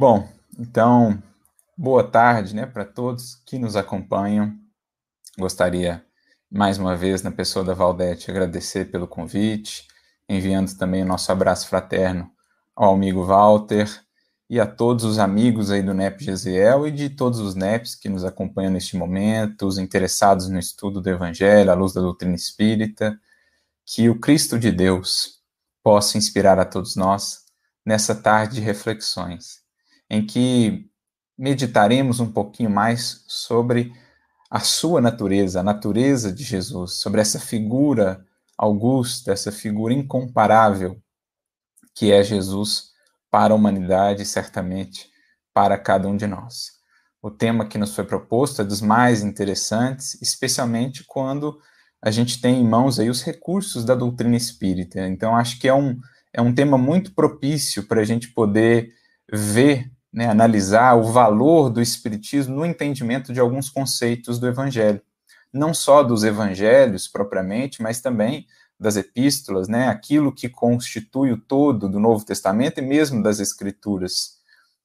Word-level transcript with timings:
Bom, 0.00 0.28
então, 0.56 1.20
boa 1.76 2.04
tarde 2.08 2.54
né, 2.54 2.64
para 2.64 2.84
todos 2.84 3.34
que 3.44 3.58
nos 3.58 3.74
acompanham. 3.74 4.56
Gostaria, 5.36 6.06
mais 6.48 6.78
uma 6.78 6.96
vez, 6.96 7.20
na 7.24 7.32
pessoa 7.32 7.64
da 7.64 7.74
Valdete, 7.74 8.30
agradecer 8.30 8.92
pelo 8.92 9.08
convite, 9.08 9.88
enviando 10.28 10.72
também 10.78 11.02
o 11.02 11.04
nosso 11.04 11.32
abraço 11.32 11.66
fraterno 11.66 12.30
ao 12.76 12.94
amigo 12.94 13.24
Walter 13.24 13.88
e 14.48 14.60
a 14.60 14.66
todos 14.68 15.04
os 15.04 15.18
amigos 15.18 15.68
aí 15.68 15.82
do 15.82 15.92
NEP 15.92 16.22
Gesiel 16.22 16.86
e 16.86 16.92
de 16.92 17.10
todos 17.10 17.40
os 17.40 17.56
NEPs 17.56 17.96
que 17.96 18.08
nos 18.08 18.24
acompanham 18.24 18.70
neste 18.70 18.96
momento, 18.96 19.66
os 19.66 19.78
interessados 19.78 20.48
no 20.48 20.60
estudo 20.60 21.00
do 21.00 21.10
Evangelho, 21.10 21.72
à 21.72 21.74
luz 21.74 21.92
da 21.92 22.00
doutrina 22.00 22.36
espírita, 22.36 23.20
que 23.84 24.08
o 24.08 24.20
Cristo 24.20 24.60
de 24.60 24.70
Deus 24.70 25.40
possa 25.82 26.16
inspirar 26.16 26.56
a 26.60 26.64
todos 26.64 26.94
nós 26.94 27.46
nessa 27.84 28.14
tarde 28.14 28.54
de 28.54 28.60
reflexões 28.60 29.57
em 30.10 30.24
que 30.24 30.88
meditaremos 31.36 32.20
um 32.20 32.30
pouquinho 32.30 32.70
mais 32.70 33.24
sobre 33.26 33.92
a 34.50 34.60
sua 34.60 35.00
natureza, 35.00 35.60
a 35.60 35.62
natureza 35.62 36.32
de 36.32 36.42
Jesus, 36.42 37.00
sobre 37.00 37.20
essa 37.20 37.38
figura 37.38 38.24
augusta, 38.56 39.32
essa 39.32 39.52
figura 39.52 39.94
incomparável 39.94 41.00
que 41.94 42.12
é 42.12 42.22
Jesus 42.22 42.92
para 43.30 43.52
a 43.52 43.56
humanidade 43.56 44.24
certamente 44.24 45.10
para 45.52 45.76
cada 45.76 46.08
um 46.08 46.16
de 46.16 46.26
nós. 46.26 46.78
O 47.20 47.30
tema 47.30 47.66
que 47.66 47.76
nos 47.76 47.94
foi 47.94 48.04
proposto 48.04 48.62
é 48.62 48.64
dos 48.64 48.80
mais 48.80 49.22
interessantes, 49.22 50.20
especialmente 50.22 51.04
quando 51.04 51.58
a 52.00 52.10
gente 52.10 52.40
tem 52.40 52.60
em 52.60 52.68
mãos 52.68 52.98
aí 52.98 53.10
os 53.10 53.22
recursos 53.22 53.84
da 53.84 53.94
doutrina 53.94 54.36
espírita. 54.36 55.06
Então, 55.08 55.36
acho 55.36 55.58
que 55.58 55.66
é 55.66 55.74
um, 55.74 55.98
é 56.32 56.40
um 56.40 56.54
tema 56.54 56.78
muito 56.78 57.12
propício 57.12 57.82
para 57.82 58.00
a 58.00 58.04
gente 58.04 58.28
poder 58.28 58.92
ver 59.32 59.90
né, 60.18 60.26
analisar 60.26 60.96
o 60.96 61.12
valor 61.12 61.70
do 61.70 61.80
Espiritismo 61.80 62.56
no 62.56 62.66
entendimento 62.66 63.32
de 63.32 63.38
alguns 63.38 63.70
conceitos 63.70 64.40
do 64.40 64.48
Evangelho. 64.48 65.00
Não 65.52 65.72
só 65.72 66.02
dos 66.02 66.24
evangelhos 66.24 67.06
propriamente, 67.06 67.80
mas 67.80 68.00
também 68.00 68.44
das 68.80 68.96
epístolas, 68.96 69.68
né, 69.68 69.86
aquilo 69.86 70.34
que 70.34 70.48
constitui 70.48 71.30
o 71.30 71.40
todo 71.40 71.88
do 71.88 72.00
Novo 72.00 72.24
Testamento 72.24 72.78
e 72.78 72.82
mesmo 72.82 73.22
das 73.22 73.38
Escrituras. 73.38 74.38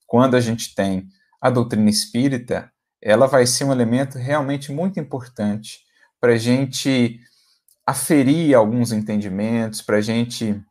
Quando 0.06 0.36
a 0.36 0.39
gente 0.39 0.76
tem 0.76 1.09
a 1.42 1.50
doutrina 1.50 1.89
espírita, 1.89 2.72
ela 3.02 3.26
vai 3.26 3.48
ser 3.48 3.64
um 3.64 3.72
elemento 3.72 4.20
realmente 4.20 4.72
muito 4.72 5.00
importante 5.00 5.80
para 6.22 6.34
a 6.34 6.38
gente 6.38 7.20
aferir 7.88 8.54
alguns 8.54 8.92
entendimentos, 8.92 9.81
para 9.81 9.98
a 9.98 10.02
gente 10.02 10.64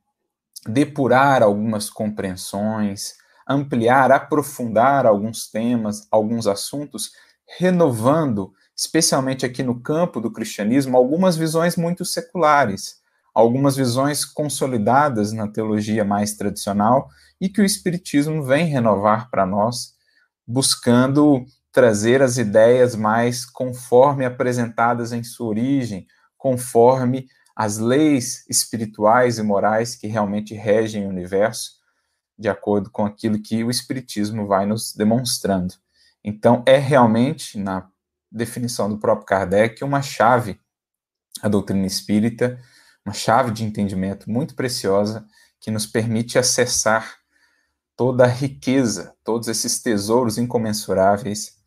depurar 0.69 1.43
algumas 1.43 1.91
compreensões, 1.91 3.21
ampliar, 3.49 4.11
aprofundar 4.11 5.07
alguns 5.07 5.49
temas, 5.51 6.07
alguns 6.11 6.47
assuntos, 6.47 7.13
renovando, 7.59 8.53
especialmente 8.77 9.45
aqui 9.45 9.63
no 9.63 9.81
campo 9.81 10.21
do 10.21 10.31
cristianismo, 10.31 10.97
algumas 10.97 11.37
visões 11.37 11.77
muito 11.77 12.05
seculares, 12.05 12.97
algumas 13.35 13.77
visões 13.77 14.25
consolidadas 14.25 15.33
na 15.33 15.49
teologia 15.49 16.05
mais 16.05 16.35
tradicional 16.35 17.09
e 17.41 17.49
que 17.49 17.61
o 17.61 17.65
Espiritismo 17.65 18.43
vem 18.43 18.67
renovar 18.67 19.31
para 19.31 19.47
nós, 19.47 19.95
buscando 20.47 21.45
trazer 21.73 22.23
as 22.23 22.37
ideias 22.37 22.95
mais 22.95 23.47
conforme 23.47 24.25
apresentadas 24.25 25.13
em 25.13 25.25
sua 25.25 25.49
origem, 25.49 26.07
conforme 26.37 27.27
as 27.57 27.79
leis 27.79 28.45
espirituais 28.49 29.39
e 29.39 29.43
morais 29.43 29.95
que 29.95 30.07
realmente 30.07 30.55
regem 30.55 31.07
o 31.07 31.09
universo, 31.09 31.82
de 32.39 32.49
acordo 32.49 32.91
com 32.91 33.05
aquilo 33.05 33.41
que 33.41 33.63
o 33.63 33.71
Espiritismo 33.71 34.47
vai 34.47 34.67
nos 34.67 34.95
demonstrando. 34.95 35.75
Então, 36.25 36.63
é 36.67 36.77
realmente, 36.77 37.59
na 37.59 37.89
definição 38.31 38.89
do 38.89 38.99
próprio 38.99 39.27
Kardec, 39.27 39.83
uma 39.85 40.03
chave, 40.03 40.61
a 41.43 41.49
doutrina 41.49 41.87
espírita, 41.87 42.59
uma 43.05 43.13
chave 43.13 43.51
de 43.51 43.65
entendimento 43.65 44.31
muito 44.31 44.55
preciosa 44.55 45.27
que 45.61 45.71
nos 45.71 45.87
permite 45.87 46.39
acessar 46.39 47.19
toda 47.97 48.25
a 48.25 48.29
riqueza, 48.29 49.15
todos 49.23 49.49
esses 49.49 49.81
tesouros 49.81 50.39
incomensuráveis 50.39 51.61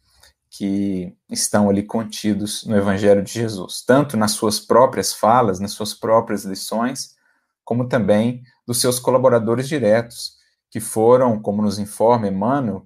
que 0.49 1.13
estão 1.29 1.69
ali 1.69 1.83
contidos 1.83 2.65
no 2.65 2.77
Evangelho 2.77 3.21
de 3.21 3.33
Jesus, 3.33 3.83
tanto 3.85 4.15
nas 4.15 4.31
suas 4.31 4.59
próprias 4.59 5.13
falas, 5.13 5.59
nas 5.59 5.71
suas 5.71 5.93
próprias 5.93 6.45
lições, 6.45 7.15
como 7.63 7.89
também 7.89 8.43
dos 8.65 8.79
seus 8.79 8.99
colaboradores 8.99 9.67
diretos, 9.67 10.34
que 10.75 10.81
foram, 10.81 11.41
como 11.41 11.61
nos 11.61 11.79
informa 11.79 12.27
Emmanuel, 12.27 12.85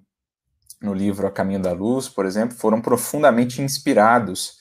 no 0.79 0.93
livro 0.93 1.25
A 1.25 1.31
Caminho 1.31 1.59
da 1.59 1.71
Luz, 1.71 2.07
por 2.07 2.23
exemplo, 2.23 2.55
foram 2.55 2.79
profundamente 2.79 3.63
inspirados, 3.63 4.59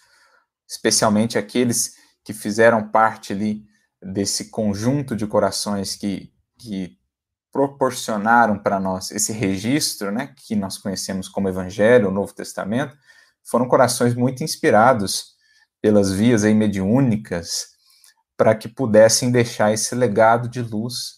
especialmente 0.66 1.36
aqueles 1.36 1.92
que 2.24 2.32
fizeram 2.32 2.88
parte 2.88 3.34
ali 3.34 3.66
desse 4.00 4.48
conjunto 4.48 5.14
de 5.14 5.26
corações 5.26 5.94
que, 5.94 6.32
que 6.58 6.96
proporcionaram 7.52 8.58
para 8.58 8.80
nós 8.80 9.10
esse 9.10 9.30
registro, 9.30 10.10
né, 10.10 10.32
que 10.34 10.56
nós 10.56 10.78
conhecemos 10.78 11.28
como 11.28 11.50
Evangelho, 11.50 12.08
o 12.08 12.12
Novo 12.12 12.32
Testamento, 12.32 12.96
foram 13.44 13.68
corações 13.68 14.14
muito 14.14 14.42
inspirados 14.42 15.34
pelas 15.82 16.10
vias 16.10 16.44
aí 16.44 16.54
mediúnicas 16.54 17.66
para 18.38 18.54
que 18.54 18.70
pudessem 18.70 19.30
deixar 19.30 19.70
esse 19.70 19.94
legado 19.94 20.48
de 20.48 20.62
luz 20.62 21.17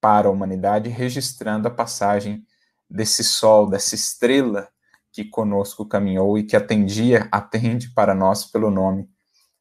para 0.00 0.28
a 0.28 0.30
humanidade, 0.30 0.88
registrando 0.88 1.68
a 1.68 1.70
passagem 1.70 2.44
desse 2.88 3.22
sol, 3.22 3.68
dessa 3.68 3.94
estrela 3.94 4.68
que 5.12 5.24
conosco 5.24 5.84
caminhou 5.84 6.38
e 6.38 6.44
que 6.44 6.56
atendia, 6.56 7.28
atende 7.30 7.92
para 7.92 8.14
nós 8.14 8.44
pelo 8.44 8.70
nome 8.70 9.08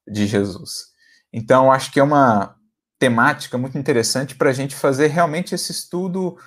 de 0.08 0.26
Jesus. 0.26 0.90
Então, 1.32 1.72
acho 1.72 1.92
que 1.92 2.00
é 2.00 2.04
uma 2.04 2.56
temática 2.98 3.58
muito 3.58 3.78
interessante 3.78 4.36
para 4.36 4.50
a 4.50 4.54
gente 4.54 4.76
fazer 4.76 5.08
realmente 5.08 5.56
esse 5.56 5.72
estudo 5.72 6.38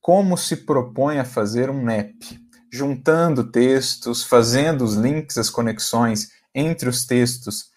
como 0.00 0.36
se 0.36 0.56
propõe 0.58 1.18
a 1.18 1.24
fazer 1.24 1.68
um 1.68 1.82
NEP, 1.82 2.40
juntando 2.72 3.50
textos, 3.50 4.22
fazendo 4.22 4.84
os 4.84 4.94
links, 4.94 5.36
as 5.36 5.50
conexões 5.50 6.30
entre 6.54 6.88
os 6.88 7.04
textos 7.04 7.70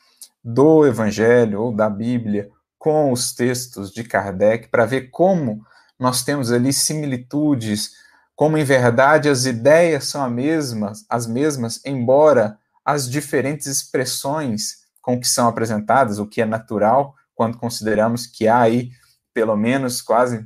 do 0.44 0.86
Evangelho 0.86 1.62
ou 1.62 1.76
da 1.76 1.90
Bíblia 1.90 2.50
com 2.80 3.12
os 3.12 3.34
textos 3.34 3.92
de 3.92 4.04
Kardec 4.04 4.70
para 4.70 4.86
ver 4.86 5.12
como 5.12 5.64
nós 6.00 6.24
temos 6.24 6.50
ali 6.52 6.72
similitudes, 6.72 7.92
como 8.34 8.58
em 8.58 8.64
verdade 8.64 9.28
as 9.28 9.46
ideias 9.46 10.06
são 10.06 10.24
as 10.24 10.32
mesmas, 10.32 11.06
as 11.10 11.28
mesmas, 11.28 11.82
embora 11.86 12.58
as 12.86 13.10
diferentes 13.10 13.68
expressões 13.68 14.78
com 15.02 15.20
que 15.20 15.28
são 15.28 15.48
apresentadas, 15.48 16.20
o 16.20 16.26
que 16.26 16.42
é 16.42 16.46
natural 16.46 17.14
quando 17.36 17.58
consideramos 17.58 18.26
que 18.26 18.48
há 18.48 18.62
aí 18.62 18.92
pelo 19.34 19.56
menos 19.58 20.02
quase 20.02 20.46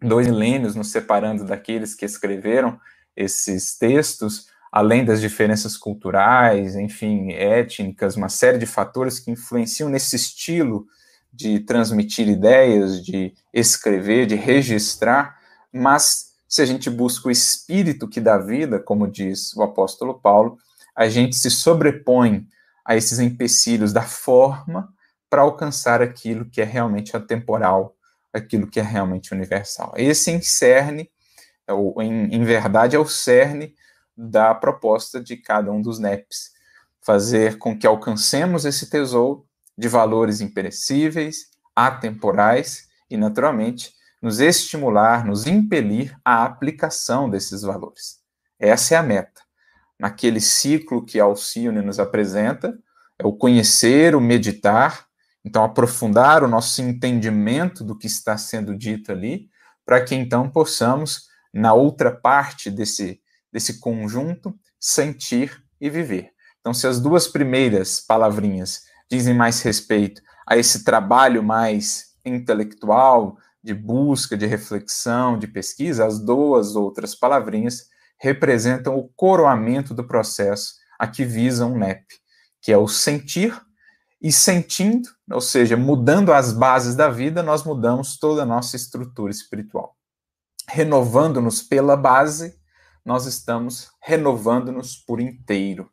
dois 0.00 0.26
milênios 0.26 0.74
nos 0.74 0.90
separando 0.90 1.44
daqueles 1.44 1.94
que 1.94 2.04
escreveram 2.04 2.78
esses 3.16 3.76
textos, 3.78 4.46
além 4.70 5.04
das 5.04 5.20
diferenças 5.20 5.76
culturais, 5.76 6.76
enfim, 6.76 7.32
étnicas, 7.32 8.16
uma 8.16 8.28
série 8.28 8.58
de 8.58 8.66
fatores 8.66 9.18
que 9.18 9.30
influenciam 9.30 9.88
nesse 9.88 10.16
estilo 10.16 10.86
de 11.32 11.60
transmitir 11.60 12.28
ideias, 12.28 13.02
de 13.02 13.34
escrever, 13.52 14.26
de 14.26 14.34
registrar, 14.34 15.38
mas 15.72 16.32
se 16.46 16.60
a 16.60 16.66
gente 16.66 16.90
busca 16.90 17.28
o 17.28 17.30
espírito 17.30 18.06
que 18.06 18.20
dá 18.20 18.36
vida, 18.36 18.78
como 18.78 19.10
diz 19.10 19.54
o 19.56 19.62
apóstolo 19.62 20.20
Paulo, 20.20 20.58
a 20.94 21.08
gente 21.08 21.34
se 21.34 21.50
sobrepõe 21.50 22.46
a 22.84 22.94
esses 22.94 23.18
empecilhos 23.18 23.92
da 23.92 24.02
forma 24.02 24.92
para 25.30 25.40
alcançar 25.40 26.02
aquilo 26.02 26.44
que 26.44 26.60
é 26.60 26.64
realmente 26.64 27.16
atemporal, 27.16 27.96
aquilo 28.32 28.66
que 28.66 28.78
é 28.78 28.82
realmente 28.82 29.32
universal. 29.32 29.94
Esse 29.96 30.30
em 30.30 30.42
cerne, 30.42 31.10
ou 31.66 32.02
em, 32.02 32.34
em 32.34 32.44
verdade, 32.44 32.96
é 32.96 32.98
o 32.98 33.08
cerne 33.08 33.74
da 34.14 34.54
proposta 34.54 35.22
de 35.22 35.38
cada 35.38 35.72
um 35.72 35.80
dos 35.80 35.98
NEPs, 35.98 36.52
fazer 37.00 37.56
com 37.56 37.76
que 37.76 37.86
alcancemos 37.86 38.66
esse 38.66 38.90
tesouro 38.90 39.46
de 39.76 39.88
valores 39.88 40.40
imperecíveis, 40.40 41.46
atemporais 41.74 42.88
e, 43.10 43.16
naturalmente, 43.16 43.92
nos 44.20 44.38
estimular, 44.38 45.24
nos 45.24 45.46
impelir 45.46 46.16
à 46.24 46.44
aplicação 46.44 47.28
desses 47.28 47.62
valores. 47.62 48.20
Essa 48.58 48.94
é 48.94 48.98
a 48.98 49.02
meta. 49.02 49.42
Naquele 49.98 50.40
ciclo 50.40 51.04
que 51.04 51.18
Alcione 51.18 51.82
nos 51.82 51.98
apresenta, 51.98 52.78
é 53.18 53.26
o 53.26 53.32
conhecer, 53.32 54.14
o 54.14 54.20
meditar, 54.20 55.06
então 55.44 55.64
aprofundar 55.64 56.44
o 56.44 56.48
nosso 56.48 56.80
entendimento 56.82 57.82
do 57.82 57.96
que 57.96 58.06
está 58.06 58.36
sendo 58.36 58.76
dito 58.76 59.10
ali, 59.10 59.48
para 59.84 60.02
que 60.02 60.14
então 60.14 60.48
possamos, 60.48 61.28
na 61.52 61.74
outra 61.74 62.10
parte 62.12 62.70
desse, 62.70 63.20
desse 63.52 63.80
conjunto, 63.80 64.56
sentir 64.78 65.62
e 65.80 65.90
viver. 65.90 66.30
Então, 66.60 66.72
se 66.72 66.86
as 66.86 67.00
duas 67.00 67.26
primeiras 67.26 68.00
palavrinhas 68.00 68.84
dizem 69.10 69.34
mais 69.34 69.60
respeito 69.62 70.22
a 70.46 70.56
esse 70.56 70.84
trabalho 70.84 71.42
mais 71.42 72.12
intelectual, 72.24 73.36
de 73.62 73.72
busca, 73.72 74.36
de 74.36 74.46
reflexão, 74.46 75.38
de 75.38 75.46
pesquisa, 75.46 76.04
as 76.04 76.18
duas 76.18 76.74
outras 76.74 77.14
palavrinhas 77.14 77.86
representam 78.18 78.96
o 78.96 79.08
coroamento 79.16 79.94
do 79.94 80.06
processo 80.06 80.74
a 80.98 81.06
que 81.06 81.24
visa 81.24 81.66
um 81.66 81.76
NEP, 81.76 82.04
que 82.60 82.72
é 82.72 82.78
o 82.78 82.88
sentir 82.88 83.60
e 84.20 84.30
sentindo, 84.30 85.08
ou 85.30 85.40
seja, 85.40 85.76
mudando 85.76 86.32
as 86.32 86.52
bases 86.52 86.94
da 86.94 87.08
vida, 87.08 87.42
nós 87.42 87.64
mudamos 87.64 88.16
toda 88.18 88.42
a 88.42 88.46
nossa 88.46 88.76
estrutura 88.76 89.32
espiritual. 89.32 89.96
Renovando-nos 90.68 91.60
pela 91.60 91.96
base, 91.96 92.54
nós 93.04 93.26
estamos 93.26 93.90
renovando-nos 94.00 94.96
por 94.96 95.20
inteiro. 95.20 95.90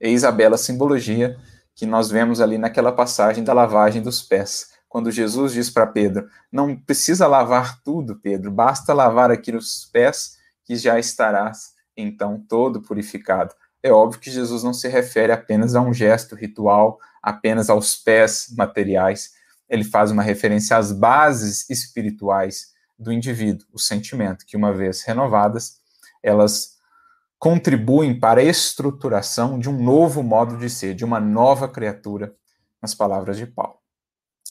Eis 0.00 0.22
a 0.22 0.30
bela 0.30 0.56
simbologia 0.56 1.36
que 1.74 1.86
nós 1.86 2.10
vemos 2.10 2.40
ali 2.40 2.58
naquela 2.58 2.92
passagem 2.92 3.42
da 3.42 3.52
lavagem 3.52 4.02
dos 4.02 4.22
pés. 4.22 4.72
Quando 4.88 5.10
Jesus 5.10 5.52
diz 5.52 5.70
para 5.70 5.86
Pedro: 5.86 6.28
Não 6.50 6.76
precisa 6.76 7.26
lavar 7.26 7.80
tudo, 7.82 8.16
Pedro, 8.16 8.50
basta 8.50 8.92
lavar 8.92 9.30
aqui 9.30 9.54
os 9.54 9.86
pés, 9.86 10.38
que 10.64 10.76
já 10.76 10.98
estarás 10.98 11.72
então 11.96 12.38
todo 12.48 12.82
purificado. 12.82 13.54
É 13.82 13.90
óbvio 13.90 14.20
que 14.20 14.30
Jesus 14.30 14.62
não 14.62 14.72
se 14.72 14.88
refere 14.88 15.32
apenas 15.32 15.74
a 15.74 15.80
um 15.80 15.92
gesto 15.92 16.36
ritual, 16.36 16.98
apenas 17.22 17.68
aos 17.68 17.96
pés 17.96 18.52
materiais. 18.56 19.32
Ele 19.68 19.82
faz 19.82 20.10
uma 20.10 20.22
referência 20.22 20.76
às 20.76 20.92
bases 20.92 21.68
espirituais 21.68 22.72
do 22.98 23.12
indivíduo, 23.12 23.66
o 23.72 23.78
sentimento, 23.78 24.46
que 24.46 24.56
uma 24.56 24.72
vez 24.72 25.02
renovadas, 25.02 25.80
elas 26.22 26.76
contribuem 27.42 28.16
para 28.16 28.40
a 28.40 28.44
estruturação 28.44 29.58
de 29.58 29.68
um 29.68 29.76
novo 29.76 30.22
modo 30.22 30.56
de 30.56 30.70
ser, 30.70 30.94
de 30.94 31.04
uma 31.04 31.18
nova 31.18 31.68
criatura, 31.68 32.32
nas 32.80 32.94
palavras 32.94 33.36
de 33.36 33.48
Paulo. 33.48 33.78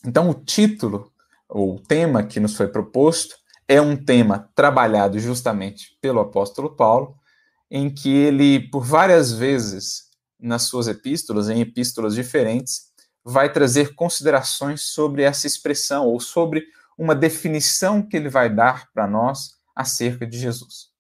Então, 0.06 0.30
o 0.30 0.34
título, 0.34 1.10
ou 1.48 1.78
o 1.78 1.80
tema 1.80 2.22
que 2.22 2.38
nos 2.38 2.54
foi 2.54 2.68
proposto, 2.68 3.38
é 3.66 3.80
um 3.80 3.96
tema 3.96 4.52
trabalhado 4.54 5.18
justamente 5.20 5.98
pelo 6.02 6.20
apóstolo 6.20 6.76
Paulo, 6.76 7.16
em 7.70 7.90
que 7.90 8.14
ele, 8.14 8.70
por 8.70 8.84
várias 8.84 9.32
vezes 9.32 10.10
nas 10.38 10.64
suas 10.64 10.90
epístolas, 10.90 11.48
em 11.48 11.62
epístolas 11.62 12.14
diferentes, 12.14 12.92
vai 13.24 13.54
trazer 13.54 13.96
considerações 13.96 14.82
sobre 14.82 15.24
essa 15.24 15.48
expressão 15.48 16.08
ou 16.08 16.20
sobre 16.20 16.66
uma 16.98 17.16
definição 17.16 18.02
que 18.02 18.18
ele 18.18 18.28
vai 18.28 18.54
dar 18.54 18.92
para 18.92 19.08
nós 19.08 19.54
acerca 19.74 20.28
de 20.28 20.38
Jesus. 20.38 20.91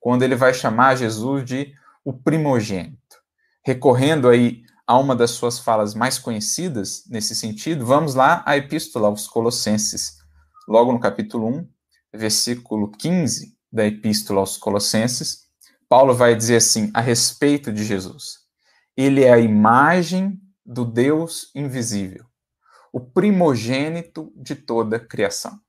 Quando 0.00 0.22
ele 0.22 0.34
vai 0.34 0.52
chamar 0.52 0.96
Jesus 0.96 1.44
de 1.44 1.74
o 2.04 2.12
primogênito. 2.12 2.98
Recorrendo 3.64 4.28
aí 4.28 4.62
a 4.86 4.98
uma 4.98 5.14
das 5.14 5.30
suas 5.32 5.58
falas 5.58 5.94
mais 5.94 6.18
conhecidas 6.18 7.04
nesse 7.08 7.34
sentido, 7.36 7.86
vamos 7.86 8.14
lá 8.14 8.42
à 8.44 8.56
epístola 8.56 9.06
aos 9.06 9.28
Colossenses, 9.28 10.16
logo 10.66 10.92
no 10.92 10.98
capítulo 10.98 11.46
1, 11.46 11.68
versículo 12.12 12.90
15 12.90 13.56
da 13.72 13.86
epístola 13.86 14.40
aos 14.40 14.56
Colossenses, 14.56 15.48
Paulo 15.88 16.14
vai 16.14 16.34
dizer 16.34 16.56
assim 16.56 16.90
a 16.94 17.00
respeito 17.00 17.72
de 17.72 17.84
Jesus: 17.84 18.38
Ele 18.96 19.24
é 19.24 19.32
a 19.32 19.38
imagem 19.38 20.40
do 20.64 20.84
Deus 20.84 21.50
invisível, 21.54 22.24
o 22.92 23.00
primogênito 23.00 24.32
de 24.36 24.54
toda 24.54 24.96
a 24.96 25.00
criação. 25.00 25.60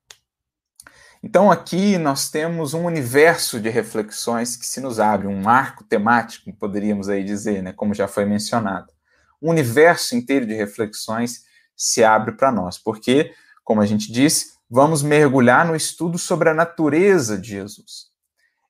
Então 1.23 1.51
aqui 1.51 2.00
nós 2.00 2.29
temos 2.29 2.73
um 2.73 2.85
universo 2.85 3.59
de 3.59 3.69
reflexões 3.69 4.56
que 4.56 4.65
se 4.65 4.81
nos 4.81 5.00
abre, 5.00 5.27
um 5.27 5.47
arco 5.47 5.83
temático, 5.83 6.51
poderíamos 6.53 7.09
aí 7.09 7.23
dizer, 7.23 7.62
né, 7.62 7.71
como 7.73 7.94
já 7.94 8.07
foi 8.07 8.25
mencionado. 8.25 8.91
Um 9.39 9.51
universo 9.51 10.15
inteiro 10.15 10.47
de 10.47 10.56
reflexões 10.56 11.44
se 11.75 12.03
abre 12.03 12.31
para 12.31 12.51
nós, 12.51 12.79
porque, 12.79 13.33
como 13.63 13.81
a 13.81 13.85
gente 13.85 14.12
disse, 14.12 14.53
vamos 14.69 15.03
mergulhar 15.03 15.65
no 15.65 15.75
estudo 15.75 16.18
sobre 16.18 16.50
a 16.50 16.56
natureza 16.56 17.38
de 17.38 17.50
Jesus. 17.50 18.09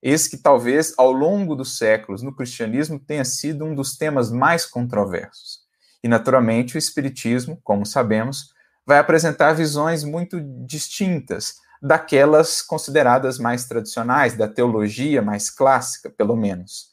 Esse 0.02 0.30
que 0.30 0.38
talvez 0.38 0.94
ao 0.98 1.12
longo 1.12 1.56
dos 1.56 1.78
séculos 1.78 2.22
no 2.22 2.36
cristianismo 2.36 3.00
tenha 3.00 3.24
sido 3.24 3.64
um 3.64 3.74
dos 3.74 3.96
temas 3.96 4.30
mais 4.30 4.66
controversos. 4.66 5.62
E 6.04 6.08
naturalmente 6.08 6.76
o 6.76 6.80
espiritismo, 6.80 7.60
como 7.64 7.86
sabemos, 7.86 8.52
vai 8.86 8.98
apresentar 8.98 9.54
visões 9.54 10.04
muito 10.04 10.42
distintas 10.66 11.56
daquelas 11.82 12.62
consideradas 12.62 13.40
mais 13.40 13.66
tradicionais, 13.66 14.36
da 14.36 14.48
teologia 14.48 15.22
mais 15.22 15.50
clássica, 15.50 16.10
pelo 16.10 16.36
menos. 16.36 16.92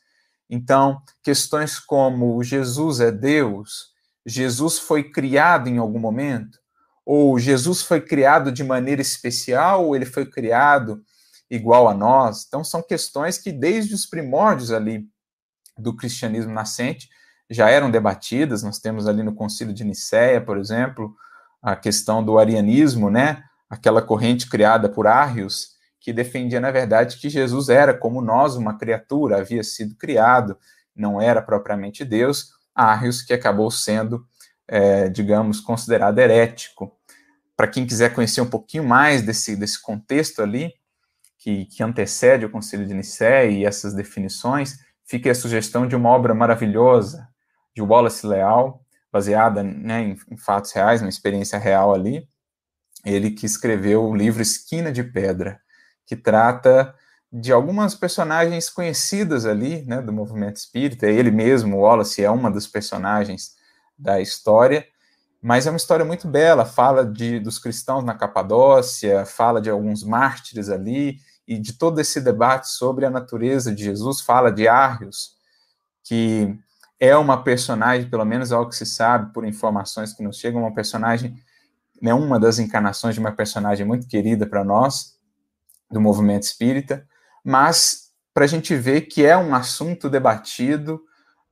Então, 0.49 1.03
questões 1.23 1.79
como 1.79 2.43
Jesus 2.43 3.01
é 3.01 3.13
Deus, 3.13 3.89
Jesus 4.25 4.79
foi 4.79 5.05
criado 5.11 5.69
em 5.69 5.79
algum 5.79 5.99
momento, 5.99 6.59
ou 7.05 7.39
Jesus 7.39 7.83
foi 7.83 8.01
criado 8.01 8.51
de 8.51 8.65
maneira 8.65 9.03
especial, 9.03 9.87
ou 9.87 9.95
ele 9.95 10.07
foi 10.07 10.25
criado 10.25 11.03
igual 11.51 11.89
a 11.89 11.95
nós. 11.95 12.45
Então, 12.47 12.65
são 12.65 12.83
questões 12.83 13.39
que, 13.39 13.53
desde 13.53 13.95
os 13.95 14.07
primórdios 14.07 14.71
ali 14.71 15.07
do 15.77 15.95
cristianismo 15.95 16.53
nascente, 16.53 17.09
já 17.49 17.71
eram 17.71 17.91
debatidas. 17.91 18.63
Nós 18.63 18.79
temos 18.79 19.07
ali 19.07 19.23
no 19.23 19.35
Concílio 19.35 19.73
de 19.73 19.85
Nicéia, 19.85 20.41
por 20.41 20.59
exemplo, 20.59 21.15
a 21.63 21.75
questão 21.75 22.23
do 22.23 22.39
arianismo, 22.39 23.11
né? 23.11 23.45
Aquela 23.69 24.01
corrente 24.01 24.49
criada 24.49 24.89
por 24.89 25.07
Arrius, 25.07 25.77
que 26.01 26.13
defendia, 26.13 26.61
na 26.61 26.71
verdade, 26.71 27.19
que 27.19 27.29
Jesus 27.29 27.69
era 27.69 27.93
como 27.93 28.21
nós, 28.21 28.57
uma 28.57 28.79
criatura, 28.79 29.39
havia 29.39 29.63
sido 29.63 29.95
criado, 29.97 30.59
não 30.95 31.21
era 31.21 31.43
propriamente 31.43 32.05
Deus. 32.05 32.51
Arrius, 32.75 33.23
que 33.23 33.33
acabou 33.33 33.71
sendo, 33.71 34.25
é, 34.67 35.09
digamos, 35.09 35.61
considerado 35.61 36.19
herético. 36.19 36.97
Para 37.57 37.69
quem 37.69 37.85
quiser 37.85 38.15
conhecer 38.15 38.41
um 38.41 38.49
pouquinho 38.49 38.85
mais 38.85 39.23
desse, 39.23 39.57
desse 39.57 39.83
contexto 39.83 40.43
ali, 40.43 40.73
que, 41.39 41.67
que 41.67 41.83
antecede 41.83 42.45
o 42.45 42.51
Concílio 42.51 42.87
de 42.87 42.95
Nicéia 42.95 43.51
e 43.51 43.65
essas 43.65 43.95
definições, 43.95 44.79
fica 45.05 45.31
a 45.31 45.35
sugestão 45.35 45.87
de 45.87 45.97
uma 45.97 46.11
obra 46.11 46.35
maravilhosa 46.35 47.29
de 47.75 47.83
Wallace 47.83 48.27
Leal, 48.27 48.83
baseada 49.11 49.63
né, 49.63 50.03
em, 50.03 50.19
em 50.31 50.37
fatos 50.37 50.73
reais, 50.73 51.01
uma 51.01 51.09
experiência 51.09 51.59
real 51.59 51.95
ali. 51.95 52.29
Ele 53.05 53.31
que 53.31 53.47
escreveu 53.47 54.05
o 54.05 54.15
livro 54.15 54.43
Esquina 54.43 54.91
de 54.91 55.03
Pedra, 55.03 55.61
que 56.07 56.17
trata 56.17 56.95
de 57.33 57.53
algumas 57.53 57.95
personagens 57.95 58.71
conhecidas 58.71 59.45
ali, 59.45 59.83
né, 59.85 60.01
do 60.01 60.13
movimento 60.13 60.57
espírita. 60.57 61.07
Ele 61.07 61.31
mesmo, 61.31 61.79
Wallace, 61.79 62.25
é 62.25 62.31
uma 62.31 62.51
dos 62.51 62.67
personagens 62.67 63.53
da 63.99 64.21
história, 64.21 64.87
mas 65.43 65.67
é 65.67 65.71
uma 65.71 65.77
história 65.77 66.05
muito 66.05 66.27
bela. 66.27 66.65
Fala 66.65 67.05
de 67.05 67.39
dos 67.39 67.59
cristãos 67.59 68.05
na 68.05 68.15
Capadócia, 68.15 69.27
fala 69.27 69.61
de 69.61 69.71
alguns 69.71 70.03
mártires 70.03 70.69
ali, 70.69 71.19
e 71.47 71.59
de 71.59 71.73
todo 71.73 71.99
esse 71.99 72.21
debate 72.21 72.69
sobre 72.69 73.07
a 73.07 73.11
natureza 73.11 73.75
de 73.75 73.85
Jesus, 73.85 74.21
fala 74.21 74.53
de 74.53 74.69
Arrius, 74.69 75.31
que 76.05 76.55
é 77.01 77.17
uma 77.17 77.43
personagem, 77.43 78.11
pelo 78.11 78.25
menos 78.25 78.53
ao 78.53 78.69
que 78.69 78.77
se 78.77 78.85
sabe, 78.85 79.33
por 79.33 79.47
informações 79.47 80.13
que 80.13 80.23
nos 80.23 80.37
chegam, 80.37 80.61
uma 80.61 80.75
personagem, 80.75 81.37
né, 82.01 82.15
uma 82.15 82.39
das 82.39 82.59
encarnações 82.59 83.15
de 83.15 83.21
uma 83.21 83.33
personagem 83.33 83.87
muito 83.87 84.07
querida 84.07 84.47
para 84.47 84.65
nós, 84.65 85.17
do 85.91 86.01
movimento 86.01 86.43
espírita, 86.43 87.07
mas 87.45 88.09
para 88.35 88.45
a 88.45 88.49
gente 88.49 88.75
ver 88.77 89.03
que 89.03 89.25
é 89.25 89.37
um 89.37 89.55
assunto 89.55 90.09
debatido 90.09 91.01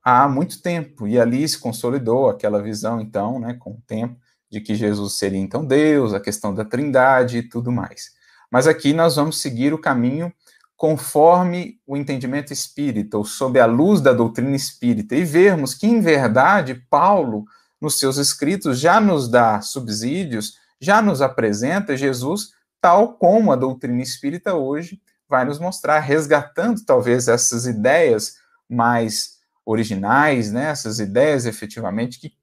há 0.03 0.27
muito 0.27 0.61
tempo, 0.61 1.07
e 1.07 1.19
ali 1.19 1.47
se 1.47 1.59
consolidou 1.59 2.29
aquela 2.29 2.61
visão, 2.61 3.01
então, 3.01 3.39
né, 3.39 3.55
com 3.59 3.71
o 3.71 3.81
tempo, 3.85 4.15
de 4.49 4.61
que 4.61 4.73
Jesus 4.75 5.13
seria 5.13 5.39
então 5.39 5.65
Deus, 5.65 6.13
a 6.13 6.19
questão 6.19 6.53
da 6.53 6.63
trindade 6.63 7.39
e 7.39 7.43
tudo 7.43 7.71
mais. 7.71 8.11
Mas 8.49 8.67
aqui 8.67 8.93
nós 8.93 9.17
vamos 9.17 9.41
seguir 9.41 9.73
o 9.73 9.81
caminho 9.81 10.31
conforme 10.77 11.79
o 11.85 11.97
entendimento 11.97 12.53
espírita, 12.53 13.17
ou 13.17 13.25
sob 13.25 13.59
a 13.59 13.65
luz 13.65 13.99
da 13.99 14.13
doutrina 14.13 14.55
espírita, 14.55 15.15
e 15.15 15.25
vermos 15.25 15.73
que, 15.73 15.87
em 15.87 15.99
verdade, 15.99 16.75
Paulo, 16.89 17.45
nos 17.79 17.99
seus 17.99 18.17
escritos, 18.17 18.79
já 18.79 18.99
nos 18.99 19.29
dá 19.29 19.61
subsídios, 19.61 20.57
já 20.79 21.01
nos 21.01 21.21
apresenta 21.21 21.97
Jesus 21.97 22.51
tal 22.81 23.13
como 23.13 23.51
a 23.51 23.55
doutrina 23.55 24.01
espírita 24.01 24.55
hoje 24.55 25.01
vai 25.27 25.43
nos 25.43 25.59
mostrar, 25.59 25.99
resgatando 25.99 26.83
talvez 26.85 27.27
essas 27.27 27.65
ideias 27.65 28.37
mais 28.69 29.37
originais, 29.65 30.51
né, 30.51 30.69
essas 30.69 30.99
ideias 30.99 31.45
efetivamente 31.45 32.19
que 32.19 32.33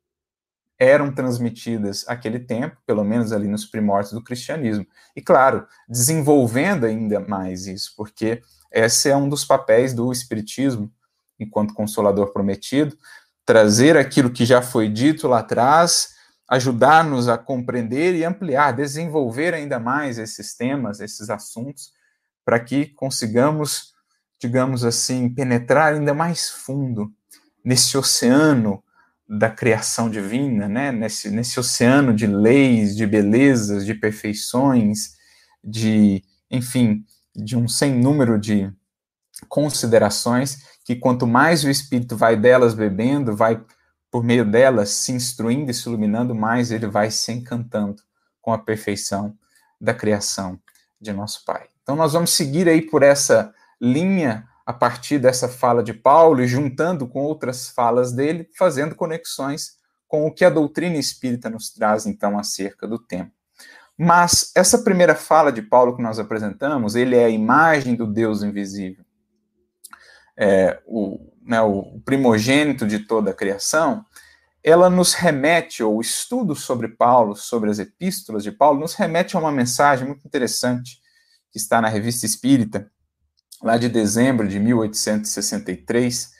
eram 0.78 1.14
transmitidas 1.14 2.04
aquele 2.08 2.38
tempo, 2.38 2.76
pelo 2.84 3.04
menos 3.04 3.32
ali 3.32 3.48
nos 3.48 3.64
primórdios 3.64 4.12
do 4.12 4.22
cristianismo. 4.22 4.86
E 5.14 5.22
claro, 5.22 5.66
desenvolvendo 5.88 6.84
ainda 6.84 7.20
mais 7.20 7.66
isso, 7.66 7.94
porque 7.96 8.42
esse 8.70 9.08
é 9.08 9.16
um 9.16 9.28
dos 9.28 9.44
papéis 9.44 9.94
do 9.94 10.12
espiritismo, 10.12 10.92
enquanto 11.38 11.74
consolador 11.74 12.32
prometido, 12.32 12.98
trazer 13.44 13.96
aquilo 13.96 14.30
que 14.30 14.44
já 14.44 14.62
foi 14.62 14.88
dito 14.88 15.28
lá 15.28 15.40
atrás, 15.40 16.14
ajudar-nos 16.48 17.28
a 17.28 17.38
compreender 17.38 18.14
e 18.14 18.24
ampliar, 18.24 18.72
desenvolver 18.72 19.54
ainda 19.54 19.78
mais 19.78 20.18
esses 20.18 20.54
temas, 20.54 21.00
esses 21.00 21.30
assuntos, 21.30 21.92
para 22.44 22.60
que 22.60 22.86
consigamos, 22.86 23.94
digamos 24.40 24.84
assim, 24.84 25.28
penetrar 25.28 25.94
ainda 25.94 26.12
mais 26.12 26.48
fundo 26.48 27.12
nesse 27.64 27.96
oceano 27.96 28.82
da 29.26 29.48
criação 29.48 30.10
divina, 30.10 30.68
né? 30.68 30.92
nesse, 30.92 31.30
nesse 31.30 31.58
oceano 31.58 32.14
de 32.14 32.26
leis, 32.26 32.94
de 32.94 33.06
belezas, 33.06 33.86
de 33.86 33.94
perfeições, 33.94 35.14
de, 35.62 36.22
enfim, 36.50 37.04
de 37.34 37.56
um 37.56 37.66
sem 37.66 37.94
número 37.94 38.38
de 38.38 38.70
considerações 39.48 40.73
que 40.84 40.94
quanto 40.94 41.26
mais 41.26 41.64
o 41.64 41.70
Espírito 41.70 42.16
vai 42.16 42.36
delas 42.36 42.74
bebendo, 42.74 43.34
vai 43.34 43.60
por 44.10 44.22
meio 44.22 44.44
delas 44.44 44.90
se 44.90 45.12
instruindo 45.12 45.70
e 45.70 45.74
se 45.74 45.88
iluminando, 45.88 46.34
mais 46.34 46.70
ele 46.70 46.86
vai 46.86 47.10
se 47.10 47.32
encantando 47.32 48.02
com 48.40 48.52
a 48.52 48.58
perfeição 48.58 49.36
da 49.80 49.94
criação 49.94 50.60
de 51.00 51.12
nosso 51.12 51.44
Pai. 51.44 51.66
Então 51.82 51.96
nós 51.96 52.12
vamos 52.12 52.30
seguir 52.30 52.68
aí 52.68 52.82
por 52.82 53.02
essa 53.02 53.52
linha 53.80 54.46
a 54.64 54.72
partir 54.72 55.18
dessa 55.18 55.48
fala 55.48 55.82
de 55.82 55.92
Paulo 55.92 56.42
e 56.42 56.46
juntando 56.46 57.06
com 57.06 57.20
outras 57.20 57.68
falas 57.68 58.12
dele, 58.12 58.48
fazendo 58.56 58.94
conexões 58.94 59.76
com 60.06 60.26
o 60.26 60.32
que 60.32 60.44
a 60.44 60.50
doutrina 60.50 60.96
espírita 60.96 61.50
nos 61.50 61.70
traz 61.70 62.06
então 62.06 62.38
acerca 62.38 62.86
do 62.86 62.98
tema. 62.98 63.30
Mas 63.96 64.50
essa 64.56 64.78
primeira 64.78 65.14
fala 65.14 65.52
de 65.52 65.62
Paulo 65.62 65.96
que 65.96 66.02
nós 66.02 66.18
apresentamos, 66.18 66.94
ele 66.94 67.16
é 67.16 67.24
a 67.24 67.30
imagem 67.30 67.94
do 67.94 68.06
Deus 68.06 68.42
invisível. 68.42 69.03
É, 70.36 70.80
o, 70.86 71.32
né, 71.42 71.60
o 71.60 72.00
primogênito 72.04 72.86
de 72.86 73.00
toda 73.00 73.30
a 73.30 73.34
criação, 73.34 74.04
ela 74.62 74.88
nos 74.88 75.12
remete, 75.12 75.82
ou 75.82 75.98
o 75.98 76.00
estudo 76.00 76.54
sobre 76.54 76.88
Paulo, 76.88 77.36
sobre 77.36 77.70
as 77.70 77.78
epístolas 77.78 78.42
de 78.42 78.50
Paulo, 78.50 78.80
nos 78.80 78.94
remete 78.94 79.36
a 79.36 79.40
uma 79.40 79.52
mensagem 79.52 80.06
muito 80.06 80.26
interessante 80.26 80.98
que 81.52 81.58
está 81.58 81.80
na 81.80 81.88
Revista 81.88 82.24
Espírita, 82.24 82.90
lá 83.62 83.76
de 83.76 83.88
dezembro 83.88 84.48
de 84.48 84.58
1863, 84.58 86.32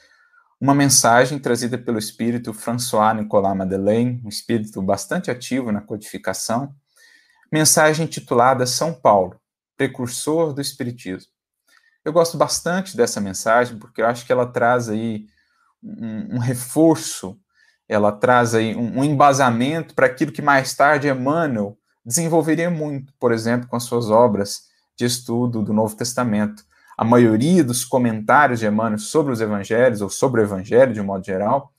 uma 0.61 0.75
mensagem 0.75 1.39
trazida 1.39 1.77
pelo 1.77 1.99
espírito 1.99 2.55
François 2.55 3.15
Nicolas 3.15 3.55
Madeleine, 3.55 4.23
um 4.25 4.29
espírito 4.29 4.81
bastante 4.81 5.31
ativo 5.31 5.71
na 5.71 5.83
codificação, 5.83 6.75
mensagem 7.53 8.07
intitulada 8.07 8.67
São 8.67 8.95
Paulo, 8.95 9.39
precursor 9.77 10.55
do 10.55 10.63
espiritismo. 10.63 11.34
Eu 12.05 12.13
gosto 12.13 12.37
bastante 12.37 12.97
dessa 12.97 13.21
mensagem 13.21 13.79
porque 13.79 14.03
eu 14.03 14.07
acho 14.07 14.27
que 14.27 14.33
ela 14.33 14.47
traz 14.47 14.89
aí 14.89 15.27
um, 15.83 16.37
um 16.37 16.39
reforço, 16.39 17.39
ela 17.89 18.13
traz 18.13 18.55
aí 18.55 18.75
um, 18.75 18.99
um 19.01 19.05
embasamento 19.05 19.95
para 19.95 20.07
aquilo 20.07 20.33
que 20.33 20.43
mais 20.43 20.75
tarde 20.75 21.09
Emmanuel 21.09 21.79
desenvolveria 22.05 22.71
muito, 22.71 23.13
por 23.19 23.33
exemplo, 23.33 23.69
com 23.69 23.77
as 23.77 23.85
suas 23.85 24.11
obras 24.11 24.65
de 24.97 25.05
estudo 25.07 25.63
do 25.63 25.73
Novo 25.73 25.97
Testamento. 25.97 26.65
A 26.97 27.05
maioria 27.05 27.65
dos 27.65 27.85
comentários 27.85 28.61
de 28.61 28.67
Emmanuel 28.67 28.99
sobre 28.99 29.33
os 29.33 29.41
evangelhos, 29.41 30.01
ou 30.01 30.11
sobre 30.11 30.41
o 30.41 30.45
evangelho 30.45 30.93
de 30.93 31.01
um 31.01 31.05
modo 31.05 31.25
geral, 31.25 31.73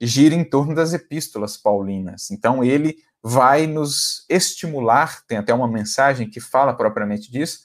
gira 0.00 0.34
em 0.34 0.44
torno 0.44 0.74
das 0.74 0.92
epístolas 0.92 1.56
paulinas. 1.56 2.30
Então, 2.30 2.62
ele 2.62 2.96
vai 3.22 3.66
nos 3.66 4.24
estimular, 4.28 5.24
tem 5.26 5.38
até 5.38 5.52
uma 5.54 5.66
mensagem 5.66 6.28
que 6.28 6.40
fala 6.40 6.74
propriamente 6.74 7.30
disso, 7.30 7.60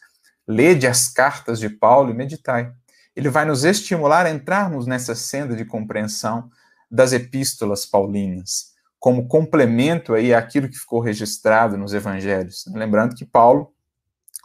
Lede 0.47 0.88
as 0.88 1.07
cartas 1.07 1.59
de 1.59 1.69
Paulo 1.69 2.12
e 2.12 2.13
meditai. 2.13 2.71
Ele 3.15 3.29
vai 3.29 3.45
nos 3.45 3.63
estimular 3.63 4.25
a 4.25 4.31
entrarmos 4.31 4.88
nessa 4.88 5.15
senda 5.15 5.55
de 5.55 5.65
compreensão 5.65 6.50
das 6.89 7.13
epístolas 7.13 7.85
paulinas, 7.85 8.73
como 9.00 9.27
complemento 9.27 10.13
aí 10.13 10.33
àquilo 10.33 10.69
que 10.69 10.77
ficou 10.77 11.00
registrado 11.00 11.77
nos 11.77 11.93
evangelhos. 11.93 12.65
Lembrando 12.73 13.15
que 13.15 13.25
Paulo 13.25 13.73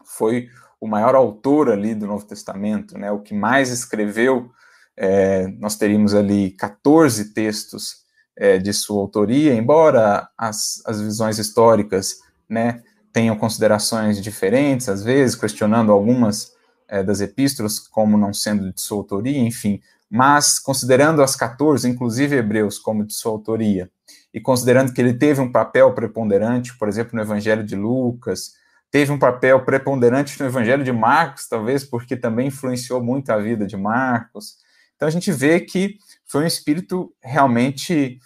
foi 0.04 0.48
o 0.80 0.86
maior 0.86 1.14
autor 1.14 1.70
ali 1.70 1.94
do 1.94 2.06
Novo 2.06 2.24
Testamento, 2.24 2.96
né, 2.96 3.10
o 3.10 3.20
que 3.20 3.34
mais 3.34 3.70
escreveu. 3.70 4.50
É, 4.96 5.46
nós 5.58 5.76
teríamos 5.76 6.14
ali 6.14 6.50
14 6.52 7.32
textos 7.32 8.04
é, 8.36 8.58
de 8.58 8.72
sua 8.72 9.00
autoria, 9.00 9.54
embora 9.54 10.28
as, 10.36 10.82
as 10.86 11.00
visões 11.00 11.38
históricas 11.38 12.20
né, 12.48 12.82
tenham 13.12 13.36
considerações 13.36 14.22
diferentes, 14.22 14.88
às 14.88 15.02
vezes, 15.02 15.34
questionando 15.34 15.92
algumas 15.92 16.52
é, 16.88 17.02
das 17.02 17.20
epístolas 17.20 17.78
como 17.78 18.16
não 18.16 18.32
sendo 18.32 18.72
de 18.72 18.80
sua 18.80 18.98
autoria, 18.98 19.38
enfim, 19.38 19.80
mas 20.10 20.58
considerando 20.58 21.22
as 21.22 21.36
14, 21.36 21.88
inclusive 21.88 22.36
Hebreus, 22.36 22.78
como 22.78 23.04
de 23.04 23.14
sua 23.14 23.32
autoria, 23.32 23.90
e 24.32 24.40
considerando 24.40 24.92
que 24.92 25.00
ele 25.00 25.14
teve 25.14 25.40
um 25.40 25.50
papel 25.50 25.92
preponderante, 25.94 26.76
por 26.78 26.88
exemplo, 26.88 27.14
no 27.14 27.22
Evangelho 27.22 27.64
de 27.64 27.76
Lucas, 27.76 28.52
teve 28.90 29.12
um 29.12 29.18
papel 29.18 29.64
preponderante 29.64 30.40
no 30.40 30.46
Evangelho 30.46 30.84
de 30.84 30.92
Marcos, 30.92 31.46
talvez 31.48 31.84
porque 31.84 32.16
também 32.16 32.48
influenciou 32.48 33.02
muito 33.02 33.30
a 33.30 33.38
vida 33.38 33.66
de 33.66 33.76
Marcos. 33.76 34.56
Então 34.96 35.06
a 35.06 35.10
gente 35.10 35.30
vê 35.30 35.60
que 35.60 35.98
foi 36.26 36.44
um 36.44 36.46
espírito 36.46 37.12
realmente 37.22 38.18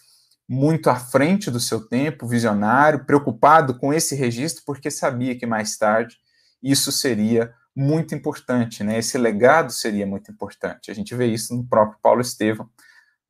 muito 0.48 0.90
à 0.90 0.96
frente 0.96 1.50
do 1.50 1.60
seu 1.60 1.80
tempo, 1.86 2.26
visionário, 2.26 3.04
preocupado 3.04 3.78
com 3.78 3.92
esse 3.92 4.14
registro, 4.14 4.62
porque 4.66 4.90
sabia 4.90 5.38
que 5.38 5.46
mais 5.46 5.76
tarde 5.76 6.16
isso 6.62 6.92
seria 6.92 7.52
muito 7.74 8.14
importante, 8.14 8.84
né? 8.84 8.98
Esse 8.98 9.16
legado 9.16 9.72
seria 9.72 10.06
muito 10.06 10.30
importante. 10.30 10.90
A 10.90 10.94
gente 10.94 11.14
vê 11.14 11.26
isso 11.26 11.56
no 11.56 11.66
próprio 11.66 11.98
Paulo 12.02 12.20
Estevam, 12.20 12.68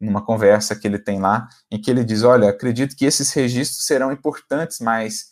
numa 0.01 0.25
conversa 0.25 0.75
que 0.75 0.87
ele 0.87 0.99
tem 0.99 1.21
lá, 1.21 1.49
em 1.71 1.81
que 1.81 1.91
ele 1.91 2.05
diz: 2.05 2.25
Olha, 2.25 2.49
acredito 2.49 2.97
que 2.97 3.05
esses 3.05 3.33
registros 3.33 3.87
serão 3.87 4.11
importantes 4.11 4.81
mais, 4.81 5.31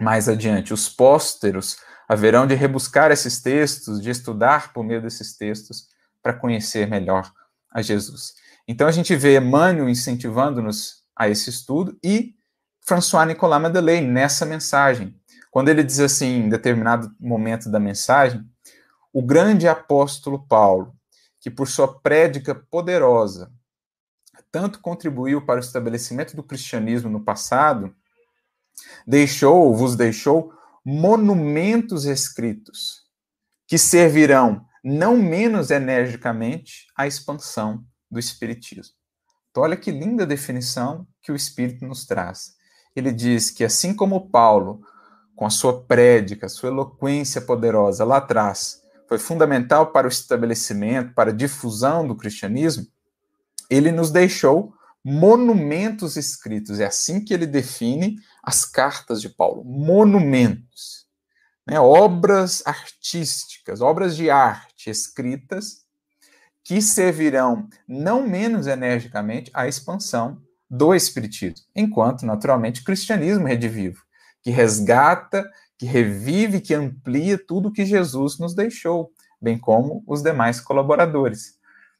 mais 0.00 0.28
adiante. 0.28 0.72
Os 0.72 0.88
pósteros 0.88 1.76
haverão 2.08 2.46
de 2.46 2.54
rebuscar 2.54 3.10
esses 3.10 3.42
textos, 3.42 4.00
de 4.00 4.10
estudar 4.10 4.72
por 4.72 4.84
meio 4.84 5.02
desses 5.02 5.36
textos, 5.36 5.88
para 6.22 6.32
conhecer 6.32 6.86
melhor 6.86 7.30
a 7.70 7.82
Jesus. 7.82 8.34
Então 8.66 8.86
a 8.86 8.92
gente 8.92 9.14
vê 9.14 9.36
Emmanuel 9.36 9.88
incentivando-nos 9.88 11.02
a 11.14 11.28
esse 11.28 11.50
estudo 11.50 11.98
e 12.02 12.34
François 12.80 13.26
Nicolas 13.26 13.60
Madeleine 13.60 14.06
nessa 14.06 14.46
mensagem. 14.46 15.14
Quando 15.50 15.68
ele 15.68 15.82
diz 15.82 16.00
assim, 16.00 16.44
em 16.44 16.48
determinado 16.48 17.14
momento 17.20 17.70
da 17.70 17.78
mensagem, 17.78 18.44
o 19.12 19.22
grande 19.22 19.68
apóstolo 19.68 20.46
Paulo, 20.46 20.94
que 21.40 21.50
por 21.50 21.68
sua 21.68 22.00
prédica 22.00 22.54
poderosa 22.54 23.52
tanto 24.50 24.80
contribuiu 24.80 25.44
para 25.44 25.56
o 25.56 25.64
estabelecimento 25.64 26.36
do 26.36 26.42
cristianismo 26.42 27.10
no 27.10 27.20
passado, 27.20 27.92
deixou, 29.04 29.74
vos 29.74 29.96
deixou 29.96 30.52
monumentos 30.84 32.04
escritos 32.04 33.02
que 33.66 33.76
servirão 33.76 34.64
não 34.82 35.16
menos 35.16 35.72
energicamente 35.72 36.86
à 36.96 37.04
expansão 37.04 37.84
do 38.14 38.20
Espiritismo. 38.20 38.94
Então, 39.50 39.62
olha 39.62 39.76
que 39.76 39.90
linda 39.90 40.24
definição 40.26 41.06
que 41.22 41.30
o 41.30 41.36
Espírito 41.36 41.84
nos 41.84 42.06
traz. 42.06 42.54
Ele 42.96 43.12
diz 43.12 43.50
que, 43.50 43.64
assim 43.64 43.94
como 43.94 44.30
Paulo, 44.30 44.80
com 45.36 45.44
a 45.44 45.50
sua 45.50 45.82
prédica, 45.82 46.48
sua 46.48 46.70
eloquência 46.70 47.40
poderosa 47.40 48.04
lá 48.04 48.18
atrás, 48.18 48.82
foi 49.08 49.18
fundamental 49.18 49.92
para 49.92 50.06
o 50.06 50.10
estabelecimento, 50.10 51.12
para 51.14 51.30
a 51.30 51.34
difusão 51.34 52.06
do 52.06 52.16
cristianismo, 52.16 52.86
ele 53.68 53.92
nos 53.92 54.10
deixou 54.10 54.72
monumentos 55.04 56.16
escritos. 56.16 56.80
É 56.80 56.86
assim 56.86 57.22
que 57.22 57.34
ele 57.34 57.46
define 57.46 58.16
as 58.42 58.64
cartas 58.64 59.20
de 59.20 59.28
Paulo: 59.28 59.64
monumentos. 59.64 61.06
Né? 61.66 61.78
Obras 61.80 62.62
artísticas, 62.66 63.80
obras 63.80 64.16
de 64.16 64.30
arte 64.30 64.88
escritas 64.88 65.83
que 66.64 66.80
servirão 66.80 67.68
não 67.86 68.26
menos 68.26 68.66
energicamente 68.66 69.50
à 69.52 69.68
expansão 69.68 70.40
do 70.68 70.94
Espiritismo, 70.94 71.66
enquanto, 71.76 72.24
naturalmente, 72.24 72.80
o 72.80 72.84
cristianismo 72.84 73.46
redivivo, 73.46 74.02
que 74.42 74.50
resgata, 74.50 75.48
que 75.78 75.86
revive, 75.86 76.60
que 76.60 76.74
amplia 76.74 77.38
tudo 77.38 77.72
que 77.72 77.84
Jesus 77.84 78.38
nos 78.38 78.54
deixou, 78.54 79.12
bem 79.40 79.58
como 79.58 80.02
os 80.06 80.22
demais 80.22 80.60
colaboradores. 80.60 81.58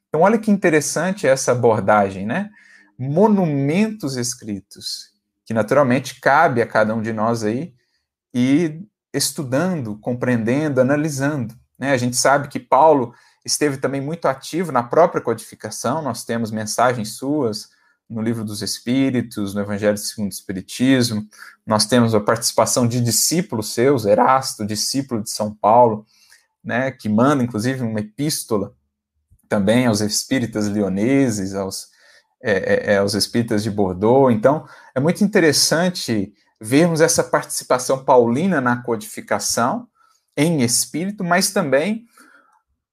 Então, 0.08 0.22
olha 0.22 0.38
que 0.38 0.50
interessante 0.50 1.26
essa 1.26 1.52
abordagem, 1.52 2.24
né? 2.24 2.48
Monumentos 2.98 4.16
escritos, 4.16 5.10
que 5.44 5.52
naturalmente 5.52 6.20
cabe 6.20 6.62
a 6.62 6.66
cada 6.66 6.94
um 6.94 7.02
de 7.02 7.12
nós 7.12 7.44
aí 7.44 7.74
ir 8.32 8.82
estudando, 9.12 9.98
compreendendo, 9.98 10.80
analisando. 10.80 11.54
Né? 11.78 11.92
A 11.92 11.96
gente 11.96 12.16
sabe 12.16 12.48
que 12.48 12.58
Paulo 12.58 13.12
esteve 13.44 13.76
também 13.76 14.00
muito 14.00 14.26
ativo 14.26 14.72
na 14.72 14.82
própria 14.82 15.20
codificação. 15.20 16.02
Nós 16.02 16.24
temos 16.24 16.50
mensagens 16.50 17.16
suas 17.16 17.68
no 18.08 18.20
Livro 18.20 18.44
dos 18.44 18.62
Espíritos, 18.62 19.54
no 19.54 19.60
Evangelho 19.60 19.96
segundo 19.96 20.30
o 20.30 20.34
Espiritismo. 20.34 21.26
Nós 21.66 21.86
temos 21.86 22.14
a 22.14 22.20
participação 22.20 22.86
de 22.86 23.00
discípulos 23.00 23.72
seus, 23.72 24.04
Erasto, 24.04 24.66
discípulo 24.66 25.22
de 25.22 25.30
São 25.30 25.54
Paulo, 25.54 26.06
né, 26.62 26.90
que 26.90 27.08
manda 27.08 27.42
inclusive 27.42 27.82
uma 27.82 28.00
epístola 28.00 28.74
também 29.48 29.86
aos 29.86 30.00
espíritas 30.00 30.66
lioneses, 30.66 31.54
aos, 31.54 31.88
é, 32.42 32.52
é, 32.52 32.94
é, 32.94 32.98
aos 32.98 33.14
espíritas 33.14 33.62
de 33.62 33.70
Bordeaux. 33.70 34.34
Então, 34.34 34.66
é 34.94 35.00
muito 35.00 35.22
interessante 35.22 36.32
vermos 36.60 37.00
essa 37.00 37.22
participação 37.22 38.04
paulina 38.04 38.60
na 38.60 38.82
codificação 38.82 39.86
em 40.36 40.62
espírito, 40.62 41.22
mas 41.22 41.52
também 41.52 42.06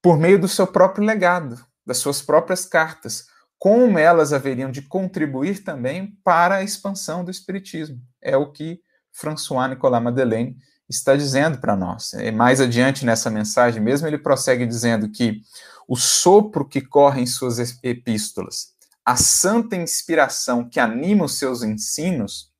por 0.01 0.17
meio 0.17 0.39
do 0.39 0.47
seu 0.47 0.65
próprio 0.65 1.05
legado, 1.05 1.63
das 1.85 1.97
suas 1.97 2.21
próprias 2.21 2.65
cartas, 2.65 3.27
como 3.57 3.99
elas 3.99 4.33
haveriam 4.33 4.71
de 4.71 4.81
contribuir 4.81 5.63
também 5.63 6.17
para 6.23 6.55
a 6.55 6.63
expansão 6.63 7.23
do 7.23 7.29
Espiritismo. 7.29 8.01
É 8.21 8.35
o 8.35 8.51
que 8.51 8.81
François 9.11 9.69
Nicolas 9.69 10.01
Madeleine 10.01 10.57
está 10.89 11.15
dizendo 11.15 11.59
para 11.59 11.75
nós. 11.75 12.13
E 12.13 12.31
mais 12.31 12.59
adiante 12.59 13.05
nessa 13.05 13.29
mensagem 13.29 13.81
mesmo, 13.81 14.07
ele 14.07 14.17
prossegue 14.17 14.65
dizendo 14.65 15.09
que 15.09 15.41
o 15.87 15.95
sopro 15.95 16.67
que 16.67 16.81
corre 16.81 17.21
em 17.21 17.25
suas 17.25 17.59
epístolas, 17.83 18.73
a 19.05 19.15
santa 19.15 19.75
inspiração 19.75 20.67
que 20.67 20.79
anima 20.79 21.25
os 21.25 21.37
seus 21.37 21.63
ensinos, 21.63 22.51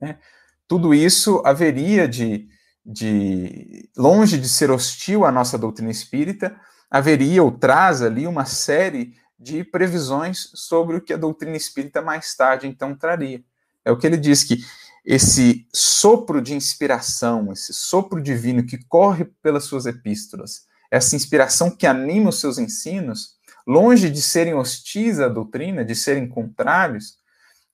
né, 0.00 0.18
tudo 0.66 0.94
isso 0.94 1.42
haveria 1.44 2.08
de, 2.08 2.48
de, 2.84 3.88
longe 3.96 4.38
de 4.38 4.48
ser 4.48 4.70
hostil 4.70 5.24
à 5.24 5.32
nossa 5.32 5.56
doutrina 5.56 5.90
espírita, 5.90 6.54
haveria 6.90 7.42
ou 7.42 7.50
traz 7.50 8.02
ali 8.02 8.26
uma 8.26 8.44
série 8.44 9.14
de 9.38 9.64
previsões 9.64 10.50
sobre 10.54 10.96
o 10.96 11.00
que 11.00 11.12
a 11.12 11.16
doutrina 11.16 11.56
espírita 11.56 12.02
mais 12.02 12.34
tarde 12.34 12.66
então 12.66 12.94
traria. 12.94 13.42
É 13.84 13.90
o 13.90 13.96
que 13.96 14.06
ele 14.06 14.16
diz 14.16 14.44
que 14.44 14.58
esse 15.04 15.66
sopro 15.72 16.40
de 16.40 16.54
inspiração, 16.54 17.52
esse 17.52 17.72
sopro 17.72 18.22
divino 18.22 18.64
que 18.64 18.78
corre 18.84 19.24
pelas 19.42 19.64
suas 19.64 19.86
epístolas, 19.86 20.66
essa 20.90 21.16
inspiração 21.16 21.70
que 21.70 21.86
anima 21.86 22.30
os 22.30 22.38
seus 22.38 22.58
ensinos, 22.58 23.36
longe 23.66 24.10
de 24.10 24.22
serem 24.22 24.54
hostis 24.54 25.18
à 25.18 25.28
doutrina, 25.28 25.84
de 25.84 25.94
serem 25.96 26.28
contrários, 26.28 27.16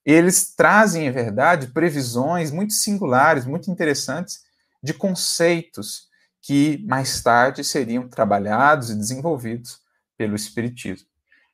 eles 0.05 0.55
trazem, 0.55 1.05
em 1.05 1.11
verdade, 1.11 1.67
previsões 1.67 2.49
muito 2.49 2.73
singulares, 2.73 3.45
muito 3.45 3.69
interessantes, 3.69 4.39
de 4.81 4.93
conceitos 4.93 6.07
que 6.41 6.83
mais 6.87 7.21
tarde 7.21 7.63
seriam 7.63 8.07
trabalhados 8.07 8.89
e 8.89 8.95
desenvolvidos 8.95 9.81
pelo 10.17 10.35
Espiritismo. 10.35 11.07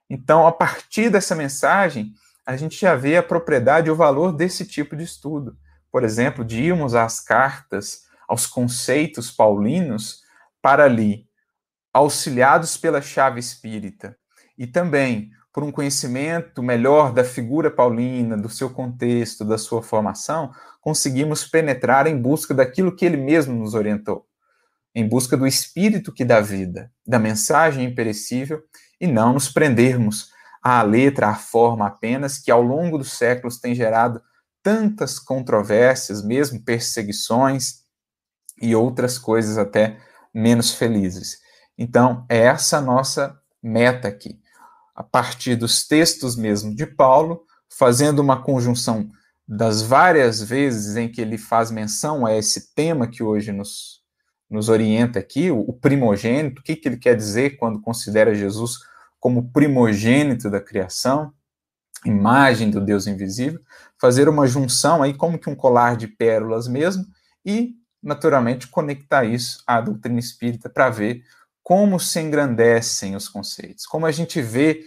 Então, 0.10 0.46
a 0.46 0.52
partir 0.52 1.10
dessa 1.10 1.36
mensagem, 1.36 2.14
a 2.46 2.56
gente 2.56 2.80
já 2.80 2.96
vê 2.96 3.18
a 3.18 3.24
propriedade 3.24 3.88
e 3.88 3.92
o 3.92 3.96
valor 3.96 4.32
desse 4.32 4.66
tipo 4.66 4.96
de 4.96 5.04
estudo 5.04 5.58
por 5.96 6.04
exemplo, 6.04 6.44
de 6.44 6.62
irmos 6.62 6.94
às 6.94 7.22
cartas, 7.22 8.02
aos 8.28 8.46
conceitos 8.46 9.32
paulinos, 9.32 10.24
para 10.62 10.84
ali, 10.84 11.26
auxiliados 11.94 12.76
pela 12.76 13.02
chave 13.02 13.40
espírita, 13.40 14.18
e 14.58 14.68
também 14.68 15.32
por 15.56 15.64
um 15.64 15.72
conhecimento 15.72 16.62
melhor 16.62 17.14
da 17.14 17.24
figura 17.24 17.72
paulina, 17.72 18.36
do 18.36 18.50
seu 18.50 18.70
contexto, 18.70 19.46
da 19.46 19.58
sua 19.58 19.82
formação, 19.82 20.52
conseguimos 20.82 21.46
penetrar 21.46 22.08
em 22.08 22.22
busca 22.22 22.54
daquilo 22.54 22.94
que 22.94 23.06
ele 23.06 23.16
mesmo 23.16 23.56
nos 23.56 23.74
orientou, 23.74 24.28
em 24.94 25.08
busca 25.08 25.38
do 25.38 25.48
espírito 25.48 26.12
que 26.12 26.26
dá 26.26 26.42
vida, 26.42 26.92
da 27.08 27.18
mensagem 27.18 27.86
imperecível, 27.86 28.62
e 29.00 29.08
não 29.08 29.32
nos 29.32 29.48
prendermos 29.48 30.30
à 30.62 30.82
letra, 30.82 31.30
à 31.30 31.36
forma 31.36 31.88
apenas, 31.88 32.38
que 32.38 32.52
ao 32.52 32.62
longo 32.62 32.98
dos 32.98 33.14
séculos 33.14 33.58
tem 33.58 33.74
gerado 33.74 34.22
tantas 34.62 35.20
controvérsias, 35.20 36.22
mesmo 36.22 36.66
perseguições 36.66 37.76
e 38.62 38.76
outras 38.76 39.18
coisas 39.18 39.58
até 39.58 40.00
menos 40.34 40.76
felizes. 40.76 41.38
Então, 41.78 42.26
é 42.28 42.40
essa 42.40 42.82
nossa 42.82 43.40
meta 43.64 44.10
aqui. 44.10 44.44
A 44.96 45.04
partir 45.04 45.56
dos 45.56 45.86
textos 45.86 46.36
mesmo 46.36 46.74
de 46.74 46.86
Paulo, 46.86 47.44
fazendo 47.70 48.20
uma 48.20 48.42
conjunção 48.42 49.12
das 49.48 49.82
várias 49.82 50.42
vezes 50.42 50.96
em 50.96 51.08
que 51.08 51.22
ele 51.22 51.38
faz 51.38 51.70
menção 51.70 52.26
a 52.26 52.36
esse 52.36 52.74
tema 52.74 53.08
que 53.08 53.22
hoje 53.22 53.52
nos, 53.52 54.02
nos 54.50 54.70
orienta 54.70 55.20
aqui, 55.20 55.52
o, 55.52 55.74
primogênito, 55.74 56.62
o 56.62 56.64
que, 56.64 56.76
que 56.76 56.88
ele 56.88 56.98
quer 56.98 57.16
dizer 57.16 57.58
quando 57.58 57.82
considera 57.82 58.34
Jesus 58.34 58.80
como 59.20 59.52
primogênito 59.52 60.50
da 60.50 60.62
criação, 60.62 61.32
imagem 62.06 62.70
do 62.70 62.80
Deus 62.80 63.08
invisível, 63.08 63.60
fazer 64.00 64.30
uma 64.30 64.48
junção 64.48 65.04
aí 65.04 65.14
como 65.14 65.40
que 65.40 65.50
um 65.50 65.56
colar 65.56 65.96
de 65.96 66.08
pérolas 66.08 66.68
mesmo 66.68 67.06
e 67.44 67.76
naturalmente 68.02 68.68
conectar 68.68 69.26
isso 69.26 69.64
à 69.66 69.82
doutrina 69.82 70.20
espírita 70.20 70.70
para 70.70 70.90
ver 70.90 71.24
como 71.66 72.00
se 72.00 72.22
engrandecem 72.22 73.16
os 73.16 73.28
conceitos, 73.28 73.88
como 73.88 74.06
a 74.06 74.12
gente 74.12 74.40
vê 74.40 74.86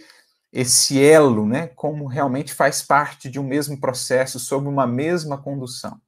esse 0.49 0.97
elo, 0.97 1.45
né, 1.45 1.67
como 1.75 2.07
realmente 2.07 2.53
faz 2.53 2.81
parte 2.81 3.29
de 3.29 3.37
um 3.37 3.43
mesmo 3.43 3.77
processo 3.81 4.39
sob 4.39 4.65
uma 4.65 4.87
mesma 4.87 5.37
condução. 5.37 5.99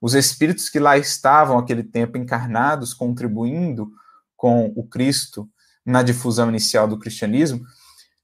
Os 0.00 0.14
espíritos 0.14 0.68
que 0.68 0.78
lá 0.78 0.96
estavam 0.96 1.58
aquele 1.58 1.82
tempo 1.82 2.16
encarnados, 2.16 2.94
contribuindo 2.94 3.90
com 4.36 4.72
o 4.76 4.86
Cristo 4.86 5.50
na 5.84 6.04
difusão 6.04 6.50
inicial 6.50 6.86
do 6.86 7.00
cristianismo, 7.00 7.66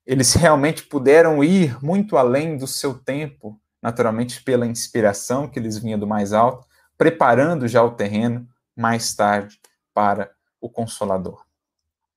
eles 0.06 0.34
realmente 0.34 0.84
puderam 0.84 1.42
ir 1.42 1.82
muito 1.82 2.16
além 2.16 2.56
do 2.56 2.66
seu 2.68 2.94
tempo 2.94 3.60
naturalmente 3.82 4.40
pela 4.44 4.68
inspiração 4.68 5.48
que 5.48 5.58
lhes 5.58 5.78
vinha 5.78 5.98
do 5.98 6.06
mais 6.06 6.32
alto, 6.32 6.64
preparando 6.96 7.66
já 7.66 7.82
o 7.82 7.90
terreno 7.90 8.46
mais 8.76 9.12
tarde 9.16 9.60
para 9.92 10.30
o 10.60 10.70
Consolador. 10.70 11.44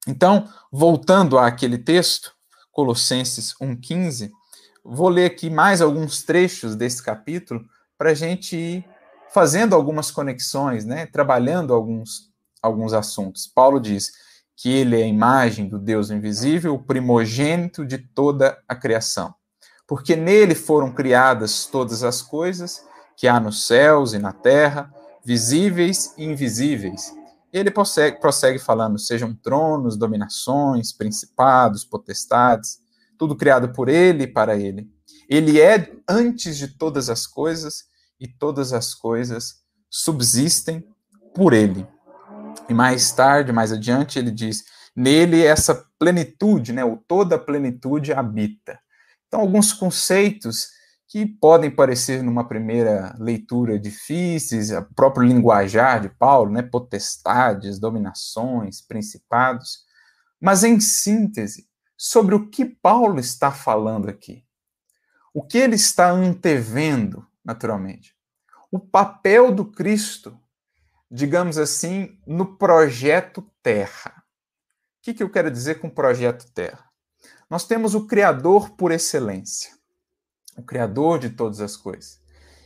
Então, 0.08 0.48
voltando 0.72 1.38
àquele 1.38 1.78
texto, 1.78 2.34
Colossenses 2.72 3.54
1,15, 3.62 4.32
vou 4.84 5.10
ler 5.10 5.26
aqui 5.26 5.50
mais 5.50 5.82
alguns 5.82 6.24
trechos 6.24 6.76
desse 6.76 7.02
capítulo 7.02 7.66
para 7.98 8.12
a 8.12 8.14
gente 8.14 8.56
ir 8.56 8.86
fazendo 9.34 9.74
algumas 9.74 10.12
conexões, 10.12 10.86
né, 10.86 11.06
trabalhando 11.06 11.74
alguns, 11.74 12.30
alguns 12.62 12.94
assuntos. 12.94 13.48
Paulo 13.48 13.80
diz 13.80 14.12
que 14.56 14.70
ele 14.70 15.00
é 15.00 15.04
a 15.04 15.08
imagem 15.08 15.68
do 15.68 15.80
Deus 15.80 16.12
invisível, 16.12 16.76
o 16.76 16.84
primogênito 16.84 17.86
de 17.86 17.98
toda 17.98 18.58
a 18.68 18.76
criação 18.76 19.34
porque 19.88 20.16
nele 20.16 20.56
foram 20.56 20.92
criadas 20.92 21.66
todas 21.66 22.04
as 22.04 22.22
coisas 22.22 22.84
que 23.16 23.28
há 23.28 23.40
nos 23.40 23.66
céus 23.68 24.14
e 24.14 24.20
na 24.20 24.34
terra, 24.34 24.94
visíveis 25.24 26.14
e 26.18 26.26
invisíveis. 26.26 27.14
Ele 27.56 27.72
prossegue, 27.72 28.20
prossegue 28.20 28.60
falando: 28.60 29.00
sejam 29.00 29.34
tronos, 29.34 29.96
dominações, 29.96 30.92
principados, 30.92 31.86
potestades, 31.86 32.80
tudo 33.18 33.34
criado 33.34 33.72
por 33.72 33.88
ele 33.88 34.24
e 34.24 34.28
para 34.28 34.58
ele. 34.58 34.92
Ele 35.30 35.62
é 35.62 35.90
antes 36.06 36.58
de 36.58 36.68
todas 36.68 37.10
as 37.10 37.26
coisas 37.26 37.86
e 38.20 38.28
todas 38.28 38.74
as 38.74 38.94
coisas 38.94 39.62
subsistem 39.90 40.86
por 41.34 41.54
ele. 41.54 41.88
E 42.68 42.74
mais 42.74 43.14
tarde, 43.14 43.54
mais 43.54 43.72
adiante, 43.72 44.20
ele 44.20 44.32
diz: 44.32 44.66
nele 44.94 45.42
essa 45.42 45.88
plenitude, 45.98 46.74
né, 46.74 46.84
ou 46.84 46.98
toda 47.08 47.38
a 47.38 47.40
plenitude 47.40 48.12
habita. 48.12 48.78
Então, 49.30 49.40
alguns 49.40 49.72
conceitos 49.72 50.68
que 51.16 51.26
podem 51.26 51.72
parecer 51.72 52.22
numa 52.22 52.46
primeira 52.46 53.16
leitura 53.18 53.80
difíceis, 53.80 54.70
o 54.70 54.84
próprio 54.94 55.26
linguajar 55.26 56.02
de 56.02 56.10
Paulo, 56.10 56.52
né, 56.52 56.62
potestades, 56.62 57.80
dominações, 57.80 58.82
principados, 58.82 59.86
mas 60.42 60.66
em 60.66 60.78
síntese, 60.78 61.70
sobre 61.96 62.36
o 62.36 62.50
que 62.50 62.66
Paulo 62.66 63.18
está 63.18 63.50
falando 63.50 64.10
aqui. 64.10 64.44
O 65.34 65.42
que 65.42 65.58
ele 65.58 65.76
está 65.76 66.12
antevendo, 66.12 67.26
naturalmente? 67.46 68.14
O 68.70 68.78
papel 68.78 69.54
do 69.54 69.72
Cristo, 69.72 70.38
digamos 71.10 71.58
assim, 71.58 72.20
no 72.28 72.58
projeto 72.58 73.42
Terra. 73.64 74.22
O 75.00 75.04
que, 75.04 75.14
que 75.14 75.24
eu 75.24 75.30
quero 75.30 75.50
dizer 75.50 75.80
com 75.80 75.90
projeto 75.90 76.52
Terra? 76.52 76.84
Nós 77.50 77.66
temos 77.66 77.96
o 77.96 78.06
Criador 78.06 78.72
por 78.72 78.92
excelência, 78.92 79.75
o 80.56 80.64
Criador 80.64 81.20
de 81.20 81.30
todas 81.30 81.62
as 81.62 81.76
coisas. 81.76 82.20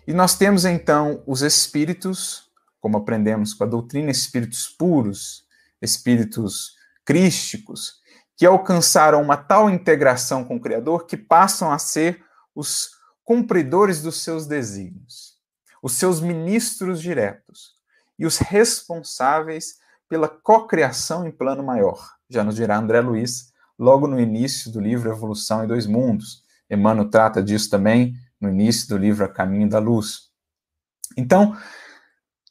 E 0.08 0.13
nós 0.13 0.36
temos 0.36 0.65
então 0.65 1.23
os 1.28 1.41
espíritos, 1.41 2.49
como 2.80 2.97
aprendemos 2.97 3.54
com 3.54 3.63
a 3.63 3.67
doutrina, 3.67 4.10
espíritos 4.10 4.67
puros, 4.67 5.45
espíritos 5.82 6.75
crísticos, 7.06 7.99
que 8.36 8.45
alcançaram 8.45 9.21
uma 9.21 9.36
tal 9.36 9.69
integração 9.69 10.45
com 10.45 10.56
o 10.56 10.62
Criador 10.62 11.06
que 11.06 11.17
passam 11.17 11.71
a 11.71 11.78
ser 11.78 12.23
os 12.56 12.91
cumpridores 13.23 14.02
dos 14.02 14.23
seus 14.23 14.47
desígnios, 14.47 15.38
os 15.84 15.93
seus 15.93 16.19
ministros 16.19 17.02
diretos 17.02 17.75
e 18.17 18.25
os 18.25 18.38
responsáveis 18.38 19.78
pela 20.08 20.28
cocriação 20.28 21.28
em 21.28 21.32
plano 21.32 21.62
maior. 21.62 22.15
Já 22.30 22.43
nos 22.43 22.56
dirá 22.56 22.78
André 22.78 23.02
Luiz 23.02 23.54
logo 23.78 24.08
no 24.08 24.19
início 24.19 24.71
do 24.71 24.82
livro 24.82 25.12
Evolução 25.12 25.63
em 25.63 25.67
Dois 25.67 25.86
Mundos. 25.86 26.43
Emmanuel 26.70 27.10
trata 27.10 27.42
disso 27.42 27.70
também 27.70 28.14
no 28.40 28.50
início 28.50 28.88
do 28.88 28.98
livro 28.98 29.26
A 29.26 29.30
Caminho 29.30 29.70
da 29.70 29.80
Luz. 29.80 30.30
Então, 31.18 31.58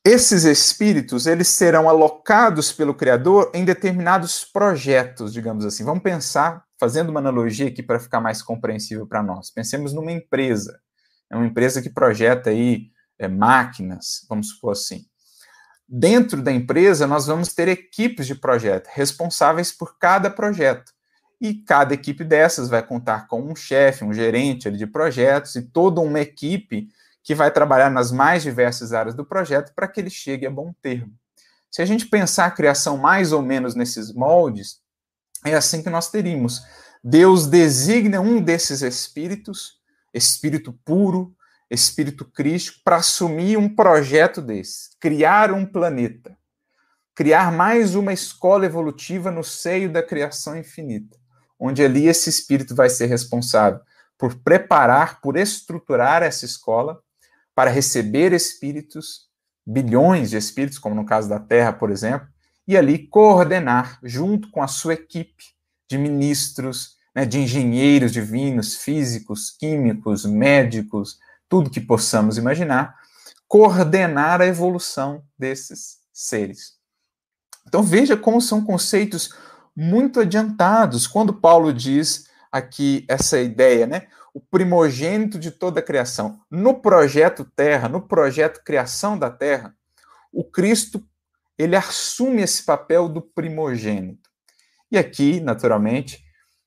esses 0.04 0.44
espíritos, 0.44 1.26
eles 1.26 1.48
serão 1.48 1.88
alocados 1.88 2.72
pelo 2.72 2.94
Criador 2.94 3.50
em 3.54 3.64
determinados 3.64 4.44
projetos, 4.44 5.32
digamos 5.32 5.64
assim. 5.64 5.84
Vamos 5.84 6.02
pensar, 6.02 6.64
fazendo 6.78 7.10
uma 7.10 7.20
analogia 7.20 7.68
aqui 7.68 7.82
para 7.82 8.00
ficar 8.00 8.20
mais 8.20 8.40
compreensível 8.40 9.06
para 9.06 9.22
nós. 9.22 9.50
Pensemos 9.50 9.92
numa 9.92 10.12
empresa. 10.12 10.80
É 11.30 11.36
uma 11.36 11.46
empresa 11.46 11.82
que 11.82 11.90
projeta 11.90 12.50
aí 12.50 12.90
é, 13.18 13.28
máquinas, 13.28 14.24
vamos 14.28 14.50
supor 14.50 14.72
assim. 14.72 15.04
Dentro 15.86 16.42
da 16.42 16.52
empresa, 16.52 17.06
nós 17.06 17.26
vamos 17.26 17.52
ter 17.52 17.68
equipes 17.68 18.26
de 18.26 18.34
projeto, 18.34 18.88
responsáveis 18.92 19.72
por 19.72 19.98
cada 19.98 20.30
projeto. 20.30 20.92
E 21.40 21.54
cada 21.54 21.94
equipe 21.94 22.24
dessas 22.24 22.68
vai 22.68 22.82
contar 22.82 23.28
com 23.28 23.40
um 23.40 23.54
chefe, 23.54 24.04
um 24.04 24.12
gerente 24.12 24.70
de 24.70 24.86
projetos 24.86 25.54
e 25.54 25.62
toda 25.62 26.00
uma 26.00 26.20
equipe 26.20 26.88
que 27.22 27.34
vai 27.34 27.50
trabalhar 27.50 27.90
nas 27.90 28.10
mais 28.10 28.42
diversas 28.42 28.92
áreas 28.92 29.14
do 29.14 29.24
projeto 29.24 29.72
para 29.74 29.86
que 29.86 30.00
ele 30.00 30.10
chegue 30.10 30.46
a 30.46 30.50
bom 30.50 30.72
termo. 30.82 31.12
Se 31.70 31.82
a 31.82 31.84
gente 31.84 32.06
pensar 32.06 32.46
a 32.46 32.50
criação 32.50 32.96
mais 32.96 33.32
ou 33.32 33.42
menos 33.42 33.74
nesses 33.74 34.12
moldes, 34.12 34.80
é 35.44 35.54
assim 35.54 35.82
que 35.82 35.90
nós 35.90 36.10
teríamos. 36.10 36.62
Deus 37.02 37.46
designa 37.46 38.20
um 38.20 38.40
desses 38.40 38.82
espíritos, 38.82 39.78
espírito 40.12 40.72
puro, 40.84 41.34
espírito 41.70 42.24
crístico, 42.24 42.80
para 42.82 42.96
assumir 42.96 43.56
um 43.56 43.68
projeto 43.68 44.40
desse, 44.40 44.90
criar 44.98 45.52
um 45.52 45.64
planeta, 45.66 46.36
criar 47.14 47.52
mais 47.52 47.94
uma 47.94 48.12
escola 48.12 48.64
evolutiva 48.64 49.30
no 49.30 49.44
seio 49.44 49.92
da 49.92 50.02
criação 50.02 50.56
infinita, 50.56 51.18
onde 51.58 51.82
ali 51.84 52.06
esse 52.06 52.30
espírito 52.30 52.74
vai 52.74 52.88
ser 52.88 53.06
responsável 53.06 53.80
por 54.16 54.34
preparar, 54.36 55.20
por 55.20 55.36
estruturar 55.36 56.22
essa 56.22 56.44
escola 56.44 57.00
para 57.54 57.70
receber 57.70 58.32
espíritos, 58.32 59.28
bilhões 59.66 60.30
de 60.30 60.36
espíritos, 60.36 60.78
como 60.78 60.94
no 60.94 61.04
caso 61.04 61.28
da 61.28 61.38
Terra, 61.38 61.72
por 61.72 61.90
exemplo, 61.90 62.28
e 62.66 62.76
ali 62.76 63.06
coordenar, 63.08 63.98
junto 64.02 64.50
com 64.50 64.62
a 64.62 64.68
sua 64.68 64.94
equipe 64.94 65.44
de 65.88 65.96
ministros, 65.96 66.96
né, 67.14 67.24
de 67.24 67.38
engenheiros 67.38 68.12
divinos, 68.12 68.76
físicos, 68.76 69.50
químicos, 69.50 70.24
médicos, 70.24 71.18
tudo 71.48 71.70
que 71.70 71.80
possamos 71.80 72.36
imaginar, 72.36 72.94
coordenar 73.48 74.40
a 74.40 74.46
evolução 74.46 75.24
desses 75.38 75.98
seres. 76.12 76.74
Então 77.66 77.82
veja 77.82 78.16
como 78.16 78.40
são 78.40 78.64
conceitos 78.64 79.34
muito 79.80 80.18
adiantados. 80.18 81.06
Quando 81.06 81.32
Paulo 81.32 81.72
diz 81.72 82.26
aqui 82.50 83.04
essa 83.06 83.38
ideia, 83.38 83.86
né? 83.86 84.08
O 84.34 84.40
primogênito 84.40 85.38
de 85.38 85.52
toda 85.52 85.78
a 85.78 85.82
criação. 85.82 86.40
No 86.50 86.74
projeto 86.80 87.44
Terra, 87.44 87.88
no 87.88 88.00
projeto 88.00 88.64
Criação 88.64 89.16
da 89.16 89.30
Terra, 89.30 89.72
o 90.32 90.42
Cristo 90.42 91.00
ele 91.56 91.76
assume 91.76 92.42
esse 92.42 92.64
papel 92.64 93.08
do 93.08 93.22
primogênito. 93.22 94.28
E 94.90 94.98
aqui, 94.98 95.40
naturalmente, 95.40 96.24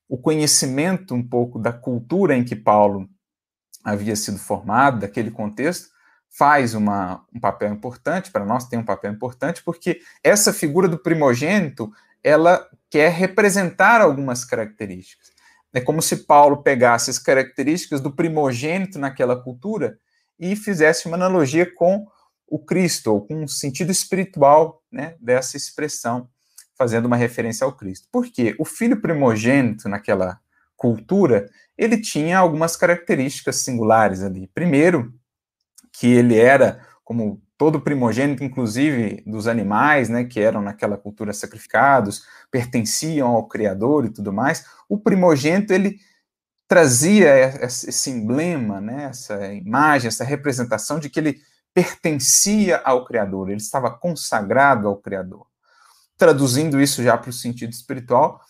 o 0.08 0.16
conhecimento 0.16 1.14
um 1.14 1.26
pouco 1.26 1.58
da 1.58 1.72
cultura 1.72 2.34
em 2.34 2.44
que 2.44 2.56
Paulo 2.56 3.06
havia 3.84 4.16
sido 4.16 4.38
formado, 4.38 5.00
daquele 5.00 5.30
contexto, 5.30 5.90
faz 6.30 6.72
uma, 6.74 7.24
um 7.34 7.40
papel 7.40 7.72
importante, 7.72 8.30
para 8.30 8.44
nós 8.44 8.68
tem 8.68 8.78
um 8.78 8.84
papel 8.84 9.12
importante, 9.12 9.62
porque 9.62 10.00
essa 10.24 10.52
figura 10.52 10.88
do 10.88 10.98
primogênito, 10.98 11.90
ela 12.22 12.66
quer 12.92 13.10
representar 13.10 14.02
algumas 14.02 14.44
características. 14.44 15.32
É 15.72 15.80
como 15.80 16.02
se 16.02 16.26
Paulo 16.26 16.62
pegasse 16.62 17.08
as 17.08 17.18
características 17.18 18.02
do 18.02 18.14
primogênito 18.14 18.98
naquela 18.98 19.34
cultura 19.34 19.98
e 20.38 20.54
fizesse 20.54 21.06
uma 21.06 21.16
analogia 21.16 21.64
com 21.74 22.06
o 22.46 22.58
Cristo, 22.58 23.14
ou 23.14 23.26
com 23.26 23.44
o 23.44 23.48
sentido 23.48 23.90
espiritual 23.90 24.82
né, 24.92 25.16
dessa 25.18 25.56
expressão, 25.56 26.28
fazendo 26.76 27.06
uma 27.06 27.16
referência 27.16 27.64
ao 27.64 27.74
Cristo. 27.74 28.06
Por 28.12 28.26
quê? 28.26 28.54
O 28.58 28.64
filho 28.66 29.00
primogênito 29.00 29.88
naquela 29.88 30.38
cultura, 30.76 31.48
ele 31.78 31.98
tinha 31.98 32.38
algumas 32.38 32.76
características 32.76 33.56
singulares 33.56 34.22
ali. 34.22 34.48
Primeiro, 34.48 35.14
que 35.90 36.08
ele 36.08 36.36
era, 36.36 36.86
como 37.02 37.40
todo 37.62 37.80
primogênito, 37.80 38.42
inclusive 38.42 39.22
dos 39.24 39.46
animais, 39.46 40.08
né, 40.08 40.24
que 40.24 40.40
eram 40.40 40.60
naquela 40.60 40.96
cultura 40.96 41.32
sacrificados, 41.32 42.26
pertenciam 42.50 43.28
ao 43.28 43.46
Criador 43.46 44.04
e 44.04 44.10
tudo 44.10 44.32
mais, 44.32 44.66
o 44.88 44.98
primogênito, 44.98 45.72
ele 45.72 46.00
trazia 46.66 47.64
esse 47.64 48.10
emblema, 48.10 48.80
né, 48.80 49.04
essa 49.04 49.54
imagem, 49.54 50.08
essa 50.08 50.24
representação 50.24 50.98
de 50.98 51.08
que 51.08 51.20
ele 51.20 51.40
pertencia 51.72 52.78
ao 52.84 53.04
Criador, 53.04 53.48
ele 53.48 53.60
estava 53.60 53.96
consagrado 53.96 54.88
ao 54.88 54.96
Criador. 54.96 55.46
Traduzindo 56.18 56.80
isso 56.80 57.00
já 57.00 57.16
para 57.16 57.30
o 57.30 57.32
sentido 57.32 57.72
espiritual, 57.72 58.40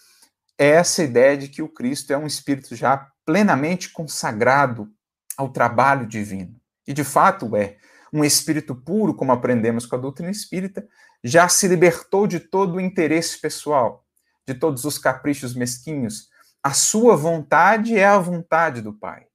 é 0.57 0.68
essa 0.68 1.05
ideia 1.05 1.37
de 1.37 1.48
que 1.48 1.61
o 1.61 1.68
Cristo 1.68 2.14
é 2.14 2.16
um 2.16 2.27
espírito 2.27 2.75
já 2.75 3.09
plenamente 3.27 3.92
consagrado 3.92 4.88
ao 5.37 5.51
trabalho 5.51 6.07
divino. 6.07 6.57
E 6.87 6.94
de 6.94 7.05
fato 7.05 7.55
é 7.55 7.77
um 8.12 8.25
espírito 8.25 8.75
puro, 8.75 9.14
como 9.14 9.33
aprendemos 9.33 9.87
com 9.87 9.96
a 9.96 9.98
doutrina 9.98 10.31
espírita, 10.31 10.87
já 11.25 11.48
se 11.48 11.66
libertou 11.66 12.27
de 12.27 12.38
todo 12.38 12.75
o 12.75 12.81
interesse 12.81 13.40
pessoal, 13.40 14.05
de 14.46 14.55
todos 14.55 14.85
os 14.85 14.98
caprichos 14.98 15.55
mesquinhos. 15.55 16.29
A 16.62 16.72
sua 16.72 17.16
vontade 17.16 17.96
é 17.96 18.05
a 18.05 18.18
vontade 18.18 18.83
do 18.83 18.92
Pai. 18.92 19.27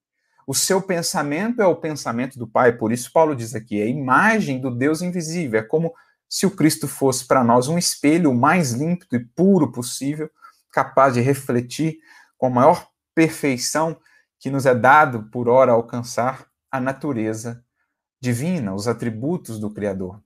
O 0.45 0.53
seu 0.53 0.81
pensamento 0.81 1.61
é 1.61 1.65
o 1.65 1.75
pensamento 1.75 2.37
do 2.37 2.47
Pai. 2.47 2.71
Por 2.71 2.91
isso, 2.91 3.11
Paulo 3.11 3.35
diz 3.35 3.55
aqui: 3.55 3.81
é 3.81 3.83
a 3.83 3.89
imagem 3.89 4.61
do 4.61 4.71
Deus 4.71 5.01
invisível. 5.01 5.59
É 5.59 5.63
como 5.63 5.93
se 6.29 6.45
o 6.45 6.51
Cristo 6.51 6.87
fosse 6.87 7.25
para 7.25 7.43
nós 7.43 7.67
um 7.67 7.77
espelho 7.77 8.33
mais 8.33 8.71
límpido 8.71 9.15
e 9.15 9.25
puro 9.25 9.71
possível, 9.71 10.29
capaz 10.71 11.15
de 11.15 11.21
refletir 11.21 11.97
com 12.37 12.47
a 12.47 12.51
maior 12.51 12.87
perfeição 13.15 13.97
que 14.39 14.49
nos 14.49 14.65
é 14.65 14.75
dado 14.75 15.23
por 15.31 15.49
hora 15.49 15.71
alcançar 15.71 16.45
a 16.71 16.79
natureza 16.79 17.63
divina, 18.27 18.73
os 18.73 18.87
atributos 18.87 19.57
do 19.57 19.69
Criador. 19.69 20.21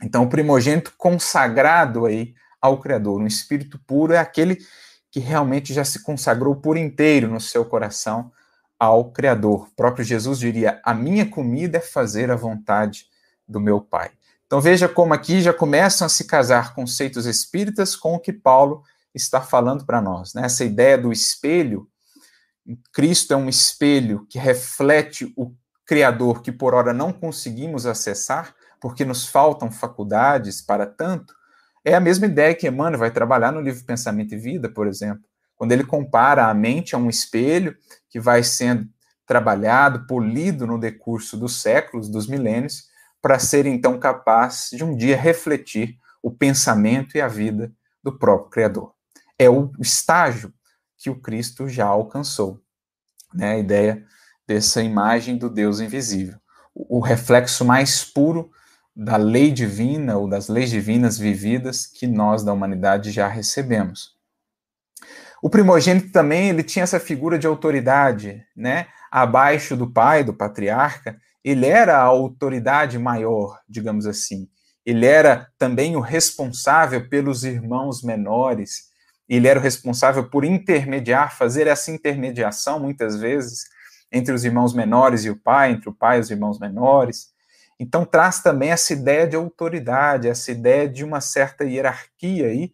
Então, 0.00 0.22
o 0.22 0.28
primogênito 0.28 0.92
consagrado 0.96 2.06
aí 2.06 2.34
ao 2.60 2.78
Criador, 2.78 3.20
um 3.20 3.26
espírito 3.26 3.78
puro, 3.86 4.12
é 4.12 4.18
aquele 4.18 4.58
que 5.10 5.18
realmente 5.18 5.74
já 5.74 5.84
se 5.84 6.02
consagrou 6.02 6.56
por 6.56 6.76
inteiro 6.76 7.28
no 7.28 7.40
seu 7.40 7.64
coração 7.64 8.30
ao 8.78 9.10
Criador. 9.10 9.66
O 9.68 9.74
próprio 9.74 10.04
Jesus 10.04 10.38
diria: 10.38 10.80
A 10.84 10.94
minha 10.94 11.28
comida 11.28 11.78
é 11.78 11.80
fazer 11.80 12.30
a 12.30 12.36
vontade 12.36 13.06
do 13.48 13.60
meu 13.60 13.80
Pai. 13.80 14.12
Então 14.46 14.60
veja 14.60 14.88
como 14.88 15.12
aqui 15.12 15.40
já 15.40 15.52
começam 15.52 16.06
a 16.06 16.08
se 16.08 16.24
casar 16.24 16.74
conceitos 16.74 17.26
espíritas 17.26 17.96
com 17.96 18.14
o 18.14 18.20
que 18.20 18.32
Paulo 18.32 18.82
está 19.12 19.40
falando 19.40 19.84
para 19.84 20.00
nós. 20.00 20.34
Né? 20.34 20.42
Essa 20.44 20.64
ideia 20.64 20.96
do 20.96 21.10
espelho, 21.10 21.88
Cristo 22.92 23.34
é 23.34 23.36
um 23.36 23.48
espelho 23.48 24.24
que 24.30 24.38
reflete 24.38 25.32
o 25.36 25.52
Criador 25.86 26.42
que 26.42 26.50
por 26.50 26.74
hora 26.74 26.92
não 26.92 27.12
conseguimos 27.12 27.86
acessar, 27.86 28.54
porque 28.80 29.04
nos 29.04 29.26
faltam 29.26 29.70
faculdades 29.70 30.60
para 30.60 30.86
tanto, 30.86 31.34
é 31.84 31.94
a 31.94 32.00
mesma 32.00 32.26
ideia 32.26 32.54
que 32.54 32.66
Emmanuel 32.66 32.98
vai 32.98 33.10
trabalhar 33.10 33.52
no 33.52 33.60
livro 33.60 33.84
Pensamento 33.84 34.34
e 34.34 34.38
Vida, 34.38 34.70
por 34.70 34.86
exemplo, 34.86 35.22
quando 35.54 35.72
ele 35.72 35.84
compara 35.84 36.46
a 36.46 36.54
mente 36.54 36.94
a 36.94 36.98
um 36.98 37.10
espelho 37.10 37.76
que 38.08 38.18
vai 38.18 38.42
sendo 38.42 38.88
trabalhado, 39.26 40.06
polido 40.06 40.66
no 40.66 40.78
decurso 40.78 41.36
dos 41.36 41.60
séculos, 41.60 42.08
dos 42.08 42.26
milênios, 42.26 42.88
para 43.20 43.38
ser 43.38 43.66
então 43.66 43.98
capaz 43.98 44.68
de 44.72 44.84
um 44.84 44.96
dia 44.96 45.16
refletir 45.16 45.98
o 46.22 46.30
pensamento 46.30 47.16
e 47.16 47.20
a 47.20 47.28
vida 47.28 47.72
do 48.02 48.18
próprio 48.18 48.50
Criador. 48.50 48.94
É 49.38 49.48
o 49.48 49.70
estágio 49.80 50.52
que 50.98 51.10
o 51.10 51.20
Cristo 51.20 51.68
já 51.68 51.86
alcançou. 51.86 52.60
Né? 53.32 53.52
A 53.52 53.58
ideia 53.58 54.04
dessa 54.46 54.82
imagem 54.82 55.36
do 55.36 55.48
Deus 55.48 55.80
invisível. 55.80 56.38
O 56.74 57.00
reflexo 57.00 57.64
mais 57.64 58.04
puro 58.04 58.50
da 58.94 59.16
lei 59.16 59.50
divina 59.50 60.16
ou 60.16 60.28
das 60.28 60.48
leis 60.48 60.70
divinas 60.70 61.18
vividas 61.18 61.86
que 61.86 62.06
nós 62.06 62.44
da 62.44 62.52
humanidade 62.52 63.10
já 63.10 63.26
recebemos. 63.26 64.14
O 65.42 65.50
primogênito 65.50 66.10
também 66.10 66.48
ele 66.48 66.62
tinha 66.62 66.84
essa 66.84 67.00
figura 67.00 67.38
de 67.38 67.46
autoridade, 67.46 68.42
né? 68.56 68.86
Abaixo 69.10 69.76
do 69.76 69.90
pai, 69.90 70.24
do 70.24 70.32
patriarca, 70.32 71.18
ele 71.44 71.66
era 71.66 71.98
a 71.98 72.02
autoridade 72.02 72.98
maior, 72.98 73.60
digamos 73.68 74.06
assim. 74.06 74.48
Ele 74.86 75.04
era 75.06 75.48
também 75.58 75.96
o 75.96 76.00
responsável 76.00 77.08
pelos 77.08 77.44
irmãos 77.44 78.02
menores. 78.02 78.84
Ele 79.28 79.46
era 79.46 79.58
o 79.58 79.62
responsável 79.62 80.28
por 80.30 80.44
intermediar, 80.44 81.36
fazer 81.36 81.66
essa 81.66 81.90
intermediação 81.90 82.80
muitas 82.80 83.16
vezes 83.16 83.66
entre 84.14 84.32
os 84.32 84.44
irmãos 84.44 84.72
menores 84.72 85.24
e 85.24 85.30
o 85.30 85.36
pai, 85.36 85.72
entre 85.72 85.88
o 85.88 85.92
pai 85.92 86.18
e 86.18 86.20
os 86.20 86.30
irmãos 86.30 86.60
menores. 86.60 87.34
Então 87.80 88.04
traz 88.04 88.40
também 88.40 88.70
essa 88.70 88.92
ideia 88.92 89.26
de 89.26 89.34
autoridade, 89.34 90.28
essa 90.28 90.52
ideia 90.52 90.88
de 90.88 91.02
uma 91.02 91.20
certa 91.20 91.64
hierarquia 91.64 92.46
aí, 92.46 92.72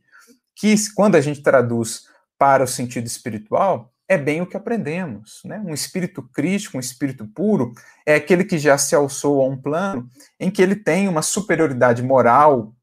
que 0.54 0.74
quando 0.94 1.16
a 1.16 1.20
gente 1.22 1.42
traduz 1.42 2.04
para 2.38 2.62
o 2.62 2.68
sentido 2.68 3.06
espiritual, 3.06 3.90
é 4.06 4.18
bem 4.18 4.42
o 4.42 4.46
que 4.46 4.56
aprendemos. 4.56 5.40
Né? 5.44 5.58
Um 5.64 5.72
espírito 5.72 6.22
crítico, 6.22 6.76
um 6.76 6.80
espírito 6.80 7.26
puro, 7.26 7.72
é 8.04 8.16
aquele 8.16 8.44
que 8.44 8.58
já 8.58 8.76
se 8.76 8.94
alçou 8.94 9.40
a 9.40 9.48
um 9.48 9.56
plano 9.56 10.06
em 10.38 10.50
que 10.50 10.60
ele 10.60 10.76
tem 10.76 11.08
uma 11.08 11.22
superioridade 11.22 12.02
moral 12.02 12.74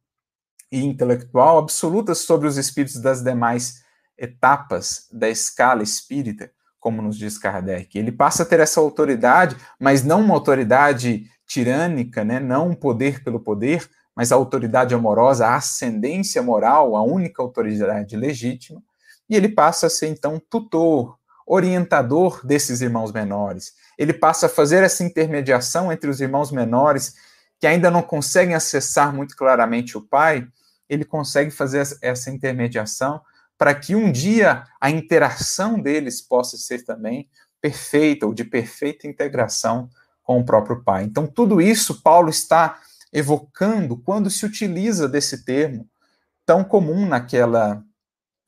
e 0.72 0.84
intelectual 0.84 1.60
absoluta 1.60 2.16
sobre 2.16 2.48
os 2.48 2.58
espíritos 2.58 3.00
das 3.00 3.22
demais 3.22 3.84
etapas 4.18 5.08
da 5.12 5.30
escala 5.30 5.84
espírita 5.84 6.52
como 6.88 7.02
nos 7.02 7.18
diz 7.18 7.38
Kardec. 7.38 8.00
Ele 8.00 8.14
passa 8.14 8.44
a 8.44 8.46
ter 8.46 8.62
essa 8.62 8.80
autoridade, 8.80 9.58
mas 9.78 10.06
não 10.06 10.22
uma 10.22 10.34
autoridade 10.34 11.30
tirânica, 11.46 12.24
né? 12.24 12.40
não 12.40 12.70
um 12.70 12.74
poder 12.74 13.22
pelo 13.26 13.42
poder, 13.42 13.90
mas 14.16 14.32
a 14.32 14.36
autoridade 14.36 14.96
amorosa, 14.96 15.48
a 15.48 15.56
ascendência 15.58 16.42
moral, 16.42 16.96
a 16.96 17.04
única 17.04 17.42
autoridade 17.42 18.16
legítima, 18.16 18.82
e 19.30 19.36
ele 19.36 19.50
passa 19.50 19.88
a 19.88 19.90
ser 19.90 20.08
então 20.08 20.42
tutor, 20.50 21.18
orientador 21.46 22.40
desses 22.48 22.80
irmãos 22.80 23.12
menores. 23.12 23.74
Ele 23.98 24.14
passa 24.14 24.46
a 24.46 24.50
fazer 24.50 24.82
essa 24.82 25.04
intermediação 25.04 25.92
entre 25.92 26.10
os 26.10 26.22
irmãos 26.22 26.54
menores 26.54 27.16
que 27.60 27.68
ainda 27.68 27.92
não 27.92 28.02
conseguem 28.02 28.56
acessar 28.56 29.14
muito 29.14 29.36
claramente 29.36 29.98
o 29.98 30.02
Pai, 30.02 30.48
ele 30.88 31.04
consegue 31.04 31.52
fazer 31.52 31.86
essa 32.02 32.32
intermediação 32.32 33.20
para 33.58 33.74
que 33.74 33.96
um 33.96 34.12
dia 34.12 34.64
a 34.80 34.90
interação 34.90 35.80
deles 35.80 36.22
possa 36.22 36.58
ser 36.58 36.84
também 36.86 37.30
perfeita 37.60 38.26
ou 38.26 38.34
de 38.34 38.44
perfeita 38.44 39.08
integração 39.08 39.90
com 40.24 40.40
o 40.40 40.46
próprio 40.46 40.84
Pai. 40.84 41.04
Então, 41.04 41.26
tudo 41.26 41.62
isso 41.62 42.02
Paulo 42.02 42.30
está 42.30 42.80
evocando 43.12 43.98
quando 43.98 44.30
se 44.30 44.46
utiliza 44.46 45.08
desse 45.08 45.44
termo 45.44 45.90
tão 46.46 46.64
comum 46.64 47.06
naquela 47.06 47.84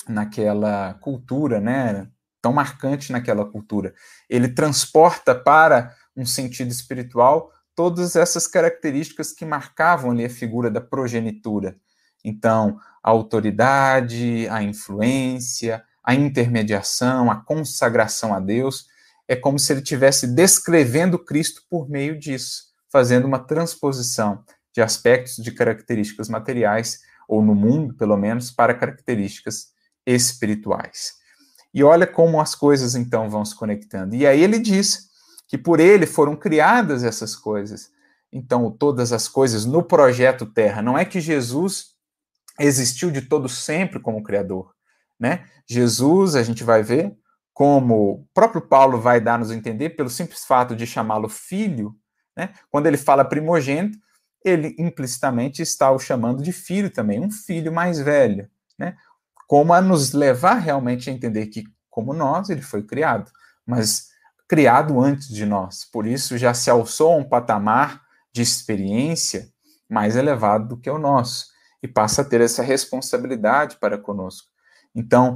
naquela 0.08 0.95
cultura, 0.95 1.60
né? 1.60 2.08
Tão 2.41 2.52
marcante 2.52 3.12
naquela 3.12 3.45
cultura. 3.45 3.93
Ele 4.30 4.48
transporta 4.48 5.36
para 5.36 5.95
um 6.15 6.26
sentido 6.26 6.72
espiritual 6.72 7.52
todas 7.76 8.15
essas 8.15 8.48
características 8.48 9.32
que 9.32 9.45
marcavam 9.45 10.12
ali 10.12 10.26
a 10.26 10.30
figura 10.30 10.72
da 10.72 10.82
progenitura. 10.82 11.78
Então, 12.24 12.80
a 13.04 13.10
autoridade, 13.10 14.48
a 14.50 14.62
influência, 14.62 15.84
a 16.04 16.16
intermediação, 16.16 17.30
a 17.30 17.36
consagração 17.36 18.34
a 18.34 18.40
Deus, 18.40 18.88
é 19.28 19.36
como 19.36 19.60
se 19.60 19.72
ele 19.72 19.82
estivesse 19.82 20.28
descrevendo 20.28 21.20
Cristo 21.20 21.62
por 21.70 21.90
meio 21.90 22.18
disso, 22.18 22.64
fazendo 22.92 23.26
uma 23.26 23.40
transposição 23.40 24.44
de 24.74 24.82
aspectos 24.82 25.36
de 25.44 25.52
características 25.52 26.30
materiais, 26.30 27.02
ou 27.28 27.44
no 27.44 27.54
mundo, 27.54 27.94
pelo 27.94 28.18
menos, 28.18 28.50
para 28.50 28.74
características 28.74 29.68
espirituais. 30.06 31.14
E 31.72 31.84
olha 31.84 32.08
como 32.08 32.42
as 32.42 32.56
coisas 32.56 32.96
então 32.96 33.30
vão 33.30 33.46
se 33.46 33.56
conectando. 33.56 34.16
E 34.16 34.26
aí 34.26 34.42
ele 34.42 34.58
diz 34.58 35.10
que 35.48 35.58
por 35.58 35.80
ele 35.80 36.08
foram 36.08 36.36
criadas 36.36 37.04
essas 37.04 37.36
coisas. 37.36 37.92
Então, 38.32 38.72
todas 38.72 39.12
as 39.12 39.28
coisas 39.28 39.66
no 39.66 39.84
projeto 39.84 40.46
Terra. 40.46 40.82
Não 40.82 40.98
é 40.98 41.06
que 41.06 41.22
Jesus 41.22 41.96
existiu 42.60 43.10
de 43.10 43.22
todo 43.22 43.48
sempre 43.48 44.00
como 44.00 44.24
Criador. 44.24 44.74
Né? 45.19 45.45
Jesus, 45.67 46.36
a 46.36 46.43
gente 46.43 46.63
vai 46.63 46.84
ver, 46.84 47.15
como 47.54 48.12
o 48.12 48.28
próprio 48.34 48.62
Paulo 48.62 49.00
vai 49.00 49.19
dar 49.19 49.39
nos 49.39 49.52
entender, 49.52 49.91
pelo 49.91 50.10
simples 50.10 50.45
fato 50.45 50.76
de 50.76 50.86
chamá-lo 50.86 51.28
filho, 51.28 51.95
né? 52.36 52.54
quando 52.69 52.88
ele 52.88 52.98
fala 52.98 53.26
primogênito, 53.26 53.98
ele 54.43 54.76
implicitamente 54.80 55.62
está 55.62 55.91
o 55.91 56.00
chamando 56.00 56.41
de 56.41 56.54
filho 56.54 56.89
também, 56.89 57.19
um 57.19 57.32
filho 57.32 57.72
mais 57.72 58.00
velho, 58.00 58.50
né? 58.78 58.95
como 59.48 59.74
a 59.74 59.82
nos 59.82 60.13
levar 60.13 60.56
realmente 60.56 61.10
a 61.10 61.13
entender 61.13 61.48
que, 61.48 61.63
como 61.89 62.13
nós, 62.13 62.50
ele 62.50 62.62
foi 62.62 62.84
criado, 62.84 63.30
mas 63.65 64.10
criado 64.48 65.00
antes 65.00 65.28
de 65.28 65.45
nós, 65.45 65.84
por 65.84 66.08
isso 66.08 66.38
já 66.38 66.54
se 66.54 66.69
alçou 66.69 67.13
a 67.13 67.17
um 67.17 67.24
patamar 67.24 68.02
de 68.32 68.41
experiência 68.41 69.50
mais 69.89 70.15
elevado 70.15 70.69
do 70.69 70.78
que 70.78 70.89
o 70.89 70.98
nosso, 70.98 71.48
e 71.82 71.88
passa 71.88 72.22
a 72.22 72.26
ter 72.26 72.42
essa 72.42 72.62
responsabilidade 72.62 73.78
para 73.78 73.98
conosco. 73.98 74.48
Então, 74.94 75.36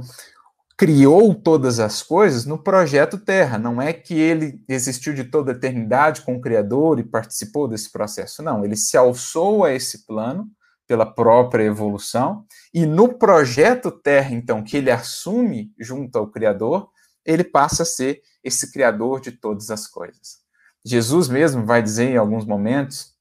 criou 0.76 1.34
todas 1.34 1.78
as 1.78 2.02
coisas 2.02 2.44
no 2.44 2.58
projeto 2.58 3.18
Terra. 3.18 3.58
Não 3.58 3.80
é 3.80 3.92
que 3.92 4.14
ele 4.14 4.62
existiu 4.68 5.14
de 5.14 5.24
toda 5.24 5.52
a 5.52 5.54
eternidade 5.54 6.22
com 6.22 6.36
o 6.36 6.40
Criador 6.40 6.98
e 6.98 7.04
participou 7.04 7.68
desse 7.68 7.90
processo. 7.90 8.42
Não, 8.42 8.64
ele 8.64 8.76
se 8.76 8.96
alçou 8.96 9.64
a 9.64 9.72
esse 9.72 10.04
plano 10.06 10.50
pela 10.86 11.06
própria 11.06 11.64
evolução 11.64 12.44
e 12.72 12.84
no 12.84 13.14
projeto 13.14 13.90
Terra, 13.90 14.34
então, 14.34 14.62
que 14.62 14.76
ele 14.76 14.90
assume 14.90 15.72
junto 15.78 16.18
ao 16.18 16.26
Criador, 16.26 16.90
ele 17.24 17.44
passa 17.44 17.84
a 17.84 17.86
ser 17.86 18.20
esse 18.42 18.70
Criador 18.70 19.20
de 19.20 19.32
todas 19.32 19.70
as 19.70 19.86
coisas. 19.86 20.44
Jesus 20.84 21.28
mesmo 21.28 21.64
vai 21.64 21.82
dizer 21.82 22.10
em 22.10 22.16
alguns 22.16 22.44
momentos, 22.44 23.14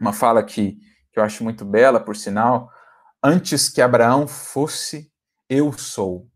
uma 0.00 0.12
fala 0.12 0.42
que, 0.42 0.78
que 1.16 1.20
eu 1.20 1.24
acho 1.24 1.42
muito 1.42 1.64
bela, 1.64 1.98
por 1.98 2.14
sinal, 2.14 2.70
antes 3.24 3.70
que 3.70 3.80
Abraão 3.80 4.28
fosse, 4.28 5.10
eu 5.48 5.72
sou. 5.72 6.28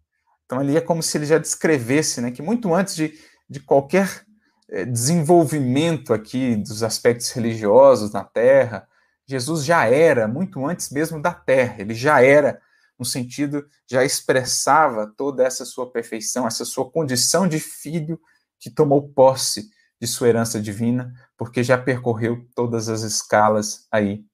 Então 0.47 0.59
ali 0.59 0.75
é 0.75 0.81
como 0.81 1.03
se 1.03 1.19
ele 1.19 1.27
já 1.27 1.37
descrevesse, 1.37 2.23
né, 2.23 2.31
que 2.31 2.41
muito 2.41 2.75
antes 2.75 2.97
de, 2.97 3.13
de 3.47 3.61
qualquer 3.61 4.25
é, 4.71 4.87
desenvolvimento 4.87 6.15
aqui 6.15 6.57
dos 6.57 6.83
aspectos 6.83 7.31
religiosos 7.33 8.11
na 8.11 8.25
Terra, 8.25 8.89
Jesus 9.27 9.67
já 9.67 9.85
era, 9.85 10.27
muito 10.27 10.65
antes 10.65 10.89
mesmo 10.89 11.21
da 11.21 11.35
Terra, 11.35 11.83
ele 11.83 11.93
já 11.93 12.23
era, 12.23 12.59
no 12.99 13.05
sentido, 13.05 13.69
já 13.87 14.03
expressava 14.03 15.13
toda 15.15 15.45
essa 15.45 15.67
sua 15.67 15.93
perfeição, 15.93 16.47
essa 16.47 16.65
sua 16.65 16.91
condição 16.91 17.47
de 17.47 17.61
filho 17.61 18.19
que 18.59 18.71
tomou 18.71 19.11
posse 19.11 19.69
de 20.01 20.07
sua 20.07 20.29
herança 20.29 20.59
divina, 20.59 21.13
porque 21.37 21.63
já 21.63 21.77
percorreu 21.77 22.49
todas 22.55 22.89
as 22.89 23.03
escalas 23.03 23.87
aí 23.93 24.25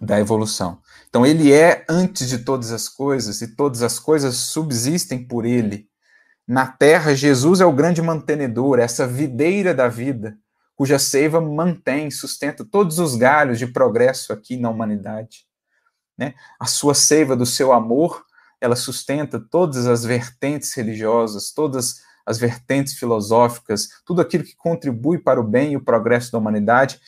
da 0.00 0.18
evolução. 0.18 0.80
Então, 1.08 1.26
ele 1.26 1.52
é 1.52 1.84
antes 1.88 2.28
de 2.28 2.38
todas 2.38 2.70
as 2.70 2.88
coisas 2.88 3.40
e 3.40 3.56
todas 3.56 3.82
as 3.82 3.98
coisas 3.98 4.36
subsistem 4.36 5.26
por 5.26 5.44
ele. 5.44 5.88
Na 6.46 6.66
terra, 6.66 7.14
Jesus 7.14 7.60
é 7.60 7.66
o 7.66 7.72
grande 7.72 8.00
mantenedor, 8.00 8.78
essa 8.78 9.06
videira 9.06 9.74
da 9.74 9.88
vida, 9.88 10.38
cuja 10.74 10.98
seiva 10.98 11.40
mantém, 11.40 12.10
sustenta 12.10 12.64
todos 12.64 12.98
os 12.98 13.16
galhos 13.16 13.58
de 13.58 13.66
progresso 13.66 14.32
aqui 14.32 14.56
na 14.56 14.70
humanidade. 14.70 15.46
Né? 16.16 16.34
A 16.58 16.66
sua 16.66 16.94
seiva 16.94 17.34
do 17.34 17.44
seu 17.44 17.72
amor, 17.72 18.24
ela 18.60 18.76
sustenta 18.76 19.40
todas 19.40 19.86
as 19.86 20.04
vertentes 20.04 20.72
religiosas, 20.74 21.52
todas 21.52 22.00
as 22.24 22.38
vertentes 22.38 22.94
filosóficas, 22.94 23.88
tudo 24.04 24.20
aquilo 24.20 24.44
que 24.44 24.54
contribui 24.54 25.18
para 25.18 25.40
o 25.40 25.44
bem 25.44 25.72
e 25.72 25.76
o 25.76 25.84
progresso 25.84 26.30
da 26.30 26.38
humanidade 26.38 27.00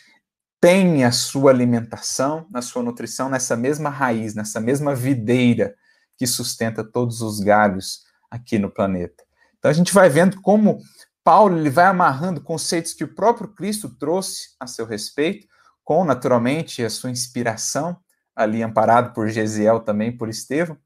tem 0.60 1.04
a 1.04 1.10
sua 1.10 1.50
alimentação, 1.50 2.46
a 2.52 2.60
sua 2.60 2.82
nutrição 2.82 3.30
nessa 3.30 3.56
mesma 3.56 3.88
raiz, 3.88 4.34
nessa 4.34 4.60
mesma 4.60 4.94
videira 4.94 5.74
que 6.18 6.26
sustenta 6.26 6.84
todos 6.84 7.22
os 7.22 7.40
galhos 7.40 8.02
aqui 8.30 8.58
no 8.58 8.70
planeta. 8.70 9.24
Então 9.58 9.70
a 9.70 9.74
gente 9.74 9.94
vai 9.94 10.10
vendo 10.10 10.40
como 10.42 10.78
Paulo 11.24 11.58
ele 11.58 11.70
vai 11.70 11.86
amarrando 11.86 12.42
conceitos 12.42 12.92
que 12.92 13.04
o 13.04 13.14
próprio 13.14 13.48
Cristo 13.48 13.88
trouxe 13.88 14.50
a 14.60 14.66
seu 14.66 14.84
respeito, 14.84 15.46
com 15.82 16.04
naturalmente 16.04 16.84
a 16.84 16.90
sua 16.90 17.10
inspiração, 17.10 17.96
ali 18.36 18.62
amparado 18.62 19.12
por 19.14 19.28
Gesiel 19.28 19.80
também, 19.80 20.16
por 20.16 20.28
Estevão, 20.28 20.76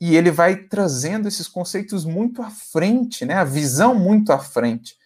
e 0.00 0.16
ele 0.16 0.30
vai 0.30 0.56
trazendo 0.56 1.28
esses 1.28 1.46
conceitos 1.46 2.06
muito 2.06 2.42
à 2.42 2.50
frente, 2.50 3.24
né? 3.24 3.34
a 3.34 3.44
visão 3.44 3.94
muito 3.94 4.32
à 4.32 4.38
frente 4.38 4.96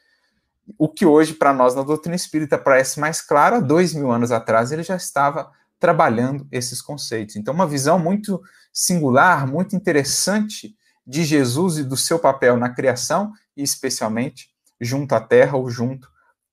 o 0.79 0.88
que 0.88 1.05
hoje, 1.05 1.35
para 1.35 1.53
nós, 1.53 1.74
na 1.74 1.83
doutrina 1.83 2.16
espírita, 2.16 2.57
parece 2.57 2.98
mais 2.98 3.20
claro, 3.20 3.57
há 3.57 3.61
dois 3.61 3.92
mil 3.94 4.11
anos 4.11 4.33
atrás 4.33 4.72
ele 4.72 4.83
já 4.83 4.96
estava 4.96 5.50
trabalhando 5.79 6.46
esses 6.50 6.81
conceitos. 6.81 7.37
Então, 7.37 7.53
uma 7.53 7.66
visão 7.66 7.98
muito 7.98 8.40
singular, 8.72 9.46
muito 9.46 9.77
interessante 9.77 10.74
de 11.07 11.24
Jesus 11.24 11.79
e 11.79 11.85
do 11.85 11.96
seu 11.96 12.18
papel 12.18 12.57
na 12.57 12.70
criação, 12.70 13.33
e 13.57 13.62
especialmente 13.62 14.48
junto 14.81 15.14
à 15.14 15.20
Terra 15.20 15.57
ou 15.57 15.68
junto 15.68 16.09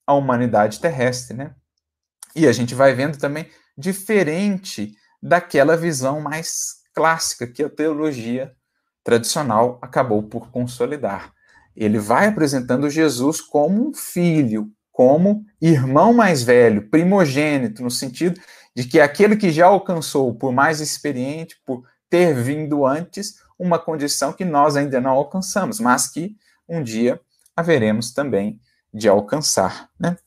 à 0.05 0.13
humanidade 0.13 0.79
terrestre, 0.79 1.35
né? 1.35 1.55
E 2.35 2.47
a 2.47 2.51
gente 2.51 2.75
vai 2.75 2.93
vendo 2.93 3.17
também 3.17 3.49
diferente 3.77 4.93
daquela 5.21 5.77
visão 5.77 6.19
mais 6.19 6.81
clássica 6.93 7.47
que 7.47 7.63
a 7.63 7.69
teologia 7.69 8.53
tradicional 9.03 9.79
acabou 9.81 10.23
por 10.23 10.49
consolidar 10.51 11.33
ele 11.75 11.99
vai 11.99 12.27
apresentando 12.27 12.89
Jesus 12.89 13.41
como 13.41 13.89
um 13.89 13.93
filho, 13.93 14.71
como 14.91 15.45
irmão 15.61 16.13
mais 16.13 16.43
velho, 16.43 16.89
primogênito, 16.89 17.81
no 17.81 17.91
sentido 17.91 18.39
de 18.75 18.85
que 18.85 18.99
aquele 18.99 19.35
que 19.35 19.51
já 19.51 19.65
alcançou, 19.65 20.33
por 20.35 20.51
mais 20.51 20.79
experiente, 20.79 21.55
por 21.65 21.83
ter 22.09 22.33
vindo 22.33 22.85
antes, 22.85 23.35
uma 23.57 23.79
condição 23.79 24.33
que 24.33 24.43
nós 24.43 24.75
ainda 24.75 24.99
não 24.99 25.11
alcançamos, 25.11 25.79
mas 25.79 26.07
que 26.07 26.35
um 26.67 26.83
dia 26.83 27.19
haveremos 27.55 28.11
também 28.11 28.59
de 28.93 29.07
alcançar. 29.07 29.89
Né? 29.99 30.17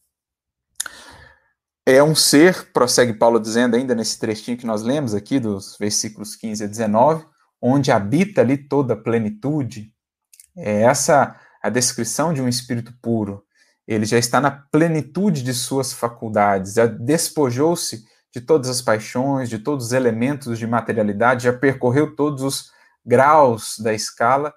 É 1.87 2.03
um 2.03 2.15
ser, 2.15 2.73
prossegue 2.73 3.13
Paulo 3.13 3.39
dizendo 3.39 3.77
ainda 3.77 3.95
nesse 3.95 4.19
trechinho 4.19 4.57
que 4.57 4.67
nós 4.67 4.83
lemos 4.83 5.15
aqui, 5.15 5.39
dos 5.39 5.77
versículos 5.79 6.35
15 6.35 6.65
a 6.65 6.67
19, 6.67 7.27
onde 7.61 7.93
habita 7.93 8.41
ali 8.41 8.57
toda 8.57 8.95
a 8.95 8.97
plenitude, 8.97 9.94
é 10.57 10.83
essa 10.83 11.39
a 11.63 11.69
descrição 11.69 12.33
de 12.33 12.43
um 12.43 12.49
espírito 12.49 12.93
puro. 13.01 13.43
Ele 13.87 14.05
já 14.05 14.19
está 14.19 14.41
na 14.41 14.51
plenitude 14.51 15.43
de 15.43 15.53
suas 15.53 15.93
faculdades, 15.93 16.75
já 16.75 16.87
despojou-se 16.87 18.05
de 18.33 18.41
todas 18.41 18.69
as 18.69 18.83
paixões, 18.83 19.49
de 19.49 19.59
todos 19.59 19.87
os 19.87 19.93
elementos 19.93 20.59
de 20.59 20.67
materialidade, 20.67 21.45
já 21.45 21.53
percorreu 21.53 22.17
todos 22.17 22.43
os 22.43 22.71
graus 23.05 23.77
da 23.79 23.93
escala 23.93 24.53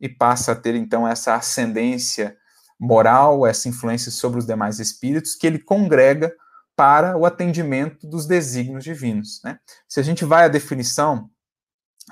e 0.00 0.08
passa 0.08 0.52
a 0.52 0.56
ter 0.56 0.74
então 0.74 1.06
essa 1.06 1.34
ascendência 1.34 2.36
moral, 2.78 3.46
essa 3.46 3.68
influência 3.68 4.10
sobre 4.10 4.40
os 4.40 4.46
demais 4.46 4.80
espíritos 4.80 5.34
que 5.36 5.46
ele 5.46 5.58
congrega 5.58 6.34
para 6.74 7.16
o 7.16 7.24
atendimento 7.24 8.06
dos 8.08 8.26
desígnios 8.26 8.82
divinos. 8.82 9.40
Né? 9.44 9.58
Se 9.88 10.00
a 10.00 10.02
gente 10.02 10.24
vai 10.24 10.44
à 10.44 10.48
definição, 10.48 11.30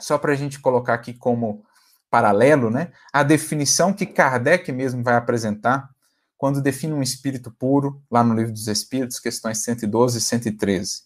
só 0.00 0.16
para 0.16 0.32
a 0.32 0.36
gente 0.36 0.60
colocar 0.60 0.94
aqui 0.94 1.12
como 1.12 1.64
paralelo, 2.10 2.70
né, 2.70 2.92
à 3.12 3.22
definição 3.22 3.92
que 3.92 4.04
Kardec 4.04 4.70
mesmo 4.72 5.02
vai 5.02 5.14
apresentar 5.14 5.88
quando 6.36 6.62
define 6.62 6.94
um 6.94 7.02
espírito 7.02 7.50
puro, 7.50 8.02
lá 8.10 8.24
no 8.24 8.34
Livro 8.34 8.52
dos 8.52 8.66
Espíritos, 8.66 9.20
questões 9.20 9.58
112 9.58 10.18
e 10.18 10.20
113. 10.22 11.02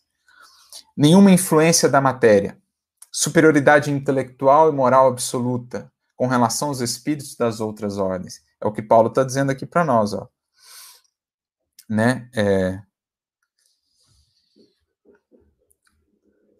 Nenhuma 0.96 1.32
influência 1.32 1.88
da 1.88 2.00
matéria, 2.00 2.56
superioridade 3.10 3.90
intelectual 3.90 4.68
e 4.68 4.72
moral 4.72 5.08
absoluta 5.08 5.92
com 6.16 6.28
relação 6.28 6.68
aos 6.68 6.80
espíritos 6.80 7.34
das 7.34 7.60
outras 7.60 7.98
ordens. 7.98 8.42
É 8.60 8.66
o 8.66 8.72
que 8.72 8.80
Paulo 8.80 9.08
está 9.08 9.24
dizendo 9.24 9.50
aqui 9.50 9.66
para 9.66 9.84
nós, 9.84 10.12
ó. 10.12 10.28
Né? 11.88 12.28
É, 12.34 12.80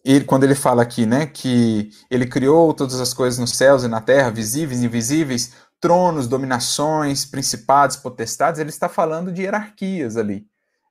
ele, 0.04 0.24
quando 0.24 0.44
ele 0.44 0.54
fala 0.54 0.82
aqui, 0.82 1.06
né, 1.06 1.26
que 1.26 1.90
ele 2.10 2.26
criou 2.26 2.74
todas 2.74 3.00
as 3.00 3.14
coisas 3.14 3.38
nos 3.38 3.56
céus 3.56 3.84
e 3.84 3.88
na 3.88 4.00
terra, 4.00 4.30
visíveis 4.30 4.82
e 4.82 4.86
invisíveis, 4.86 5.52
tronos, 5.80 6.28
dominações, 6.28 7.24
principados, 7.24 7.96
potestades, 7.96 8.60
ele 8.60 8.70
está 8.70 8.88
falando 8.88 9.32
de 9.32 9.42
hierarquias 9.42 10.16
ali, 10.16 10.46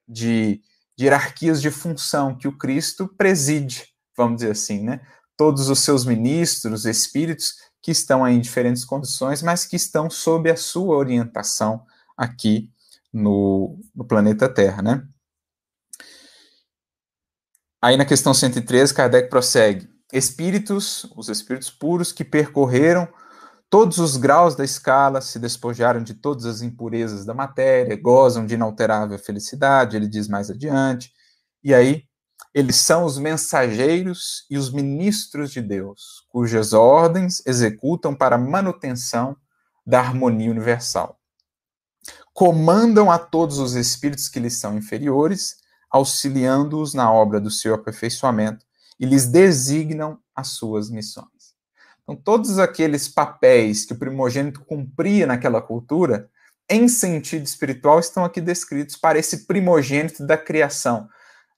de, 0.07 0.61
de 0.97 1.05
hierarquias 1.05 1.61
de 1.61 1.69
função 1.69 2.35
que 2.35 2.47
o 2.47 2.57
Cristo 2.57 3.07
preside, 3.07 3.85
vamos 4.17 4.37
dizer 4.37 4.51
assim, 4.51 4.83
né? 4.83 5.01
Todos 5.37 5.69
os 5.69 5.79
seus 5.79 6.05
ministros, 6.05 6.85
espíritos, 6.85 7.55
que 7.81 7.91
estão 7.91 8.27
em 8.27 8.39
diferentes 8.39 8.85
condições, 8.85 9.41
mas 9.41 9.65
que 9.65 9.75
estão 9.75 10.09
sob 10.09 10.49
a 10.49 10.55
sua 10.55 10.95
orientação 10.95 11.83
aqui 12.17 12.69
no, 13.11 13.79
no 13.93 14.05
planeta 14.05 14.47
Terra, 14.47 14.81
né? 14.81 15.07
Aí 17.83 17.97
na 17.97 18.05
questão 18.05 18.33
113, 18.33 18.93
Kardec 18.93 19.29
prossegue: 19.29 19.89
espíritos, 20.13 21.05
os 21.17 21.27
espíritos 21.27 21.69
puros 21.69 22.13
que 22.13 22.23
percorreram 22.23 23.09
todos 23.69 23.97
os 23.97 24.15
graus 24.15 24.55
da 24.55 24.63
escala, 24.63 25.19
se 25.19 25.37
despojaram 25.37 26.01
de 26.01 26.13
todas 26.13 26.45
as 26.45 26.61
impurezas 26.61 27.25
da 27.25 27.33
matéria, 27.33 28.01
gozam 28.01 28.45
de 28.45 28.53
inalterável 28.53 29.19
felicidade, 29.19 29.97
ele 29.97 30.07
diz 30.07 30.29
mais 30.29 30.49
adiante. 30.49 31.11
E 31.61 31.73
aí, 31.73 32.03
eles 32.53 32.77
são 32.77 33.03
os 33.03 33.17
mensageiros 33.17 34.45
e 34.49 34.57
os 34.57 34.71
ministros 34.71 35.51
de 35.51 35.59
Deus, 35.59 36.25
cujas 36.29 36.71
ordens 36.71 37.45
executam 37.45 38.15
para 38.15 38.37
a 38.37 38.39
manutenção 38.39 39.35
da 39.85 39.99
harmonia 39.99 40.49
universal. 40.49 41.19
Comandam 42.33 43.11
a 43.11 43.19
todos 43.19 43.59
os 43.59 43.75
espíritos 43.75 44.29
que 44.29 44.39
lhes 44.39 44.57
são 44.57 44.77
inferiores 44.77 45.61
auxiliando-os 45.93 46.95
na 46.95 47.13
obra 47.13 47.39
do 47.39 47.51
seu 47.51 47.75
aperfeiçoamento 47.75 48.65
e 48.99 49.05
lhes 49.05 49.27
designam 49.27 50.17
as 50.35 50.47
suas 50.49 50.89
missões. 50.89 51.53
Então, 52.01 52.15
todos 52.15 52.57
aqueles 52.57 53.07
papéis 53.07 53.85
que 53.85 53.93
o 53.93 53.99
primogênito 53.99 54.65
cumpria 54.65 55.27
naquela 55.27 55.61
cultura, 55.61 56.29
em 56.67 56.87
sentido 56.87 57.45
espiritual, 57.45 57.99
estão 57.99 58.25
aqui 58.25 58.41
descritos 58.41 58.97
para 58.97 59.19
esse 59.19 59.45
primogênito 59.45 60.25
da 60.25 60.35
criação 60.35 61.07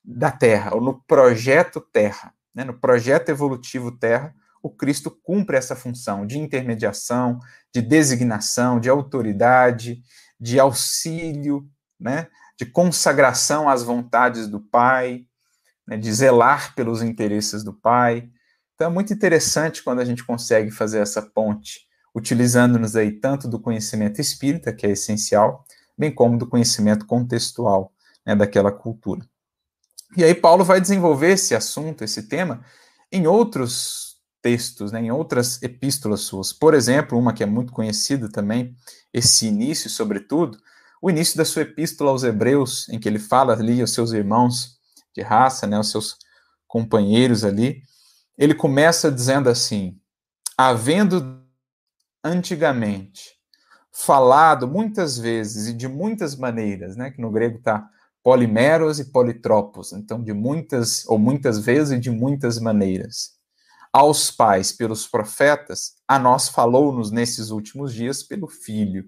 da 0.04 0.30
Terra, 0.30 0.76
ou 0.76 0.82
no 0.82 1.02
projeto 1.08 1.80
Terra. 1.80 2.34
Né? 2.54 2.64
No 2.66 2.74
projeto 2.74 3.30
evolutivo 3.30 3.92
Terra, 3.92 4.36
o 4.62 4.70
Cristo 4.70 5.10
cumpre 5.10 5.58
essa 5.58 5.76
função 5.76 6.28
de 6.28 6.38
intermediação, 6.38 7.40
de 7.74 7.82
designação, 7.82 8.80
de 8.80 8.90
autoridade, 8.90 10.02
de 10.40 10.60
auxílio, 10.60 11.68
né? 12.00 12.28
De 12.58 12.66
consagração 12.66 13.70
às 13.70 13.84
vontades 13.84 14.48
do 14.48 14.60
Pai, 14.60 15.26
né, 15.88 15.98
de 15.98 16.12
zelar 16.12 16.74
pelos 16.76 17.02
interesses 17.02 17.64
do 17.64 17.74
Pai. 17.74 18.30
Então 18.74 18.88
é 18.88 18.94
muito 18.94 19.14
interessante 19.14 19.84
quando 19.84 20.00
a 20.00 20.06
gente 20.06 20.24
consegue 20.24 20.72
fazer 20.72 21.00
essa 21.00 21.22
ponte, 21.22 21.82
utilizando-nos 22.14 22.96
aí 22.96 23.12
tanto 23.12 23.48
do 23.48 23.60
conhecimento 23.60 24.20
espírita, 24.20 24.74
que 24.74 24.86
é 24.86 24.92
essencial, 24.92 25.66
bem 25.98 26.14
como 26.14 26.38
do 26.38 26.48
conhecimento 26.48 27.06
contextual 27.06 27.94
né, 28.26 28.36
daquela 28.36 28.72
cultura. 28.72 29.26
E 30.16 30.24
aí 30.24 30.34
Paulo 30.34 30.64
vai 30.64 30.80
desenvolver 30.80 31.32
esse 31.32 31.54
assunto, 31.54 32.04
esse 32.04 32.24
tema, 32.24 32.64
em 33.12 33.28
outros 33.28 34.16
textos, 34.42 34.92
né, 34.92 35.02
em 35.02 35.12
outras 35.12 35.62
epístolas 35.62 36.22
suas. 36.22 36.54
Por 36.54 36.74
exemplo, 36.74 37.18
uma 37.18 37.34
que 37.34 37.44
é 37.44 37.46
muito 37.46 37.74
conhecida 37.74 38.30
também, 38.30 38.76
esse 39.14 39.48
início, 39.48 39.90
sobretudo, 39.90 40.58
o 41.06 41.10
início 41.12 41.38
da 41.38 41.46
sua 41.46 41.62
epístola 41.62 42.10
aos 42.10 42.24
Hebreus, 42.24 42.90
em 42.90 42.98
que 42.98 43.08
ele 43.08 43.20
fala 43.20 43.54
ali 43.54 43.80
aos 43.80 43.94
seus 43.94 44.12
irmãos 44.12 44.80
de 45.16 45.22
raça, 45.22 45.68
né, 45.68 45.78
aos 45.78 45.92
seus 45.92 46.18
companheiros 46.68 47.46
ali, 47.46 47.84
ele 48.36 48.56
começa 48.56 49.12
dizendo 49.12 49.48
assim: 49.48 50.00
havendo 50.58 51.44
antigamente 52.24 53.36
falado 53.92 54.68
muitas 54.68 55.16
vezes 55.16 55.68
e 55.68 55.74
de 55.74 55.88
muitas 55.88 56.36
maneiras, 56.36 56.96
né, 56.96 57.12
que 57.12 57.22
no 57.22 57.30
grego 57.30 57.60
está 57.60 57.88
polimeros 58.24 59.00
e 59.00 59.12
politropos, 59.12 59.94
então 59.94 60.24
de 60.24 60.34
muitas 60.34 61.06
ou 61.06 61.20
muitas 61.20 61.60
vezes 61.60 62.00
e 62.00 62.02
de 62.02 62.10
muitas 62.10 62.60
maneiras. 62.60 63.36
Aos 63.94 64.32
pais 64.32 64.72
pelos 64.72 65.06
profetas, 65.06 65.98
a 66.08 66.18
nós 66.18 66.50
falou-nos 66.50 67.12
nesses 67.12 67.52
últimos 67.52 67.94
dias 67.94 68.24
pelo 68.24 68.48
Filho 68.48 69.06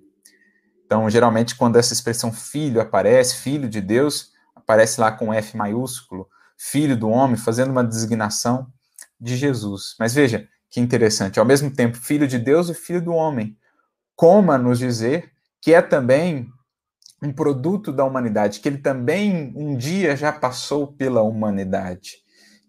então, 0.87 1.09
geralmente, 1.09 1.53
quando 1.53 1.75
essa 1.75 1.91
expressão 1.91 2.31
filho 2.31 2.79
aparece, 2.79 3.35
filho 3.35 3.67
de 3.67 3.81
Deus, 3.81 4.31
aparece 4.55 5.01
lá 5.01 5.11
com 5.11 5.33
F 5.33 5.57
maiúsculo, 5.57 6.29
filho 6.57 6.95
do 6.95 7.09
homem, 7.09 7.35
fazendo 7.35 7.71
uma 7.71 7.83
designação 7.83 8.71
de 9.19 9.35
Jesus. 9.35 9.95
Mas 9.99 10.13
veja 10.13 10.47
que 10.69 10.79
interessante, 10.79 11.39
ao 11.39 11.45
mesmo 11.45 11.69
tempo, 11.69 11.97
filho 11.97 12.25
de 12.25 12.39
Deus 12.39 12.69
e 12.69 12.73
filho 12.73 13.01
do 13.01 13.11
homem, 13.11 13.57
como 14.15 14.49
a 14.49 14.57
nos 14.57 14.79
dizer 14.79 15.29
que 15.61 15.73
é 15.73 15.81
também 15.81 16.49
um 17.21 17.33
produto 17.33 17.91
da 17.91 18.05
humanidade, 18.05 18.61
que 18.61 18.69
ele 18.69 18.77
também 18.77 19.51
um 19.57 19.75
dia 19.75 20.15
já 20.15 20.31
passou 20.31 20.87
pela 20.87 21.21
humanidade, 21.21 22.19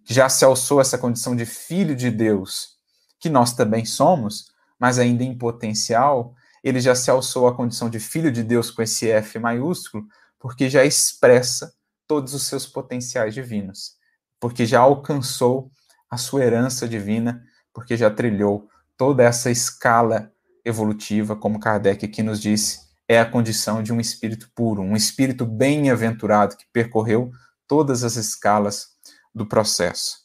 que 0.05 0.13
já 0.13 0.29
se 0.29 0.45
alçou 0.45 0.81
essa 0.81 0.99
condição 0.99 1.37
de 1.37 1.47
filho 1.47 1.95
de 1.95 2.11
Deus, 2.11 2.79
que 3.21 3.29
nós 3.29 3.53
também 3.53 3.85
somos, 3.85 4.51
mas 4.77 4.99
ainda 4.99 5.23
em 5.23 5.39
potencial, 5.39 6.35
ele 6.63 6.81
já 6.81 6.95
se 6.95 7.11
alçou 7.11 7.47
à 7.47 7.55
condição 7.55 7.89
de 7.89 8.01
filho 8.01 8.31
de 8.31 8.43
Deus 8.43 8.71
com 8.71 8.83
esse 8.83 9.11
F 9.11 9.39
maiúsculo, 9.39 10.07
porque 10.39 10.69
já 10.69 10.85
expressa 10.85 11.73
todos 12.07 12.35
os 12.35 12.45
seus 12.45 12.67
potenciais 12.67 13.35
divinos, 13.35 13.97
porque 14.41 14.65
já 14.65 14.81
alcançou 14.81 15.71
a 16.11 16.17
sua 16.17 16.45
herança 16.45 16.89
divina, 16.89 17.45
porque 17.73 17.97
já 17.97 18.11
trilhou 18.11 18.69
toda 18.97 19.23
essa 19.23 19.51
escala 19.51 20.33
evolutiva, 20.65 21.37
como 21.37 21.61
Kardec 21.61 22.05
aqui 22.05 22.23
nos 22.23 22.41
disse, 22.41 22.89
é 23.07 23.19
a 23.19 23.25
condição 23.25 23.83
de 23.83 23.93
um 23.93 24.01
espírito 24.01 24.51
puro, 24.55 24.83
um 24.83 24.97
espírito 24.97 25.47
bem-aventurado 25.47 26.57
que 26.57 26.67
percorreu 26.73 27.31
todas 27.67 28.05
as 28.05 28.17
escalas 28.17 28.89
do 29.35 29.47
processo. 29.47 30.19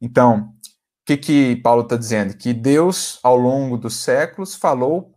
Então, 0.00 0.54
o 1.02 1.04
que, 1.04 1.16
que 1.16 1.56
Paulo 1.56 1.82
está 1.82 1.96
dizendo? 1.96 2.36
Que 2.36 2.52
Deus, 2.52 3.18
ao 3.22 3.36
longo 3.36 3.76
dos 3.76 3.96
séculos, 3.96 4.54
falou 4.54 5.11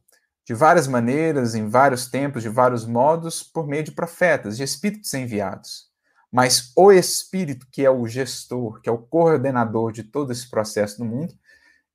de 0.45 0.53
várias 0.53 0.87
maneiras, 0.87 1.55
em 1.55 1.67
vários 1.67 2.07
tempos, 2.07 2.43
de 2.43 2.49
vários 2.49 2.85
modos, 2.85 3.41
por 3.41 3.67
meio 3.67 3.83
de 3.83 3.91
profetas, 3.91 4.55
de 4.55 4.63
espíritos 4.63 5.13
enviados. 5.13 5.89
Mas 6.31 6.71
o 6.75 6.91
Espírito, 6.91 7.65
que 7.71 7.83
é 7.83 7.89
o 7.89 8.07
gestor, 8.07 8.79
que 8.81 8.89
é 8.89 8.91
o 8.91 8.97
coordenador 8.97 9.91
de 9.91 10.03
todo 10.03 10.31
esse 10.31 10.49
processo 10.49 11.03
no 11.03 11.09
mundo, 11.09 11.33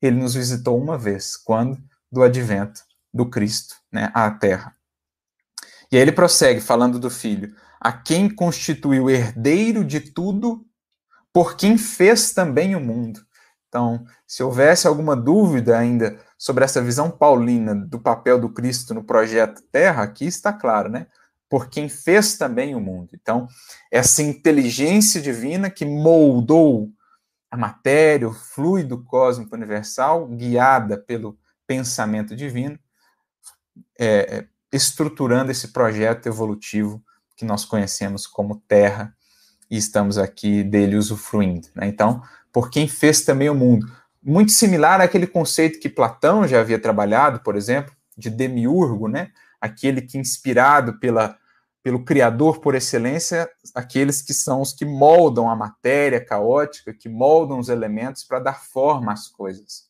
ele 0.03 0.17
nos 0.17 0.35
visitou 0.35 0.79
uma 0.79 0.99
vez, 0.99 1.37
quando 1.37 1.79
do 2.11 2.23
advento 2.23 2.83
do 3.13 3.27
Cristo 3.27 3.77
né, 3.93 4.11
à 4.15 4.31
Terra. 4.31 4.75
E 5.93 5.97
aí 5.97 6.03
ele 6.03 6.13
prossegue 6.13 6.61
falando 6.61 6.99
do 6.99 7.11
Filho, 7.11 7.55
a 7.81 7.93
quem 7.93 8.29
constituiu 8.29 9.09
herdeiro 9.09 9.85
de 9.85 10.01
tudo, 10.01 10.67
por 11.33 11.57
quem 11.57 11.79
fez 11.79 12.33
também 12.33 12.75
o 12.75 12.81
mundo. 12.81 13.21
Então, 13.69 14.05
se 14.27 14.43
houvesse 14.43 14.89
alguma 14.89 15.15
dúvida 15.15 15.79
ainda 15.79 16.19
sobre 16.40 16.64
essa 16.64 16.81
visão 16.81 17.11
paulina 17.11 17.74
do 17.74 18.00
papel 18.00 18.40
do 18.40 18.48
Cristo 18.48 18.94
no 18.94 19.05
projeto 19.05 19.62
Terra, 19.70 20.03
aqui 20.03 20.24
está 20.24 20.50
claro, 20.50 20.88
né? 20.88 21.07
Por 21.50 21.68
quem 21.68 21.87
fez 21.87 22.38
também 22.38 22.74
o 22.74 22.81
mundo. 22.81 23.11
Então, 23.12 23.46
essa 23.90 24.22
inteligência 24.22 25.20
divina 25.20 25.68
que 25.68 25.85
moldou 25.85 26.91
a 27.51 27.59
matéria, 27.59 28.26
o 28.26 28.32
fluido 28.32 29.05
cósmico 29.05 29.55
universal, 29.55 30.26
guiada 30.28 30.97
pelo 30.97 31.38
pensamento 31.66 32.34
divino, 32.34 32.78
é, 33.99 34.38
é, 34.38 34.47
estruturando 34.72 35.51
esse 35.51 35.68
projeto 35.68 36.26
evolutivo 36.26 37.05
que 37.36 37.45
nós 37.45 37.66
conhecemos 37.66 38.26
como 38.26 38.62
Terra 38.66 39.14
e 39.70 39.76
estamos 39.76 40.16
aqui 40.16 40.64
dele 40.64 40.97
usufruindo. 40.97 41.68
Né? 41.74 41.86
Então, 41.86 42.22
por 42.51 42.70
quem 42.70 42.88
fez 42.88 43.26
também 43.26 43.51
o 43.51 43.55
mundo 43.55 43.99
muito 44.23 44.53
similar 44.53 45.01
àquele 45.01 45.27
conceito 45.27 45.81
que 45.81 45.89
Platão 45.89 46.47
já 46.47 46.61
havia 46.61 46.79
trabalhado, 46.79 47.41
por 47.41 47.57
exemplo, 47.57 47.95
de 48.16 48.29
demiurgo, 48.31 49.09
né? 49.09 49.33
Aquele 49.61 50.03
que 50.03 50.18
inspirado 50.18 50.99
pela, 50.99 51.39
pelo 51.83 52.05
criador 52.05 52.61
por 52.61 52.75
excelência, 52.75 53.51
aqueles 53.75 54.21
que 54.21 54.35
são 54.35 54.61
os 54.61 54.73
que 54.73 54.85
moldam 54.85 55.49
a 55.49 55.57
matéria 55.57 56.23
caótica, 56.25 56.93
que 56.93 57.09
moldam 57.09 57.59
os 57.59 57.68
elementos 57.68 58.25
para 58.25 58.39
dar 58.39 58.62
forma 58.62 59.12
às 59.12 59.29
coisas. 59.29 59.89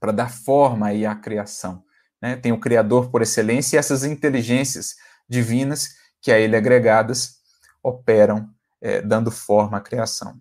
para 0.00 0.12
dar 0.12 0.30
forma 0.30 0.88
aí 0.88 1.06
à 1.06 1.14
criação. 1.14 1.84
Né? 2.20 2.34
Tem 2.36 2.50
o 2.50 2.58
Criador 2.58 3.08
por 3.08 3.22
excelência 3.22 3.76
e 3.76 3.78
essas 3.78 4.04
inteligências 4.04 4.96
divinas 5.28 5.94
que 6.20 6.32
a 6.32 6.38
ele 6.38 6.56
agregadas 6.56 7.36
operam 7.82 8.48
é, 8.80 9.00
dando 9.00 9.30
forma 9.30 9.78
à 9.78 9.80
criação. 9.80 10.40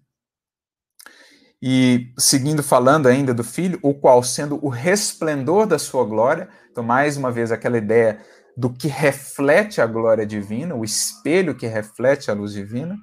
E 1.61 2.11
seguindo 2.17 2.63
falando 2.63 3.07
ainda 3.07 3.33
do 3.33 3.43
Filho, 3.43 3.79
o 3.83 3.93
qual 3.93 4.23
sendo 4.23 4.59
o 4.65 4.69
resplendor 4.69 5.67
da 5.67 5.77
sua 5.77 6.03
glória, 6.03 6.49
então 6.71 6.83
mais 6.83 7.17
uma 7.17 7.31
vez 7.31 7.51
aquela 7.51 7.77
ideia 7.77 8.19
do 8.57 8.73
que 8.73 8.87
reflete 8.87 9.79
a 9.79 9.85
glória 9.85 10.25
divina, 10.25 10.73
o 10.73 10.83
espelho 10.83 11.55
que 11.55 11.67
reflete 11.67 12.31
a 12.31 12.33
luz 12.33 12.53
divina, 12.53 12.97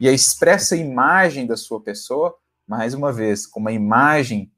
e 0.00 0.08
a 0.08 0.12
expressa 0.12 0.76
imagem 0.76 1.46
da 1.46 1.56
sua 1.56 1.82
pessoa, 1.82 2.34
mais 2.66 2.94
uma 2.94 3.12
vez, 3.12 3.46
com 3.46 3.58
uma 3.58 3.72
imagem 3.72 4.50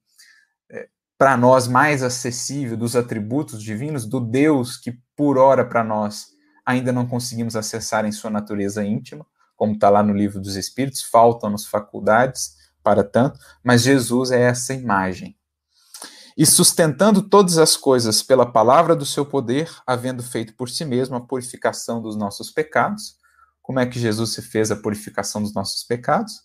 é, 0.70 0.88
para 1.16 1.36
nós 1.36 1.66
mais 1.66 2.02
acessível 2.02 2.76
dos 2.76 2.94
atributos 2.94 3.62
divinos, 3.62 4.06
do 4.06 4.20
Deus 4.20 4.76
que 4.76 4.98
por 5.16 5.38
ora 5.38 5.64
para 5.64 5.82
nós 5.82 6.26
ainda 6.64 6.92
não 6.92 7.06
conseguimos 7.06 7.56
acessar 7.56 8.04
em 8.04 8.12
sua 8.12 8.30
natureza 8.30 8.84
íntima, 8.84 9.26
como 9.56 9.72
está 9.72 9.88
lá 9.88 10.02
no 10.02 10.12
livro 10.12 10.40
dos 10.40 10.56
Espíritos, 10.56 11.02
faltam-nos 11.02 11.66
faculdades 11.66 12.55
para 12.86 13.02
tanto, 13.02 13.40
mas 13.64 13.82
Jesus 13.82 14.30
é 14.30 14.42
essa 14.42 14.72
imagem. 14.72 15.36
E 16.36 16.46
sustentando 16.46 17.20
todas 17.20 17.58
as 17.58 17.76
coisas 17.76 18.22
pela 18.22 18.46
palavra 18.46 18.94
do 18.94 19.04
seu 19.04 19.26
poder, 19.26 19.68
havendo 19.84 20.22
feito 20.22 20.54
por 20.54 20.70
si 20.70 20.84
mesmo 20.84 21.16
a 21.16 21.20
purificação 21.20 22.00
dos 22.00 22.14
nossos 22.14 22.48
pecados. 22.48 23.16
Como 23.60 23.80
é 23.80 23.86
que 23.86 23.98
Jesus 23.98 24.34
se 24.34 24.40
fez 24.40 24.70
a 24.70 24.76
purificação 24.76 25.42
dos 25.42 25.52
nossos 25.52 25.82
pecados? 25.82 26.42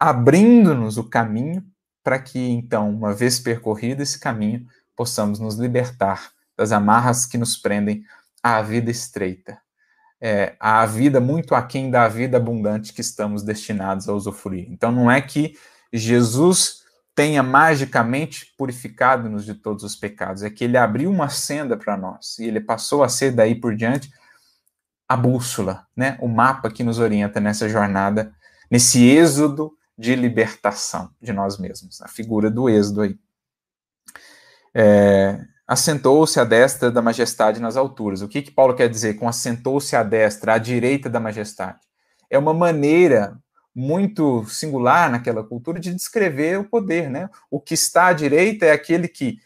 Abrindo-nos 0.00 0.96
o 0.96 1.04
caminho 1.04 1.62
para 2.02 2.18
que, 2.18 2.38
então, 2.38 2.88
uma 2.88 3.12
vez 3.12 3.38
percorrido 3.38 4.02
esse 4.02 4.18
caminho, 4.18 4.66
possamos 4.96 5.38
nos 5.38 5.56
libertar 5.56 6.30
das 6.56 6.72
amarras 6.72 7.26
que 7.26 7.36
nos 7.36 7.58
prendem 7.58 8.04
à 8.42 8.62
vida 8.62 8.90
estreita, 8.90 9.58
é, 10.18 10.56
à 10.58 10.86
vida 10.86 11.20
muito 11.20 11.54
aquém 11.54 11.90
da 11.90 12.08
vida 12.08 12.38
abundante 12.38 12.94
que 12.94 13.02
estamos 13.02 13.42
destinados 13.42 14.08
a 14.08 14.14
usufruir. 14.14 14.66
Então, 14.70 14.90
não 14.90 15.10
é 15.10 15.20
que 15.20 15.54
Jesus 15.98 16.84
tenha 17.14 17.42
magicamente 17.42 18.52
purificado-nos 18.58 19.44
de 19.44 19.54
todos 19.54 19.84
os 19.84 19.94
pecados, 19.94 20.42
é 20.42 20.50
que 20.50 20.64
ele 20.64 20.76
abriu 20.76 21.10
uma 21.10 21.28
senda 21.28 21.76
para 21.76 21.96
nós 21.96 22.38
e 22.38 22.44
ele 22.44 22.60
passou 22.60 23.04
a 23.04 23.08
ser 23.08 23.30
daí 23.30 23.54
por 23.54 23.76
diante 23.76 24.10
a 25.08 25.16
bússola, 25.16 25.86
né? 25.96 26.18
o 26.20 26.26
mapa 26.26 26.70
que 26.70 26.82
nos 26.82 26.98
orienta 26.98 27.40
nessa 27.40 27.68
jornada, 27.68 28.34
nesse 28.68 29.06
êxodo 29.06 29.72
de 29.96 30.16
libertação 30.16 31.10
de 31.22 31.32
nós 31.32 31.56
mesmos, 31.58 32.02
a 32.02 32.08
figura 32.08 32.50
do 32.50 32.68
êxodo 32.68 33.02
aí. 33.02 33.18
É, 34.74 35.40
assentou-se 35.68 36.40
à 36.40 36.44
destra 36.44 36.90
da 36.90 37.00
majestade 37.00 37.60
nas 37.60 37.76
alturas. 37.76 38.22
O 38.22 38.28
que, 38.28 38.42
que 38.42 38.50
Paulo 38.50 38.74
quer 38.74 38.88
dizer 38.88 39.14
com 39.14 39.28
assentou-se 39.28 39.94
à 39.94 40.02
destra, 40.02 40.54
à 40.54 40.58
direita 40.58 41.08
da 41.08 41.20
majestade? 41.20 41.78
É 42.28 42.36
uma 42.36 42.52
maneira 42.52 43.38
muito 43.74 44.44
singular 44.46 45.10
naquela 45.10 45.42
cultura 45.42 45.80
de 45.80 45.92
descrever 45.92 46.60
o 46.60 46.64
poder, 46.64 47.10
né? 47.10 47.28
O 47.50 47.60
que 47.60 47.74
está 47.74 48.06
à 48.06 48.12
direita 48.12 48.66
é 48.66 48.70
aquele 48.70 49.08
que 49.08 49.38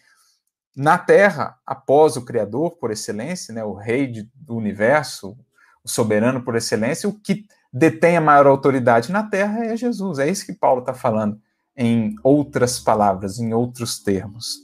na 0.77 0.99
Terra, 0.99 1.59
após 1.67 2.17
o 2.17 2.25
Criador 2.25 2.73
por 2.77 2.91
excelência, 2.91 3.53
né, 3.53 3.65
o 3.65 3.73
Rei 3.73 4.07
de, 4.07 4.31
do 4.35 4.55
Universo, 4.55 5.37
o 5.83 5.89
soberano 5.89 6.43
por 6.43 6.55
excelência, 6.55 7.09
o 7.09 7.19
que 7.19 7.47
detém 7.73 8.17
a 8.17 8.21
maior 8.21 8.47
autoridade 8.47 9.11
na 9.11 9.25
Terra 9.25 9.65
é 9.65 9.77
Jesus. 9.77 10.19
É 10.19 10.29
isso 10.29 10.47
que 10.47 10.53
Paulo 10.53 10.81
está 10.81 10.95
falando 10.95 11.41
em 11.77 12.15
outras 12.23 12.79
palavras, 12.79 13.39
em 13.39 13.53
outros 13.53 13.99
termos. 13.99 14.59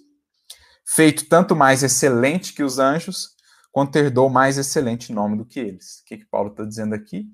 Feito 0.85 1.29
tanto 1.29 1.57
mais 1.57 1.83
excelente 1.83 2.53
que 2.53 2.63
os 2.63 2.79
anjos, 2.79 3.31
quanto 3.73 3.97
herdou 3.97 4.29
mais 4.29 4.59
excelente 4.59 5.13
nome 5.13 5.37
do 5.37 5.45
que 5.45 5.59
eles. 5.59 6.01
O 6.01 6.05
que, 6.05 6.19
que 6.19 6.27
Paulo 6.27 6.51
está 6.51 6.65
dizendo 6.65 6.95
aqui? 6.95 7.27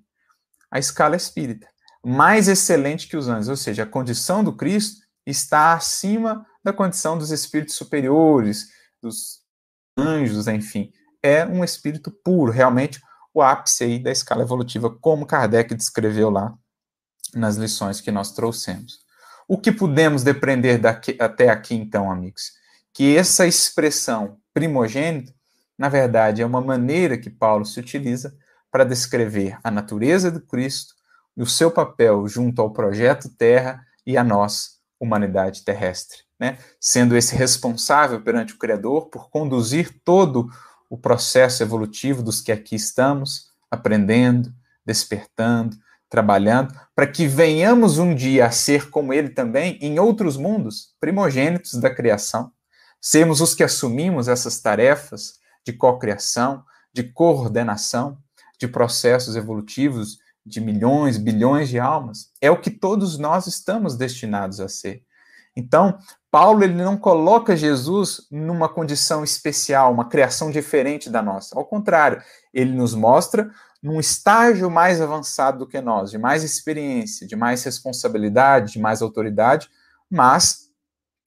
A 0.70 0.78
escala 0.78 1.16
espírita 1.16 1.66
mais 2.04 2.48
excelente 2.48 3.08
que 3.08 3.16
os 3.16 3.28
anjos, 3.28 3.48
ou 3.48 3.56
seja, 3.56 3.82
a 3.82 3.86
condição 3.86 4.42
do 4.42 4.52
Cristo 4.52 5.00
está 5.26 5.74
acima 5.74 6.46
da 6.64 6.72
condição 6.72 7.16
dos 7.16 7.30
espíritos 7.30 7.74
superiores, 7.74 8.68
dos 9.02 9.40
anjos, 9.96 10.48
enfim. 10.48 10.92
É 11.22 11.44
um 11.44 11.62
espírito 11.62 12.10
puro, 12.10 12.50
realmente 12.50 13.00
o 13.32 13.42
ápice 13.42 13.84
aí 13.84 13.98
da 13.98 14.10
escala 14.10 14.42
evolutiva, 14.42 14.90
como 14.90 15.26
Kardec 15.26 15.74
descreveu 15.74 16.30
lá 16.30 16.54
nas 17.34 17.56
lições 17.56 18.00
que 18.00 18.10
nós 18.10 18.32
trouxemos. 18.32 19.00
O 19.46 19.58
que 19.58 19.70
podemos 19.70 20.22
depreender 20.22 20.78
daqui, 20.78 21.16
até 21.20 21.48
aqui, 21.48 21.74
então, 21.74 22.10
amigos? 22.10 22.52
Que 22.92 23.16
essa 23.16 23.46
expressão 23.46 24.38
primogênito, 24.52 25.32
na 25.78 25.88
verdade, 25.88 26.42
é 26.42 26.46
uma 26.46 26.60
maneira 26.60 27.16
que 27.18 27.30
Paulo 27.30 27.64
se 27.64 27.78
utiliza 27.78 28.36
para 28.70 28.84
descrever 28.84 29.58
a 29.62 29.70
natureza 29.70 30.30
do 30.30 30.40
Cristo, 30.40 30.94
o 31.42 31.46
seu 31.46 31.70
papel 31.70 32.26
junto 32.28 32.60
ao 32.60 32.72
projeto 32.72 33.28
Terra 33.36 33.84
e 34.06 34.16
a 34.16 34.24
nós, 34.24 34.80
humanidade 34.98 35.64
terrestre, 35.64 36.18
né? 36.38 36.58
Sendo 36.80 37.16
esse 37.16 37.34
responsável 37.34 38.20
perante 38.20 38.54
o 38.54 38.58
Criador 38.58 39.06
por 39.06 39.30
conduzir 39.30 40.00
todo 40.04 40.50
o 40.88 40.98
processo 40.98 41.62
evolutivo 41.62 42.22
dos 42.22 42.40
que 42.40 42.50
aqui 42.50 42.74
estamos, 42.74 43.50
aprendendo, 43.70 44.52
despertando, 44.84 45.76
trabalhando, 46.08 46.74
para 46.94 47.06
que 47.06 47.28
venhamos 47.28 47.98
um 47.98 48.14
dia 48.14 48.46
a 48.46 48.50
ser 48.50 48.90
como 48.90 49.14
ele 49.14 49.30
também 49.30 49.78
em 49.80 49.98
outros 50.00 50.36
mundos, 50.36 50.94
primogênitos 50.98 51.74
da 51.74 51.88
criação. 51.88 52.50
Sermos 53.00 53.40
os 53.40 53.54
que 53.54 53.62
assumimos 53.62 54.26
essas 54.26 54.60
tarefas 54.60 55.38
de 55.64 55.72
cocriação, 55.72 56.64
de 56.92 57.04
coordenação, 57.04 58.18
de 58.58 58.66
processos 58.66 59.36
evolutivos 59.36 60.18
de 60.44 60.60
milhões, 60.60 61.16
bilhões 61.16 61.68
de 61.68 61.78
almas. 61.78 62.30
É 62.40 62.50
o 62.50 62.60
que 62.60 62.70
todos 62.70 63.18
nós 63.18 63.46
estamos 63.46 63.96
destinados 63.96 64.60
a 64.60 64.68
ser. 64.68 65.02
Então, 65.54 65.98
Paulo 66.30 66.62
ele 66.62 66.74
não 66.74 66.96
coloca 66.96 67.56
Jesus 67.56 68.26
numa 68.30 68.68
condição 68.68 69.24
especial, 69.24 69.92
uma 69.92 70.08
criação 70.08 70.50
diferente 70.50 71.10
da 71.10 71.20
nossa. 71.20 71.58
Ao 71.58 71.64
contrário, 71.64 72.22
ele 72.54 72.72
nos 72.72 72.94
mostra 72.94 73.50
num 73.82 73.98
estágio 73.98 74.70
mais 74.70 75.00
avançado 75.00 75.58
do 75.58 75.66
que 75.66 75.80
nós, 75.80 76.10
de 76.10 76.18
mais 76.18 76.44
experiência, 76.44 77.26
de 77.26 77.34
mais 77.34 77.64
responsabilidade, 77.64 78.74
de 78.74 78.78
mais 78.78 79.02
autoridade, 79.02 79.68
mas 80.08 80.70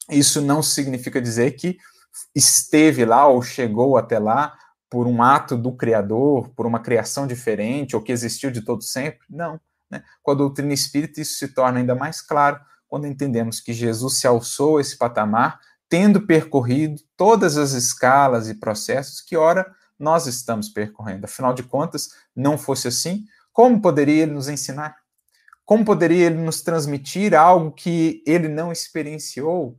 isso 0.09 0.41
não 0.41 0.61
significa 0.61 1.21
dizer 1.21 1.51
que 1.51 1.77
esteve 2.35 3.05
lá 3.05 3.27
ou 3.27 3.41
chegou 3.41 3.97
até 3.97 4.19
lá 4.19 4.57
por 4.93 5.07
um 5.07 5.23
ato 5.23 5.57
do 5.57 5.71
Criador, 5.71 6.49
por 6.49 6.67
uma 6.67 6.79
criação 6.79 7.25
diferente, 7.25 7.95
ou 7.95 8.01
que 8.03 8.11
existiu 8.11 8.51
de 8.51 8.61
todo 8.61 8.83
sempre. 8.83 9.25
Não. 9.27 9.59
Né? 9.89 10.03
Com 10.21 10.29
a 10.29 10.35
doutrina 10.35 10.71
espírita, 10.71 11.19
isso 11.19 11.35
se 11.39 11.47
torna 11.47 11.79
ainda 11.79 11.95
mais 11.95 12.21
claro 12.21 12.59
quando 12.87 13.07
entendemos 13.07 13.59
que 13.59 13.73
Jesus 13.73 14.19
se 14.19 14.27
alçou 14.27 14.79
esse 14.79 14.95
patamar, 14.95 15.59
tendo 15.89 16.27
percorrido 16.27 17.01
todas 17.17 17.57
as 17.57 17.71
escalas 17.71 18.47
e 18.47 18.53
processos 18.53 19.19
que, 19.19 19.35
ora, 19.35 19.65
nós 19.97 20.27
estamos 20.27 20.69
percorrendo. 20.69 21.25
Afinal 21.25 21.55
de 21.55 21.63
contas, 21.63 22.09
não 22.35 22.55
fosse 22.55 22.87
assim, 22.87 23.25
como 23.51 23.81
poderia 23.81 24.21
ele 24.21 24.33
nos 24.33 24.47
ensinar? 24.47 24.95
Como 25.65 25.83
poderia 25.83 26.27
ele 26.27 26.37
nos 26.37 26.61
transmitir 26.61 27.33
algo 27.33 27.71
que 27.71 28.21
ele 28.27 28.47
não 28.47 28.71
experienciou? 28.71 29.75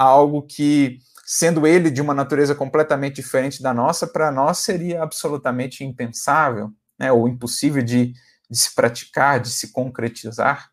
Algo 0.00 0.42
que 0.42 0.98
sendo 1.26 1.66
ele 1.66 1.90
de 1.90 2.00
uma 2.00 2.14
natureza 2.14 2.54
completamente 2.54 3.16
diferente 3.16 3.62
da 3.62 3.74
nossa, 3.74 4.06
para 4.06 4.30
nós 4.30 4.58
seria 4.58 5.02
absolutamente 5.02 5.84
impensável, 5.84 6.72
né, 6.98 7.12
ou 7.12 7.28
impossível 7.28 7.82
de, 7.82 8.14
de 8.48 8.58
se 8.58 8.74
praticar, 8.74 9.40
de 9.40 9.50
se 9.50 9.72
concretizar. 9.72 10.70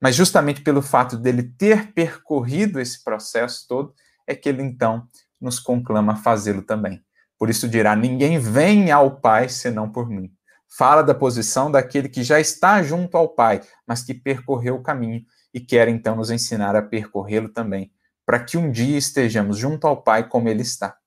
Mas 0.00 0.14
justamente 0.14 0.62
pelo 0.62 0.80
fato 0.80 1.18
dele 1.18 1.42
ter 1.42 1.92
percorrido 1.92 2.80
esse 2.80 3.02
processo 3.02 3.66
todo, 3.68 3.92
é 4.26 4.34
que 4.34 4.48
ele 4.48 4.62
então 4.62 5.06
nos 5.40 5.58
conclama 5.58 6.12
a 6.12 6.16
fazê-lo 6.16 6.62
também. 6.62 7.02
Por 7.38 7.50
isso 7.50 7.68
dirá: 7.68 7.94
Ninguém 7.94 8.38
vem 8.38 8.90
ao 8.90 9.20
Pai 9.20 9.48
senão 9.48 9.90
por 9.90 10.08
mim. 10.08 10.32
Fala 10.68 11.02
da 11.02 11.14
posição 11.14 11.70
daquele 11.70 12.08
que 12.08 12.22
já 12.22 12.38
está 12.38 12.82
junto 12.82 13.16
ao 13.16 13.28
Pai, 13.28 13.60
mas 13.86 14.02
que 14.02 14.14
percorreu 14.14 14.76
o 14.76 14.82
caminho 14.82 15.22
e 15.52 15.60
quer 15.60 15.88
então 15.88 16.16
nos 16.16 16.30
ensinar 16.30 16.76
a 16.76 16.82
percorrê-lo 16.82 17.48
também, 17.48 17.90
para 18.28 18.38
que 18.38 18.58
um 18.58 18.70
dia 18.70 18.98
estejamos 18.98 19.56
junto 19.56 19.86
ao 19.86 20.02
Pai 20.02 20.28
como 20.28 20.50
Ele 20.50 20.60
está. 20.60 20.98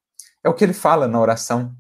É 0.44 0.50
o 0.50 0.56
que 0.56 0.64
ele 0.64 0.74
fala 0.74 1.08
na 1.08 1.20
oração 1.20 1.72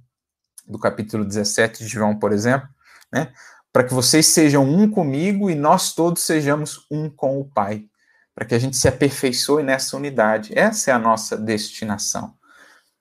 do 0.67 0.77
capítulo 0.77 1.25
17 1.25 1.79
de 1.79 1.89
João, 1.89 2.15
por 2.19 2.31
exemplo, 2.31 2.69
né? 3.11 3.33
Para 3.73 3.83
que 3.83 3.91
vocês 3.91 4.27
sejam 4.27 4.63
um 4.63 4.87
comigo 4.87 5.49
e 5.49 5.55
nós 5.55 5.95
todos 5.95 6.21
sejamos 6.21 6.85
um 6.91 7.09
com 7.09 7.41
o 7.41 7.49
Pai. 7.49 7.87
Para 8.35 8.45
que 8.45 8.53
a 8.53 8.59
gente 8.59 8.77
se 8.77 8.87
aperfeiçoe 8.87 9.63
nessa 9.63 9.97
unidade. 9.97 10.53
Essa 10.55 10.91
é 10.91 10.93
a 10.93 10.99
nossa 10.99 11.35
destinação. 11.35 12.35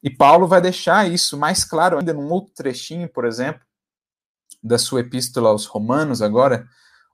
E 0.03 0.09
Paulo 0.09 0.49
vai 0.49 0.63
deixar 0.63 1.07
isso 1.11 1.37
mais 1.37 1.63
claro 1.63 1.99
ainda 1.99 2.15
num 2.15 2.31
outro 2.31 2.55
trechinho, 2.55 3.07
por 3.07 3.27
exemplo, 3.27 3.61
da 4.63 4.79
sua 4.79 5.01
epístola 5.01 5.51
aos 5.51 5.67
Romanos, 5.67 6.23
agora, 6.23 6.67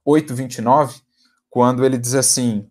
8,29, 0.06 1.02
quando 1.50 1.84
ele 1.84 1.98
diz 1.98 2.14
assim: 2.14 2.70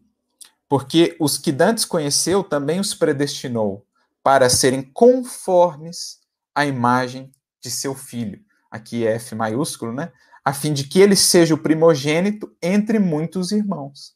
porque 0.68 1.16
os 1.20 1.38
que 1.38 1.52
dantes 1.52 1.86
conheceu 1.86 2.44
também 2.44 2.80
os 2.80 2.94
predestinou 2.94 3.86
para 4.24 4.50
serem 4.50 4.82
conformes 4.82 6.20
à 6.54 6.66
imagem 6.66 7.32
de 7.62 7.70
seu 7.70 7.94
filho. 7.94 8.40
Aqui 8.72 9.06
é 9.06 9.16
F 9.16 9.36
maiúsculo, 9.36 9.94
né? 9.94 10.12
A 10.44 10.54
fim 10.54 10.74
de 10.74 10.84
que 10.84 11.00
ele 11.00 11.16
seja 11.16 11.54
o 11.54 11.60
primogênito 11.60 12.52
entre 12.62 13.00
muitos 13.00 13.52
irmãos. 13.52 14.16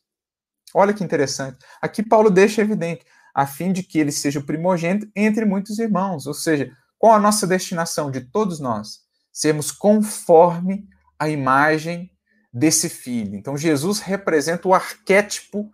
Olha 0.73 0.93
que 0.93 1.03
interessante. 1.03 1.57
Aqui 1.81 2.03
Paulo 2.03 2.29
deixa 2.29 2.61
evidente, 2.61 3.05
a 3.33 3.47
fim 3.47 3.71
de 3.71 3.83
que 3.83 3.97
ele 3.97 4.11
seja 4.11 4.39
o 4.39 4.45
primogênito 4.45 5.09
entre 5.15 5.45
muitos 5.45 5.79
irmãos. 5.79 6.27
Ou 6.27 6.33
seja, 6.33 6.71
qual 6.97 7.13
a 7.13 7.19
nossa 7.19 7.47
destinação 7.47 8.11
de 8.11 8.21
todos 8.21 8.59
nós? 8.59 8.99
Sermos 9.31 9.71
conforme 9.71 10.87
a 11.17 11.29
imagem 11.29 12.11
desse 12.51 12.89
filho. 12.89 13.35
Então, 13.35 13.57
Jesus 13.57 13.99
representa 13.99 14.67
o 14.67 14.73
arquétipo 14.73 15.71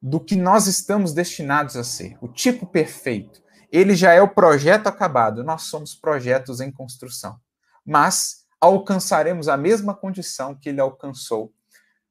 do 0.00 0.18
que 0.18 0.34
nós 0.36 0.66
estamos 0.66 1.12
destinados 1.12 1.76
a 1.76 1.84
ser, 1.84 2.16
o 2.20 2.28
tipo 2.28 2.66
perfeito. 2.66 3.42
Ele 3.70 3.94
já 3.94 4.12
é 4.12 4.20
o 4.20 4.28
projeto 4.28 4.86
acabado, 4.86 5.44
nós 5.44 5.62
somos 5.62 5.94
projetos 5.94 6.60
em 6.60 6.70
construção. 6.70 7.38
Mas 7.84 8.46
alcançaremos 8.60 9.48
a 9.48 9.56
mesma 9.56 9.94
condição 9.94 10.54
que 10.54 10.68
ele 10.68 10.80
alcançou 10.80 11.52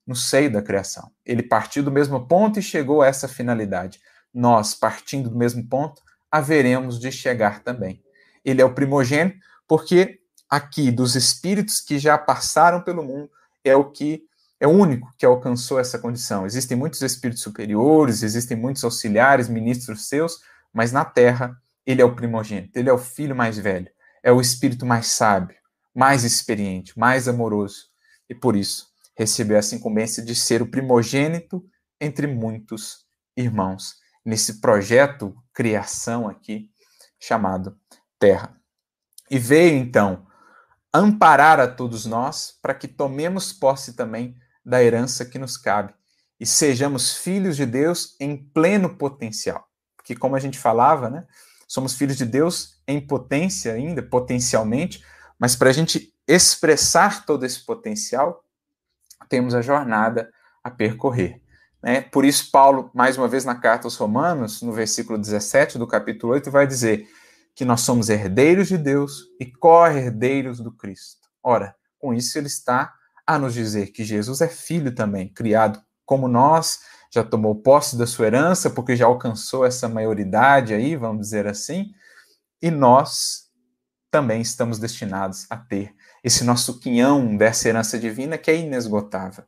no 0.06 0.16
seio 0.16 0.52
da 0.52 0.62
criação. 0.62 1.12
Ele 1.26 1.44
partiu 1.44 1.84
do 1.84 1.92
mesmo 1.92 2.28
ponto 2.28 2.60
e 2.60 2.64
chegou 2.64 3.02
a 3.02 3.08
essa 3.08 3.28
finalidade. 3.28 4.00
Nós, 4.34 4.74
partindo 4.74 5.30
do 5.30 5.38
mesmo 5.38 5.68
ponto, 5.68 6.02
haveremos 6.32 7.00
de 7.00 7.12
chegar 7.12 7.64
também. 7.64 8.04
Ele 8.44 8.62
é 8.62 8.66
o 8.66 8.74
primogênito, 8.74 9.38
porque 9.68 10.20
aqui, 10.50 10.92
dos 10.92 11.16
espíritos 11.16 11.80
que 11.80 12.00
já 12.00 12.18
passaram 12.18 12.82
pelo 12.82 13.04
mundo, 13.04 13.30
é 13.64 13.76
o 13.76 13.92
que 13.92 14.24
é 14.60 14.68
o 14.68 14.72
único 14.72 15.14
que 15.18 15.26
alcançou 15.26 15.80
essa 15.80 15.98
condição. 15.98 16.46
Existem 16.46 16.78
muitos 16.78 17.02
espíritos 17.02 17.42
superiores, 17.42 18.24
existem 18.24 18.58
muitos 18.58 18.84
auxiliares, 18.84 19.48
ministros 19.48 20.08
seus, 20.08 20.40
mas 20.74 20.92
na 20.92 21.06
terra 21.06 21.58
ele 21.86 22.02
é 22.02 22.06
o 22.06 22.16
primogênito, 22.16 22.78
ele 22.78 22.90
é 22.90 22.94
o 22.94 22.98
filho 22.98 23.36
mais 23.36 23.58
velho, 23.58 23.90
é 24.22 24.32
o 24.32 24.42
espírito 24.42 24.86
mais 24.86 25.08
sábio, 25.08 25.58
mais 25.96 26.24
experiente, 26.24 26.98
mais 27.00 27.28
amoroso. 27.28 27.86
E 28.30 28.36
por 28.36 28.56
isso 28.56 28.88
recebeu 29.18 29.58
essa 29.58 29.76
incumbência 29.76 30.24
de 30.24 30.36
ser 30.36 30.62
o 30.62 30.70
primogênito 30.70 31.66
entre 32.00 32.28
muitos 32.28 33.06
irmãos, 33.36 33.96
nesse 34.24 34.60
projeto 34.60 35.36
criação 35.54 36.28
aqui 36.28 36.70
chamado 37.20 37.78
Terra. 38.20 38.56
E 39.32 39.40
veio 39.40 39.78
então 39.78 40.28
amparar 40.94 41.60
a 41.60 41.68
todos 41.68 42.06
nós 42.06 42.58
para 42.62 42.74
que 42.74 42.88
tomemos 42.88 43.54
posse 43.54 43.94
também 43.94 44.38
da 44.66 44.84
herança 44.84 45.26
que 45.26 45.40
nos 45.40 45.58
cabe 45.58 45.94
e 46.40 46.46
sejamos 46.46 47.18
filhos 47.18 47.58
de 47.58 47.66
Deus 47.66 48.16
em 48.20 48.38
pleno 48.38 48.96
potencial. 48.96 49.68
Porque, 49.98 50.16
como 50.16 50.36
a 50.36 50.40
gente 50.40 50.58
falava, 50.58 51.10
né, 51.10 51.28
somos 51.68 51.96
filhos 51.96 52.18
de 52.18 52.26
Deus 52.26 52.82
em 52.88 53.00
potência 53.06 53.74
ainda, 53.74 54.02
potencialmente, 54.02 55.04
mas 55.38 55.56
para 55.56 55.70
a 55.70 55.74
gente 55.74 56.14
expressar 56.28 57.26
todo 57.26 57.46
esse 57.46 57.66
potencial, 57.66 58.44
temos 59.28 59.54
a 59.54 59.62
jornada 59.62 60.32
a 60.64 60.72
percorrer. 60.72 61.42
Né? 61.82 62.02
Por 62.02 62.26
isso, 62.26 62.50
Paulo, 62.52 62.90
mais 62.94 63.18
uma 63.18 63.28
vez 63.28 63.46
na 63.46 63.56
carta 63.56 63.88
aos 63.88 63.96
Romanos, 63.96 64.62
no 64.62 64.72
versículo 64.72 65.18
17 65.18 65.78
do 65.78 65.88
capítulo 65.88 66.34
8, 66.34 66.50
vai 66.50 66.66
dizer 66.66 67.08
que 67.56 67.66
nós 67.66 67.82
somos 67.82 68.10
herdeiros 68.10 68.68
de 68.68 68.78
Deus 68.78 69.26
e 69.40 69.46
co-herdeiros 69.46 70.60
do 70.60 70.72
Cristo. 70.72 71.28
Ora, 71.44 71.76
com 71.98 72.14
isso 72.14 72.38
ele 72.38 72.48
está 72.48 72.94
a 73.30 73.38
nos 73.38 73.54
dizer 73.54 73.92
que 73.92 74.04
Jesus 74.04 74.42
é 74.42 74.48
filho 74.48 74.92
também, 74.92 75.32
criado 75.32 75.80
como 76.04 76.28
nós, 76.28 76.80
já 77.14 77.24
tomou 77.24 77.54
posse 77.54 77.96
da 77.96 78.08
sua 78.08 78.26
herança, 78.26 78.72
porque 78.72 78.96
já 78.96 79.06
alcançou 79.06 79.64
essa 79.64 79.88
maioridade 79.88 80.74
aí, 80.74 80.96
vamos 80.96 81.28
dizer 81.28 81.46
assim, 81.46 81.92
e 82.60 82.72
nós 82.72 83.44
também 84.10 84.42
estamos 84.42 84.80
destinados 84.80 85.46
a 85.48 85.56
ter 85.56 85.94
esse 86.24 86.44
nosso 86.44 86.80
quinhão 86.80 87.38
dessa 87.38 87.70
herança 87.70 88.00
divina 88.00 88.36
que 88.36 88.50
é 88.50 88.58
inesgotável. 88.58 89.44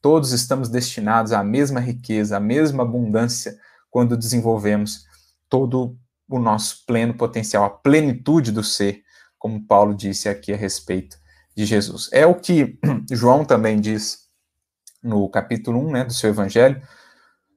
Todos 0.00 0.32
estamos 0.32 0.70
destinados 0.70 1.32
à 1.32 1.44
mesma 1.44 1.80
riqueza, 1.80 2.38
à 2.38 2.40
mesma 2.40 2.82
abundância 2.82 3.58
quando 3.90 4.16
desenvolvemos 4.16 5.04
todo 5.50 5.98
o 6.26 6.38
nosso 6.38 6.82
pleno 6.86 7.12
potencial, 7.12 7.62
a 7.62 7.68
plenitude 7.68 8.50
do 8.50 8.64
ser, 8.64 9.02
como 9.38 9.66
Paulo 9.66 9.94
disse 9.94 10.30
aqui 10.30 10.50
a 10.50 10.56
respeito 10.56 11.18
de 11.58 11.66
Jesus. 11.66 12.08
É 12.12 12.24
o 12.24 12.36
que 12.36 12.78
João 13.10 13.44
também 13.44 13.80
diz 13.80 14.28
no 15.02 15.28
capítulo 15.28 15.84
1 15.88 15.90
né, 15.90 16.04
do 16.04 16.12
seu 16.12 16.30
evangelho, 16.30 16.80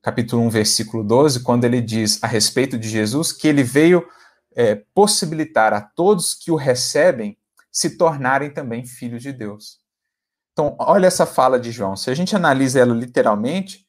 capítulo 0.01 0.41
1, 0.41 0.49
versículo 0.49 1.03
12, 1.03 1.41
quando 1.41 1.65
ele 1.65 1.79
diz 1.79 2.17
a 2.23 2.25
respeito 2.25 2.79
de 2.79 2.89
Jesus 2.89 3.31
que 3.31 3.47
ele 3.47 3.61
veio 3.61 4.03
é, 4.55 4.73
possibilitar 4.95 5.71
a 5.71 5.79
todos 5.79 6.33
que 6.33 6.49
o 6.49 6.55
recebem 6.55 7.37
se 7.71 7.95
tornarem 7.95 8.49
também 8.49 8.87
filhos 8.87 9.21
de 9.21 9.31
Deus. 9.31 9.79
Então, 10.51 10.75
olha 10.79 11.05
essa 11.05 11.27
fala 11.27 11.59
de 11.59 11.71
João. 11.71 11.95
Se 11.95 12.09
a 12.09 12.15
gente 12.15 12.35
analisa 12.35 12.79
ela 12.79 12.95
literalmente, 12.95 13.85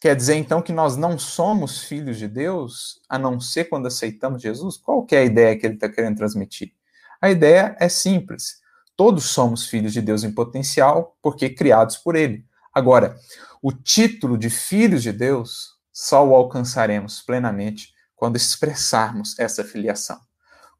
quer 0.00 0.14
dizer 0.14 0.36
então 0.36 0.62
que 0.62 0.72
nós 0.72 0.96
não 0.96 1.18
somos 1.18 1.82
filhos 1.82 2.18
de 2.18 2.28
Deus, 2.28 3.00
a 3.08 3.18
não 3.18 3.40
ser 3.40 3.64
quando 3.64 3.86
aceitamos 3.86 4.40
Jesus? 4.40 4.76
Qual 4.76 5.04
é 5.10 5.16
a 5.16 5.24
ideia 5.24 5.58
que 5.58 5.66
ele 5.66 5.74
está 5.74 5.88
querendo 5.88 6.18
transmitir? 6.18 6.72
A 7.20 7.28
ideia 7.30 7.76
é 7.80 7.88
simples. 7.88 8.60
Todos 8.98 9.26
somos 9.26 9.64
filhos 9.64 9.92
de 9.92 10.02
Deus 10.02 10.24
em 10.24 10.32
potencial, 10.32 11.16
porque 11.22 11.48
criados 11.48 11.96
por 11.96 12.16
Ele. 12.16 12.44
Agora, 12.74 13.16
o 13.62 13.70
título 13.70 14.36
de 14.36 14.50
filhos 14.50 15.04
de 15.04 15.12
Deus 15.12 15.78
só 15.92 16.26
o 16.26 16.34
alcançaremos 16.34 17.22
plenamente 17.22 17.94
quando 18.16 18.34
expressarmos 18.34 19.38
essa 19.38 19.62
filiação. 19.62 20.18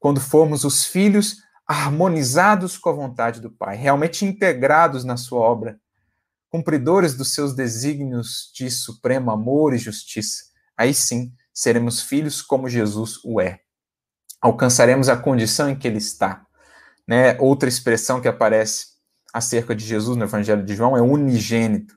Quando 0.01 0.21
formos 0.21 0.65
os 0.65 0.85
filhos 0.85 1.37
harmonizados 1.65 2.77
com 2.77 2.91
a 2.91 2.93
vontade 2.93 3.41
do 3.41 3.53
Pai, 3.53 3.77
realmente 3.77 4.25
integrados 4.25 5.05
na 5.05 5.17
sua 5.17 5.39
obra, 5.39 5.79
cumpridores 6.51 7.15
dos 7.15 7.33
seus 7.33 7.55
desígnios 7.55 8.51
de 8.53 8.69
supremo 8.69 9.31
amor 9.31 9.75
e 9.75 9.79
justiça, 9.79 10.47
aí 10.77 10.93
sim 10.93 11.33
seremos 11.55 12.03
filhos 12.03 12.43
como 12.43 12.69
Jesus 12.69 13.21
o 13.25 13.41
é. 13.41 13.61
Alcançaremos 14.41 15.09
a 15.09 15.17
condição 15.17 15.71
em 15.71 15.79
que 15.79 15.87
ele 15.87 15.99
está, 15.99 16.48
né? 17.09 17.39
Outra 17.41 17.69
expressão 17.69 18.21
que 18.21 18.29
aparece 18.29 18.89
acerca 19.33 19.75
de 19.75 19.85
Jesus 19.85 20.17
no 20.17 20.25
Evangelho 20.25 20.63
de 20.63 20.75
João 20.77 20.95
é 20.95 21.01
unigênito, 21.01 21.97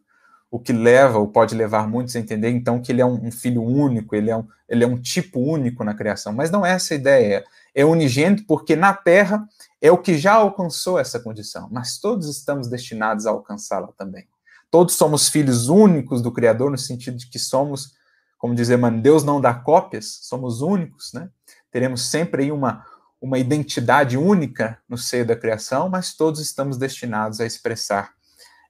o 0.49 0.57
que 0.57 0.71
leva, 0.71 1.17
ou 1.17 1.27
pode 1.27 1.53
levar 1.53 1.87
muitos 1.87 2.15
a 2.15 2.19
entender, 2.19 2.49
então, 2.49 2.81
que 2.81 2.91
ele 2.91 3.01
é 3.01 3.05
um, 3.05 3.27
um 3.27 3.31
filho 3.31 3.61
único, 3.61 4.15
ele 4.15 4.29
é 4.29 4.37
um, 4.37 4.47
ele 4.67 4.83
é 4.83 4.87
um 4.87 4.99
tipo 4.99 5.39
único 5.39 5.83
na 5.83 5.93
criação. 5.93 6.33
Mas 6.33 6.49
não 6.49 6.65
é 6.65 6.71
essa 6.71 6.93
a 6.93 6.97
ideia. 6.97 7.43
É 7.75 7.85
unigênito 7.85 8.45
porque 8.45 8.75
na 8.75 8.93
Terra 8.93 9.45
é 9.81 9.91
o 9.91 9.97
que 9.97 10.17
já 10.17 10.33
alcançou 10.33 10.99
essa 10.99 11.19
condição, 11.19 11.69
mas 11.71 11.97
todos 11.97 12.29
estamos 12.29 12.67
destinados 12.67 13.25
a 13.25 13.31
alcançá-la 13.31 13.89
também. 13.97 14.27
Todos 14.69 14.95
somos 14.95 15.27
filhos 15.27 15.67
únicos 15.67 16.21
do 16.21 16.31
Criador, 16.31 16.71
no 16.71 16.77
sentido 16.77 17.17
de 17.17 17.27
que 17.27 17.39
somos, 17.39 17.93
como 18.37 18.55
dizer, 18.55 18.77
mano, 18.77 19.01
Deus 19.01 19.23
não 19.23 19.41
dá 19.41 19.53
cópias, 19.53 20.19
somos 20.21 20.61
únicos, 20.61 21.11
né? 21.13 21.29
Teremos 21.71 22.09
sempre 22.09 22.43
aí 22.43 22.51
uma, 22.51 22.85
uma 23.21 23.37
identidade 23.37 24.17
única 24.17 24.79
no 24.89 24.97
seio 24.97 25.25
da 25.25 25.35
criação, 25.35 25.87
mas 25.87 26.15
todos 26.15 26.41
estamos 26.41 26.77
destinados 26.77 27.39
a 27.39 27.45
expressar 27.45 28.13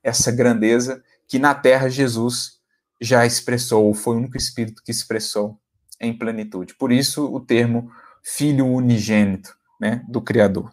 essa 0.04 0.32
grandeza 0.32 1.02
que 1.28 1.40
na 1.40 1.56
terra 1.56 1.90
Jesus 1.90 2.60
já 3.00 3.26
expressou, 3.26 3.86
ou 3.86 3.94
foi 3.94 4.16
o 4.16 4.20
único 4.20 4.38
espírito 4.38 4.84
que 4.84 4.92
expressou 4.92 5.58
em 6.00 6.16
plenitude. 6.16 6.76
Por 6.76 6.92
isso 6.92 7.26
o 7.34 7.40
termo 7.40 7.90
filho 8.22 8.68
unigênito 8.68 9.56
né, 9.80 10.04
do 10.10 10.22
Criador. 10.22 10.72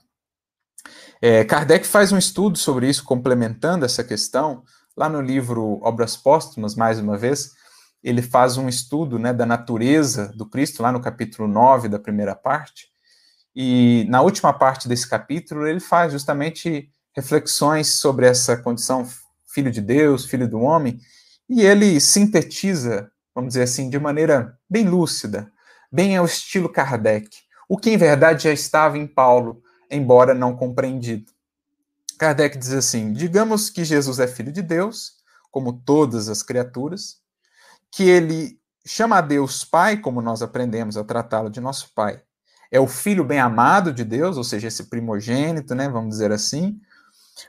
É, 1.22 1.44
Kardec 1.44 1.86
faz 1.86 2.12
um 2.12 2.18
estudo 2.18 2.58
sobre 2.58 2.88
isso, 2.88 3.04
complementando 3.04 3.84
essa 3.84 4.04
questão, 4.04 4.62
lá 4.96 5.08
no 5.08 5.20
livro 5.20 5.80
Obras 5.82 6.16
Póstumas, 6.16 6.74
mais 6.74 6.98
uma 6.98 7.16
vez, 7.16 7.52
ele 8.02 8.22
faz 8.22 8.56
um 8.56 8.68
estudo 8.68 9.18
né, 9.18 9.32
da 9.32 9.46
natureza 9.46 10.32
do 10.36 10.48
Cristo, 10.48 10.82
lá 10.82 10.92
no 10.92 11.00
capítulo 11.00 11.48
9 11.48 11.88
da 11.88 11.98
primeira 11.98 12.34
parte, 12.34 12.88
e 13.54 14.06
na 14.08 14.20
última 14.22 14.52
parte 14.52 14.88
desse 14.88 15.08
capítulo, 15.08 15.66
ele 15.66 15.80
faz 15.80 16.12
justamente 16.12 16.90
reflexões 17.14 17.94
sobre 17.94 18.26
essa 18.26 18.56
condição 18.56 19.08
filho 19.46 19.70
de 19.70 19.80
Deus, 19.80 20.26
filho 20.26 20.48
do 20.48 20.60
homem, 20.60 21.00
e 21.48 21.62
ele 21.62 22.00
sintetiza, 22.00 23.10
vamos 23.34 23.48
dizer 23.50 23.62
assim, 23.62 23.90
de 23.90 23.98
maneira 23.98 24.58
bem 24.68 24.88
lúcida, 24.88 25.50
bem 25.90 26.16
ao 26.16 26.26
estilo 26.26 26.68
Kardec, 26.68 27.28
o 27.68 27.76
que 27.76 27.90
em 27.90 27.96
verdade 27.96 28.44
já 28.44 28.52
estava 28.52 28.98
em 28.98 29.06
Paulo, 29.06 29.62
embora 29.90 30.34
não 30.34 30.56
compreendido. 30.56 31.32
Kardec 32.18 32.58
diz 32.58 32.72
assim: 32.72 33.12
digamos 33.12 33.70
que 33.70 33.84
Jesus 33.84 34.18
é 34.18 34.26
filho 34.26 34.52
de 34.52 34.62
Deus, 34.62 35.14
como 35.50 35.72
todas 35.72 36.28
as 36.28 36.42
criaturas, 36.42 37.18
que 37.90 38.04
ele 38.04 38.60
chama 38.86 39.18
a 39.18 39.20
Deus 39.20 39.64
Pai, 39.64 39.96
como 39.98 40.20
nós 40.20 40.42
aprendemos 40.42 40.96
a 40.96 41.04
tratá-lo 41.04 41.50
de 41.50 41.60
nosso 41.60 41.92
Pai, 41.94 42.22
é 42.70 42.78
o 42.78 42.86
filho 42.86 43.24
bem 43.24 43.38
amado 43.38 43.92
de 43.92 44.04
Deus, 44.04 44.36
ou 44.36 44.44
seja, 44.44 44.68
esse 44.68 44.84
primogênito, 44.84 45.74
né, 45.74 45.88
vamos 45.88 46.10
dizer 46.10 46.32
assim, 46.32 46.80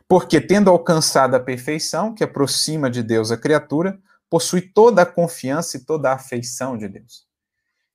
porque 0.08 0.40
tendo 0.40 0.70
alcançado 0.70 1.36
a 1.36 1.40
perfeição, 1.40 2.14
que 2.14 2.24
aproxima 2.24 2.90
de 2.90 3.04
Deus 3.04 3.32
a 3.32 3.38
criatura, 3.38 4.00
possui 4.30 4.62
toda 4.62 5.02
a 5.02 5.06
confiança 5.06 5.78
e 5.78 5.86
toda 5.86 6.10
a 6.10 6.14
afeição 6.14 6.78
de 6.78 6.88
Deus. 6.88 7.28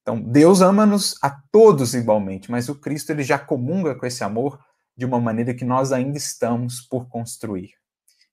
Então, 0.03 0.21
Deus 0.21 0.61
ama-nos 0.61 1.17
a 1.23 1.31
todos 1.51 1.95
igualmente, 1.95 2.51
mas 2.51 2.69
o 2.69 2.75
Cristo 2.75 3.11
ele 3.11 3.23
já 3.23 3.39
comunga 3.39 3.95
com 3.95 4.05
esse 4.05 4.23
amor 4.23 4.59
de 4.97 5.07
uma 5.07 5.19
maneira 5.19 5.55
que 5.55 5.65
nós 5.65 5.93
ainda 5.93 6.19
estamos 6.19 6.81
por 6.83 7.09
construir. 7.09 7.71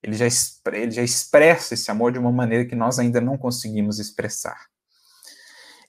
Ele 0.03 0.15
já, 0.15 0.25
ele 0.73 0.91
já 0.91 1.03
expressa 1.03 1.75
esse 1.75 1.89
amor 1.89 2.11
de 2.11 2.19
uma 2.19 2.31
maneira 2.31 2.65
que 2.65 2.75
nós 2.75 2.99
ainda 2.99 3.21
não 3.21 3.37
conseguimos 3.37 3.99
expressar. 3.99 4.67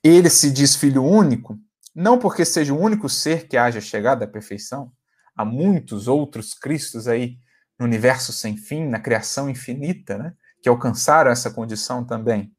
Ele 0.04 0.28
se 0.28 0.50
diz 0.50 0.76
filho 0.76 1.02
único, 1.02 1.58
não 1.94 2.18
porque 2.18 2.44
seja 2.44 2.72
o 2.72 2.80
único 2.80 3.08
ser 3.08 3.46
que 3.46 3.56
haja 3.56 3.80
chegado 3.80 4.22
à 4.22 4.26
perfeição, 4.26 4.92
há 5.36 5.44
muitos 5.44 6.08
outros 6.08 6.54
Cristos 6.54 7.06
aí 7.08 7.36
no 7.78 7.86
universo 7.86 8.32
sem 8.32 8.56
fim, 8.56 8.86
na 8.86 9.00
criação 9.00 9.48
infinita, 9.50 10.16
né, 10.16 10.32
que 10.62 10.68
alcançaram 10.68 11.30
essa 11.30 11.50
condição 11.50 12.04
também. 12.04 12.52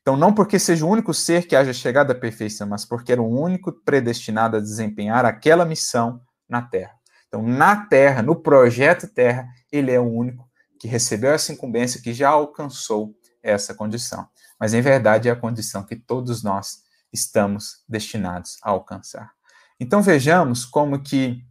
Então, 0.00 0.16
não 0.16 0.32
porque 0.32 0.58
seja 0.58 0.84
o 0.84 0.88
único 0.88 1.14
ser 1.14 1.46
que 1.46 1.54
haja 1.54 1.72
chegado 1.72 2.10
à 2.10 2.14
perfeição, 2.14 2.68
mas 2.68 2.84
porque 2.84 3.12
era 3.12 3.22
o 3.22 3.40
único 3.40 3.72
predestinado 3.84 4.56
a 4.56 4.60
desempenhar 4.60 5.24
aquela 5.24 5.64
missão 5.64 6.20
na 6.48 6.60
Terra. 6.60 6.94
Então, 7.28 7.42
na 7.42 7.86
Terra, 7.86 8.20
no 8.20 8.36
projeto 8.36 9.06
Terra, 9.06 9.46
ele 9.70 9.92
é 9.92 10.00
o 10.00 10.10
único 10.10 10.48
que 10.78 10.88
recebeu 10.88 11.30
essa 11.30 11.52
incumbência, 11.52 12.02
que 12.02 12.12
já 12.12 12.30
alcançou 12.30 13.14
essa 13.40 13.72
condição. 13.72 14.26
Mas, 14.58 14.74
em 14.74 14.80
verdade, 14.80 15.28
é 15.28 15.32
a 15.32 15.36
condição 15.36 15.84
que 15.84 15.94
todos 15.94 16.42
nós 16.42 16.81
estamos 17.12 17.82
destinados 17.88 18.58
a 18.62 18.70
alcançar. 18.70 19.32
Então, 19.78 20.02
vejamos 20.02 20.64
como 20.64 21.02
que 21.02 21.44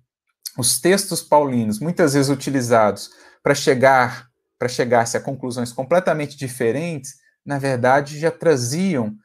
os 0.58 0.80
textos 0.80 1.22
paulinos, 1.22 1.80
muitas 1.80 2.14
vezes 2.14 2.30
utilizados 2.30 3.10
para 3.44 3.56
chegar 3.56 4.32
para 4.62 4.70
chegar-se 4.70 5.18
a 5.18 5.20
conclusões 5.20 5.74
completamente 5.74 6.38
diferentes, 6.38 7.16
na 7.44 7.58
verdade, 7.58 8.20
já 8.20 8.30
traziam 8.30 9.18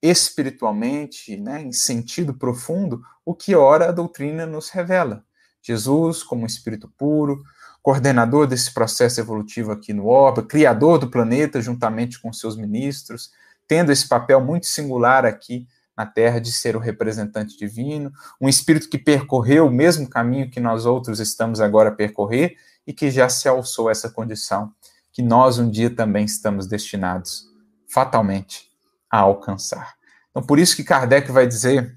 espiritualmente, 0.00 1.36
né, 1.36 1.62
em 1.62 1.72
sentido 1.72 2.32
profundo, 2.32 3.02
o 3.24 3.34
que 3.34 3.56
ora 3.56 3.88
a 3.88 3.92
doutrina 3.92 4.46
nos 4.46 4.70
revela. 4.70 5.24
Jesus, 5.60 6.22
como 6.22 6.46
espírito 6.46 6.88
puro, 6.96 7.42
coordenador 7.82 8.46
desse 8.46 8.72
processo 8.72 9.18
evolutivo 9.18 9.72
aqui 9.72 9.92
no 9.92 10.06
orbe, 10.06 10.46
criador 10.46 11.00
do 11.00 11.10
planeta 11.10 11.60
juntamente 11.60 12.22
com 12.22 12.32
seus 12.32 12.56
ministros, 12.56 13.32
tendo 13.66 13.90
esse 13.90 14.06
papel 14.06 14.40
muito 14.40 14.66
singular 14.66 15.26
aqui 15.26 15.66
na 15.96 16.04
Terra 16.04 16.40
de 16.40 16.52
ser 16.52 16.76
o 16.76 16.80
representante 16.80 17.56
divino, 17.56 18.12
um 18.40 18.48
espírito 18.48 18.88
que 18.88 18.98
percorreu 18.98 19.66
o 19.66 19.70
mesmo 19.70 20.08
caminho 20.08 20.50
que 20.50 20.60
nós 20.60 20.86
outros 20.86 21.20
estamos 21.20 21.60
agora 21.60 21.90
a 21.90 21.94
percorrer 21.94 22.56
e 22.86 22.92
que 22.92 23.10
já 23.10 23.28
se 23.28 23.48
alçou 23.48 23.90
essa 23.90 24.10
condição 24.10 24.72
que 25.12 25.22
nós 25.22 25.58
um 25.58 25.70
dia 25.70 25.88
também 25.88 26.24
estamos 26.24 26.66
destinados 26.66 27.48
fatalmente 27.88 28.68
a 29.08 29.18
alcançar. 29.18 29.94
Então, 30.30 30.42
por 30.42 30.58
isso 30.58 30.74
que 30.74 30.82
Kardec 30.82 31.30
vai 31.30 31.46
dizer, 31.46 31.96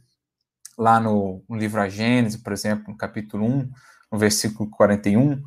lá 0.77 0.99
no, 0.99 1.43
no 1.49 1.57
livro 1.57 1.81
A 1.81 1.89
Gênese, 1.89 2.37
por 2.37 2.53
exemplo, 2.53 2.85
no 2.87 2.95
capítulo 2.95 3.43
1, 3.43 3.71
no 4.11 4.17
versículo 4.19 4.69
41, 4.69 5.43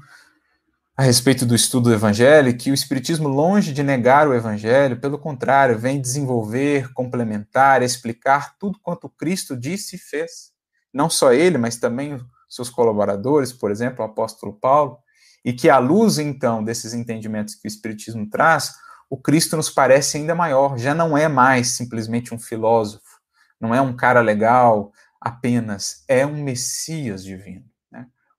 a 1.00 1.02
respeito 1.02 1.46
do 1.46 1.54
estudo 1.54 1.88
do 1.88 1.94
Evangelho, 1.94 2.54
que 2.54 2.70
o 2.70 2.74
Espiritismo, 2.74 3.26
longe 3.26 3.72
de 3.72 3.82
negar 3.82 4.28
o 4.28 4.34
Evangelho, 4.34 5.00
pelo 5.00 5.18
contrário, 5.18 5.78
vem 5.78 5.98
desenvolver, 5.98 6.92
complementar, 6.92 7.82
explicar 7.82 8.58
tudo 8.58 8.78
quanto 8.82 9.08
Cristo 9.08 9.56
disse 9.56 9.96
e 9.96 9.98
fez. 9.98 10.52
Não 10.92 11.08
só 11.08 11.32
ele, 11.32 11.56
mas 11.56 11.78
também 11.78 12.22
seus 12.50 12.68
colaboradores, 12.68 13.50
por 13.50 13.70
exemplo, 13.70 14.04
o 14.04 14.06
apóstolo 14.06 14.52
Paulo, 14.52 14.98
e 15.42 15.54
que, 15.54 15.70
à 15.70 15.78
luz, 15.78 16.18
então, 16.18 16.62
desses 16.62 16.92
entendimentos 16.92 17.54
que 17.54 17.66
o 17.66 17.70
Espiritismo 17.70 18.28
traz, 18.28 18.74
o 19.08 19.16
Cristo 19.16 19.56
nos 19.56 19.70
parece 19.70 20.18
ainda 20.18 20.34
maior, 20.34 20.76
já 20.76 20.94
não 20.94 21.16
é 21.16 21.28
mais 21.28 21.68
simplesmente 21.68 22.34
um 22.34 22.38
filósofo, 22.38 23.20
não 23.58 23.74
é 23.74 23.80
um 23.80 23.96
cara 23.96 24.20
legal 24.20 24.92
apenas, 25.18 26.04
é 26.06 26.26
um 26.26 26.44
Messias 26.44 27.24
divino. 27.24 27.69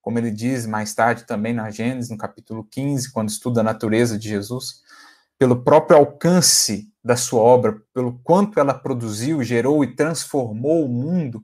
Como 0.02 0.18
ele 0.18 0.30
diz 0.30 0.66
mais 0.66 0.92
tarde 0.92 1.24
também 1.24 1.54
na 1.54 1.70
Gênesis, 1.70 2.10
no 2.10 2.18
capítulo 2.18 2.64
15, 2.64 3.12
quando 3.12 3.30
estuda 3.30 3.60
a 3.60 3.64
natureza 3.64 4.18
de 4.18 4.28
Jesus, 4.28 4.82
pelo 5.38 5.62
próprio 5.62 5.96
alcance 5.96 6.92
da 7.02 7.16
sua 7.16 7.40
obra, 7.40 7.80
pelo 7.94 8.18
quanto 8.22 8.60
ela 8.60 8.74
produziu, 8.74 9.42
gerou 9.42 9.82
e 9.82 9.94
transformou 9.94 10.84
o 10.84 10.88
mundo, 10.88 11.42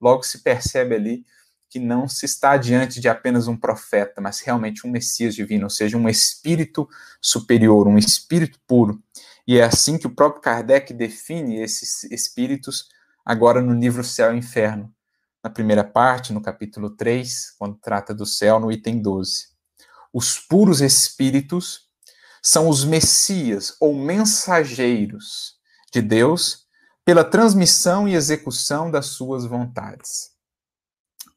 logo 0.00 0.22
se 0.22 0.42
percebe 0.42 0.94
ali 0.94 1.24
que 1.68 1.80
não 1.80 2.06
se 2.06 2.24
está 2.24 2.56
diante 2.56 3.00
de 3.00 3.08
apenas 3.08 3.48
um 3.48 3.56
profeta, 3.56 4.20
mas 4.20 4.38
realmente 4.40 4.86
um 4.86 4.90
Messias 4.90 5.34
divino, 5.34 5.64
ou 5.64 5.70
seja, 5.70 5.98
um 5.98 6.08
espírito 6.08 6.88
superior, 7.20 7.88
um 7.88 7.98
espírito 7.98 8.60
puro. 8.66 9.02
E 9.44 9.58
é 9.58 9.64
assim 9.64 9.98
que 9.98 10.06
o 10.06 10.14
próprio 10.14 10.40
Kardec 10.40 10.94
define 10.94 11.60
esses 11.60 12.04
espíritos 12.04 12.88
agora 13.24 13.60
no 13.60 13.74
livro 13.78 14.04
Céu 14.04 14.32
e 14.32 14.38
Inferno, 14.38 14.94
na 15.44 15.50
primeira 15.50 15.84
parte, 15.84 16.32
no 16.32 16.40
capítulo 16.40 16.90
3, 16.90 17.52
quando 17.58 17.76
trata 17.76 18.12
do 18.12 18.24
céu, 18.24 18.58
no 18.58 18.72
item 18.72 19.00
12. 19.00 19.48
Os 20.12 20.38
puros 20.38 20.80
espíritos 20.80 21.82
são 22.42 22.68
os 22.68 22.84
messias 22.84 23.76
ou 23.78 23.94
mensageiros 23.94 25.54
de 25.92 26.02
Deus 26.02 26.64
pela 27.04 27.22
transmissão 27.22 28.08
e 28.08 28.14
execução 28.14 28.90
das 28.90 29.06
suas 29.06 29.44
vontades 29.44 30.34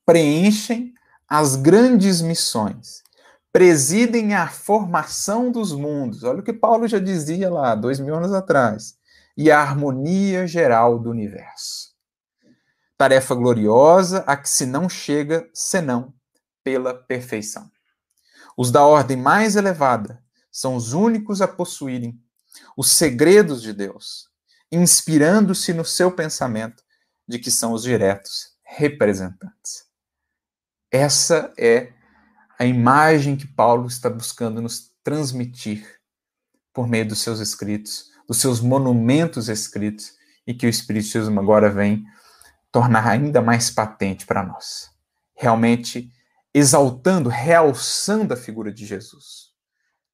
preenchem 0.08 0.94
as 1.30 1.58
grandes 1.58 2.22
missões, 2.22 3.04
presidem 3.52 4.34
a 4.34 4.48
formação 4.48 5.52
dos 5.52 5.74
mundos. 5.74 6.24
Olha 6.24 6.40
o 6.40 6.44
que 6.44 6.54
Paulo 6.54 6.88
já 6.88 6.98
dizia 6.98 7.52
lá, 7.52 7.76
dois 7.76 8.00
mil 8.00 8.16
anos 8.16 8.32
atrás. 8.32 8.96
E 9.36 9.52
a 9.52 9.60
harmonia 9.60 10.48
geral 10.48 10.98
do 10.98 11.12
universo. 11.12 11.87
Tarefa 12.98 13.36
gloriosa 13.36 14.24
a 14.26 14.36
que 14.36 14.50
se 14.50 14.66
não 14.66 14.90
chega 14.90 15.50
senão 15.54 16.14
pela 16.64 16.94
perfeição. 16.94 17.70
Os 18.58 18.72
da 18.72 18.84
ordem 18.84 19.16
mais 19.16 19.56
elevada 19.56 20.24
são 20.52 20.76
os 20.76 20.94
únicos 20.94 21.42
a 21.42 21.48
possuírem 21.48 22.20
os 22.76 22.90
segredos 22.90 23.62
de 23.62 23.72
Deus, 23.72 24.30
inspirando-se 24.72 25.74
no 25.74 25.86
seu 25.86 26.12
pensamento 26.12 26.84
de 27.28 27.38
que 27.38 27.52
são 27.52 27.74
os 27.74 27.84
diretos 27.84 28.56
representantes. 28.64 29.86
Essa 30.92 31.54
é 31.58 31.94
a 32.58 32.66
imagem 32.66 33.36
que 33.36 33.48
Paulo 33.48 33.88
está 33.88 34.10
buscando 34.10 34.62
nos 34.62 34.92
transmitir 35.04 36.00
por 36.74 36.88
meio 36.88 37.08
dos 37.08 37.20
seus 37.20 37.40
escritos, 37.40 38.10
dos 38.28 38.40
seus 38.40 38.60
monumentos 38.60 39.50
escritos, 39.50 40.16
e 40.46 40.54
que 40.54 40.66
o 40.66 40.70
Espiritismo 40.70 41.40
agora 41.40 41.70
vem 41.70 42.06
tornar 42.78 43.08
ainda 43.08 43.42
mais 43.42 43.72
patente 43.72 44.24
para 44.24 44.44
nós. 44.44 44.92
Realmente 45.36 46.12
exaltando, 46.54 47.28
realçando 47.28 48.36
a 48.36 48.38
figura 48.38 48.72
de 48.72 48.86
Jesus. 48.86 49.48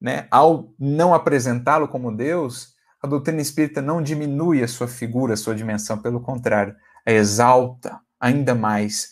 Né? 0.00 0.26
Ao 0.30 0.72
não 0.78 1.12
apresentá-lo 1.12 1.86
como 1.86 2.10
Deus, 2.10 2.72
a 3.02 3.06
doutrina 3.06 3.42
espírita 3.42 3.82
não 3.82 4.02
diminui 4.02 4.62
a 4.62 4.68
sua 4.68 4.88
figura, 4.88 5.34
a 5.34 5.36
sua 5.36 5.54
dimensão, 5.54 5.98
pelo 5.98 6.22
contrário, 6.22 6.74
a 7.06 7.12
exalta 7.12 8.00
ainda 8.18 8.54
mais 8.54 9.10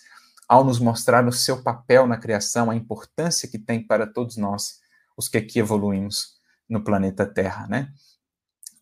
ao 0.48 0.64
nos 0.64 0.78
mostrar 0.78 1.28
o 1.28 1.32
seu 1.32 1.62
papel 1.62 2.06
na 2.06 2.16
criação, 2.16 2.70
a 2.70 2.74
importância 2.74 3.46
que 3.46 3.58
tem 3.58 3.86
para 3.86 4.06
todos 4.06 4.38
nós, 4.38 4.78
os 5.14 5.28
que 5.28 5.36
aqui 5.36 5.58
evoluímos 5.58 6.38
no 6.66 6.82
planeta 6.82 7.26
Terra, 7.26 7.66
né? 7.66 7.92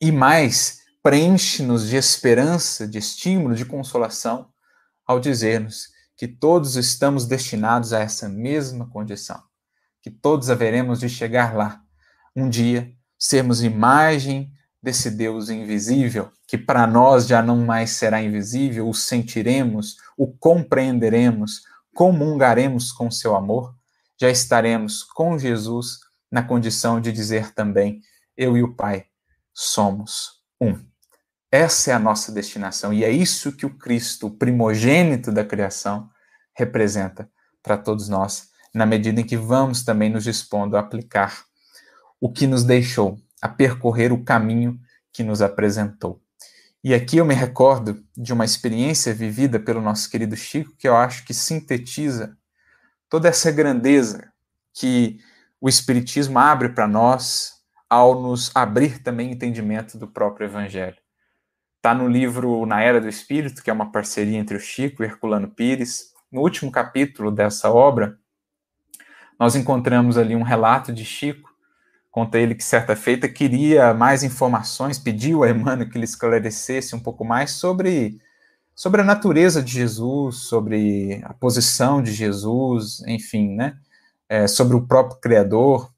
E 0.00 0.12
mais, 0.12 0.78
preenche-nos 1.02 1.88
de 1.88 1.96
esperança, 1.96 2.86
de 2.86 2.98
estímulo, 2.98 3.56
de 3.56 3.64
consolação, 3.64 4.49
ao 5.10 5.18
dizer-nos 5.18 5.88
que 6.16 6.28
todos 6.28 6.76
estamos 6.76 7.26
destinados 7.26 7.92
a 7.92 7.98
essa 7.98 8.28
mesma 8.28 8.88
condição, 8.88 9.42
que 10.00 10.08
todos 10.08 10.50
haveremos 10.50 11.00
de 11.00 11.08
chegar 11.08 11.56
lá, 11.56 11.82
um 12.36 12.48
dia, 12.48 12.92
sermos 13.18 13.60
imagem 13.60 14.52
desse 14.80 15.10
Deus 15.10 15.50
invisível, 15.50 16.30
que 16.46 16.56
para 16.56 16.86
nós 16.86 17.26
já 17.26 17.42
não 17.42 17.56
mais 17.56 17.90
será 17.90 18.22
invisível, 18.22 18.88
o 18.88 18.94
sentiremos, 18.94 19.96
o 20.16 20.28
compreenderemos, 20.28 21.62
comungaremos 21.92 22.92
com 22.92 23.10
seu 23.10 23.34
amor, 23.34 23.74
já 24.16 24.30
estaremos 24.30 25.02
com 25.02 25.36
Jesus 25.36 25.98
na 26.30 26.42
condição 26.42 27.00
de 27.00 27.10
dizer 27.10 27.52
também: 27.52 28.00
Eu 28.36 28.56
e 28.56 28.62
o 28.62 28.76
Pai 28.76 29.06
somos 29.52 30.40
um. 30.60 30.89
Essa 31.52 31.90
é 31.90 31.94
a 31.94 31.98
nossa 31.98 32.30
destinação 32.30 32.92
e 32.92 33.04
é 33.04 33.10
isso 33.10 33.50
que 33.50 33.66
o 33.66 33.76
Cristo, 33.76 34.28
o 34.28 34.30
primogênito 34.30 35.32
da 35.32 35.44
criação, 35.44 36.08
representa 36.54 37.28
para 37.62 37.76
todos 37.76 38.08
nós, 38.08 38.50
na 38.72 38.86
medida 38.86 39.20
em 39.20 39.24
que 39.24 39.36
vamos 39.36 39.82
também 39.82 40.08
nos 40.08 40.22
dispondo 40.22 40.76
a 40.76 40.80
aplicar 40.80 41.44
o 42.20 42.30
que 42.30 42.46
nos 42.46 42.62
deixou, 42.62 43.18
a 43.42 43.48
percorrer 43.48 44.12
o 44.12 44.22
caminho 44.22 44.78
que 45.12 45.24
nos 45.24 45.42
apresentou. 45.42 46.22
E 46.84 46.94
aqui 46.94 47.16
eu 47.16 47.24
me 47.24 47.34
recordo 47.34 48.02
de 48.16 48.32
uma 48.32 48.44
experiência 48.44 49.12
vivida 49.12 49.58
pelo 49.58 49.82
nosso 49.82 50.08
querido 50.08 50.36
Chico, 50.36 50.74
que 50.78 50.86
eu 50.86 50.96
acho 50.96 51.24
que 51.24 51.34
sintetiza 51.34 52.36
toda 53.08 53.28
essa 53.28 53.50
grandeza 53.50 54.32
que 54.72 55.18
o 55.60 55.68
Espiritismo 55.68 56.38
abre 56.38 56.70
para 56.70 56.86
nós 56.86 57.54
ao 57.88 58.22
nos 58.22 58.50
abrir 58.54 59.02
também 59.02 59.32
entendimento 59.32 59.98
do 59.98 60.06
próprio 60.06 60.46
Evangelho. 60.46 60.96
Está 61.80 61.94
no 61.94 62.06
livro 62.06 62.66
Na 62.66 62.82
Era 62.82 63.00
do 63.00 63.08
Espírito, 63.08 63.62
que 63.62 63.70
é 63.70 63.72
uma 63.72 63.90
parceria 63.90 64.36
entre 64.36 64.54
o 64.54 64.60
Chico 64.60 65.02
e 65.02 65.06
Herculano 65.06 65.48
Pires. 65.48 66.12
No 66.30 66.42
último 66.42 66.70
capítulo 66.70 67.30
dessa 67.30 67.70
obra, 67.70 68.18
nós 69.38 69.56
encontramos 69.56 70.18
ali 70.18 70.36
um 70.36 70.42
relato 70.42 70.92
de 70.92 71.06
Chico. 71.06 71.48
Conta 72.10 72.38
ele 72.38 72.54
que 72.54 72.62
certa 72.62 72.94
feita 72.94 73.26
queria 73.30 73.94
mais 73.94 74.22
informações, 74.22 74.98
pediu 74.98 75.42
a 75.42 75.48
Emmanuel 75.48 75.88
que 75.88 75.96
lhe 75.96 76.04
esclarecesse 76.04 76.94
um 76.94 77.00
pouco 77.00 77.24
mais 77.24 77.52
sobre, 77.52 78.20
sobre 78.74 79.00
a 79.00 79.04
natureza 79.04 79.62
de 79.62 79.72
Jesus, 79.72 80.36
sobre 80.36 81.22
a 81.24 81.32
posição 81.32 82.02
de 82.02 82.12
Jesus, 82.12 83.02
enfim, 83.06 83.54
né? 83.56 83.78
É, 84.28 84.46
sobre 84.46 84.76
o 84.76 84.86
próprio 84.86 85.18
Criador. 85.18 85.90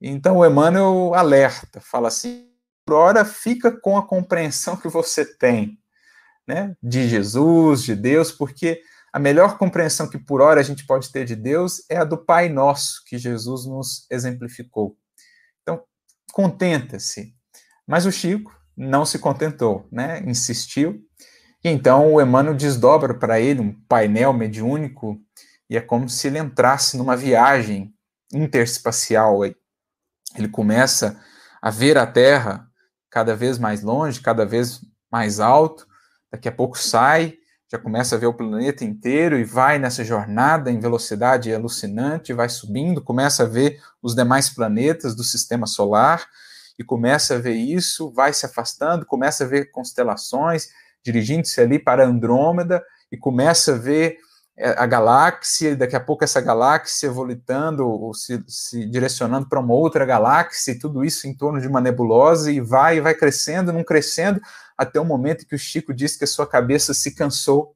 Então 0.00 0.38
o 0.38 0.44
Emmanuel 0.44 1.14
alerta, 1.14 1.80
fala 1.80 2.08
assim: 2.08 2.48
por 2.84 2.94
hora 2.94 3.24
fica 3.24 3.72
com 3.72 3.96
a 3.96 4.06
compreensão 4.06 4.76
que 4.76 4.88
você 4.88 5.24
tem, 5.24 5.78
né, 6.46 6.76
de 6.82 7.08
Jesus, 7.08 7.82
de 7.82 7.96
Deus, 7.96 8.30
porque 8.30 8.82
a 9.12 9.18
melhor 9.18 9.56
compreensão 9.56 10.08
que 10.08 10.18
por 10.18 10.40
hora 10.40 10.60
a 10.60 10.64
gente 10.64 10.86
pode 10.86 11.10
ter 11.10 11.24
de 11.24 11.34
Deus 11.34 11.82
é 11.88 11.96
a 11.96 12.04
do 12.04 12.18
Pai 12.18 12.48
Nosso, 12.48 13.02
que 13.06 13.16
Jesus 13.16 13.64
nos 13.64 14.06
exemplificou. 14.10 14.96
Então, 15.62 15.82
contenta-se. 16.32 17.34
Mas 17.86 18.06
o 18.06 18.12
Chico 18.12 18.54
não 18.76 19.06
se 19.06 19.18
contentou, 19.18 19.88
né, 19.90 20.22
insistiu, 20.26 21.00
e 21.62 21.68
então 21.68 22.12
o 22.12 22.20
Emmanuel 22.20 22.54
desdobra 22.54 23.14
para 23.14 23.40
ele 23.40 23.60
um 23.60 23.72
painel 23.88 24.32
mediúnico, 24.32 25.18
e 25.70 25.76
é 25.76 25.80
como 25.80 26.08
se 26.08 26.26
ele 26.26 26.38
entrasse 26.38 26.96
numa 26.98 27.16
viagem 27.16 27.94
interespacial. 28.32 29.42
Ele 29.44 30.48
começa 30.50 31.18
a 31.62 31.70
ver 31.70 31.96
a 31.96 32.06
Terra 32.06 32.68
cada 33.14 33.36
vez 33.36 33.60
mais 33.60 33.80
longe, 33.80 34.20
cada 34.20 34.44
vez 34.44 34.80
mais 35.08 35.38
alto. 35.38 35.86
Daqui 36.32 36.48
a 36.48 36.52
pouco 36.52 36.76
sai, 36.76 37.34
já 37.70 37.78
começa 37.78 38.16
a 38.16 38.18
ver 38.18 38.26
o 38.26 38.34
planeta 38.34 38.84
inteiro 38.84 39.38
e 39.38 39.44
vai 39.44 39.78
nessa 39.78 40.02
jornada 40.02 40.68
em 40.68 40.80
velocidade 40.80 41.54
alucinante, 41.54 42.32
vai 42.32 42.48
subindo, 42.48 43.00
começa 43.00 43.44
a 43.44 43.46
ver 43.46 43.80
os 44.02 44.16
demais 44.16 44.50
planetas 44.50 45.14
do 45.14 45.22
sistema 45.22 45.64
solar 45.64 46.26
e 46.76 46.82
começa 46.82 47.36
a 47.36 47.38
ver 47.38 47.54
isso, 47.54 48.10
vai 48.10 48.32
se 48.32 48.46
afastando, 48.46 49.06
começa 49.06 49.44
a 49.44 49.46
ver 49.46 49.70
constelações, 49.70 50.70
dirigindo-se 51.04 51.60
ali 51.60 51.78
para 51.78 52.04
Andrômeda 52.04 52.84
e 53.12 53.16
começa 53.16 53.74
a 53.74 53.78
ver 53.78 54.18
a 54.56 54.86
galáxia, 54.86 55.74
daqui 55.74 55.96
a 55.96 56.00
pouco 56.00 56.22
essa 56.22 56.40
galáxia 56.40 57.10
volitando, 57.10 57.88
ou 57.88 58.14
se, 58.14 58.42
se 58.46 58.86
direcionando 58.86 59.48
para 59.48 59.58
uma 59.58 59.74
outra 59.74 60.06
galáxia, 60.06 60.72
e 60.72 60.78
tudo 60.78 61.04
isso 61.04 61.26
em 61.26 61.34
torno 61.34 61.60
de 61.60 61.66
uma 61.66 61.80
nebulosa, 61.80 62.52
e 62.52 62.60
vai, 62.60 62.98
e 62.98 63.00
vai 63.00 63.14
crescendo, 63.14 63.72
não 63.72 63.82
crescendo, 63.82 64.40
até 64.78 65.00
o 65.00 65.04
momento 65.04 65.46
que 65.46 65.56
o 65.56 65.58
Chico 65.58 65.92
disse 65.92 66.16
que 66.18 66.24
a 66.24 66.28
sua 66.28 66.46
cabeça 66.46 66.94
se 66.94 67.14
cansou, 67.16 67.74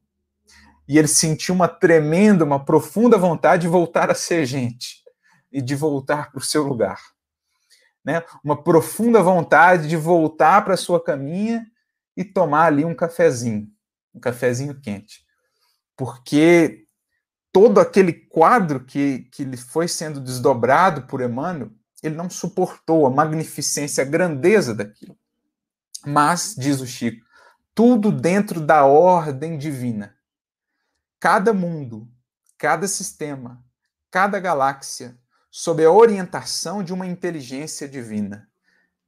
e 0.87 0.99
ele 0.99 1.09
sentiu 1.09 1.53
uma 1.55 1.66
tremenda, 1.66 2.45
uma 2.45 2.64
profunda 2.64 3.18
vontade 3.18 3.62
de 3.62 3.68
voltar 3.68 4.09
a 4.09 4.14
ser 4.14 4.47
gente, 4.47 5.03
e 5.51 5.61
de 5.61 5.74
voltar 5.74 6.31
para 6.31 6.39
o 6.39 6.45
seu 6.45 6.62
lugar. 6.62 7.01
Né? 8.05 8.22
Uma 8.45 8.62
profunda 8.62 9.20
vontade 9.20 9.89
de 9.89 9.97
voltar 9.97 10.64
para 10.64 10.74
a 10.74 10.79
sua 10.79 11.03
caminha 11.03 11.66
e 12.16 12.24
tomar 12.24 12.66
ali 12.66 12.85
um 12.85 12.95
cafezinho, 12.95 13.66
um 14.14 14.20
cafezinho 14.20 14.81
quente 14.81 15.28
porque 15.99 16.87
todo 17.53 17.81
aquele 17.81 18.13
quadro 18.13 18.85
que, 18.85 19.29
que 19.33 19.43
lhe 19.43 19.57
foi 19.57 19.89
sendo 19.89 20.21
desdobrado 20.21 21.09
por 21.09 21.21
Emmanuel, 21.21 21.73
ele 22.01 22.15
não 22.15 22.31
suportou 22.31 23.05
a 23.05 23.11
magnificência, 23.11 24.05
a 24.05 24.07
grandeza 24.07 24.73
daquilo. 24.73 25.19
Mas, 26.07 26.55
diz 26.57 26.81
o 26.81 26.87
Chico, 26.87 27.27
tudo 27.75 28.13
dentro 28.13 28.61
da 28.61 28.85
ordem 28.85 29.59
divina. 29.59 30.17
Cada 31.19 31.53
mundo, 31.53 32.09
cada 32.57 32.87
sistema, 32.87 33.61
cada 34.09 34.39
galáxia, 34.39 35.19
sob 35.51 35.85
a 35.85 35.91
orientação 35.91 36.85
de 36.85 36.93
uma 36.93 37.09
inteligência 37.09 37.89
divina. 37.89 38.48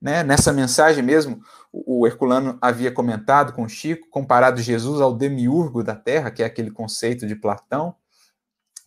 Né? 0.01 0.23
Nessa 0.23 0.53
mensagem 0.53 1.03
mesmo, 1.03 1.43
o 1.73 2.07
Herculano 2.07 2.59
havia 2.61 2.91
comentado 2.91 3.53
com 3.53 3.69
Chico, 3.69 4.09
comparado 4.09 4.63
Jesus 4.63 5.01
ao 5.01 5.15
demiurgo 5.15 5.85
da 5.85 5.95
Terra, 5.95 6.31
que 6.31 6.43
é 6.43 6.47
aquele 6.47 6.71
conceito 6.71 7.27
de 7.27 7.37
Platão. 7.37 7.95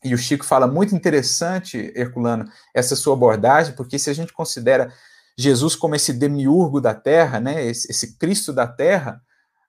E 0.03 0.13
o 0.13 0.17
Chico 0.17 0.43
fala 0.43 0.67
muito 0.67 0.95
interessante, 0.95 1.93
Herculano, 1.95 2.45
essa 2.73 2.95
sua 2.95 3.13
abordagem, 3.13 3.75
porque 3.75 3.99
se 3.99 4.09
a 4.09 4.13
gente 4.13 4.33
considera 4.33 4.91
Jesus 5.37 5.75
como 5.75 5.95
esse 5.95 6.11
demiurgo 6.11 6.81
da 6.81 6.93
Terra, 6.93 7.39
né, 7.39 7.65
esse, 7.65 7.89
esse 7.89 8.17
Cristo 8.17 8.51
da 8.51 8.67
Terra, 8.67 9.21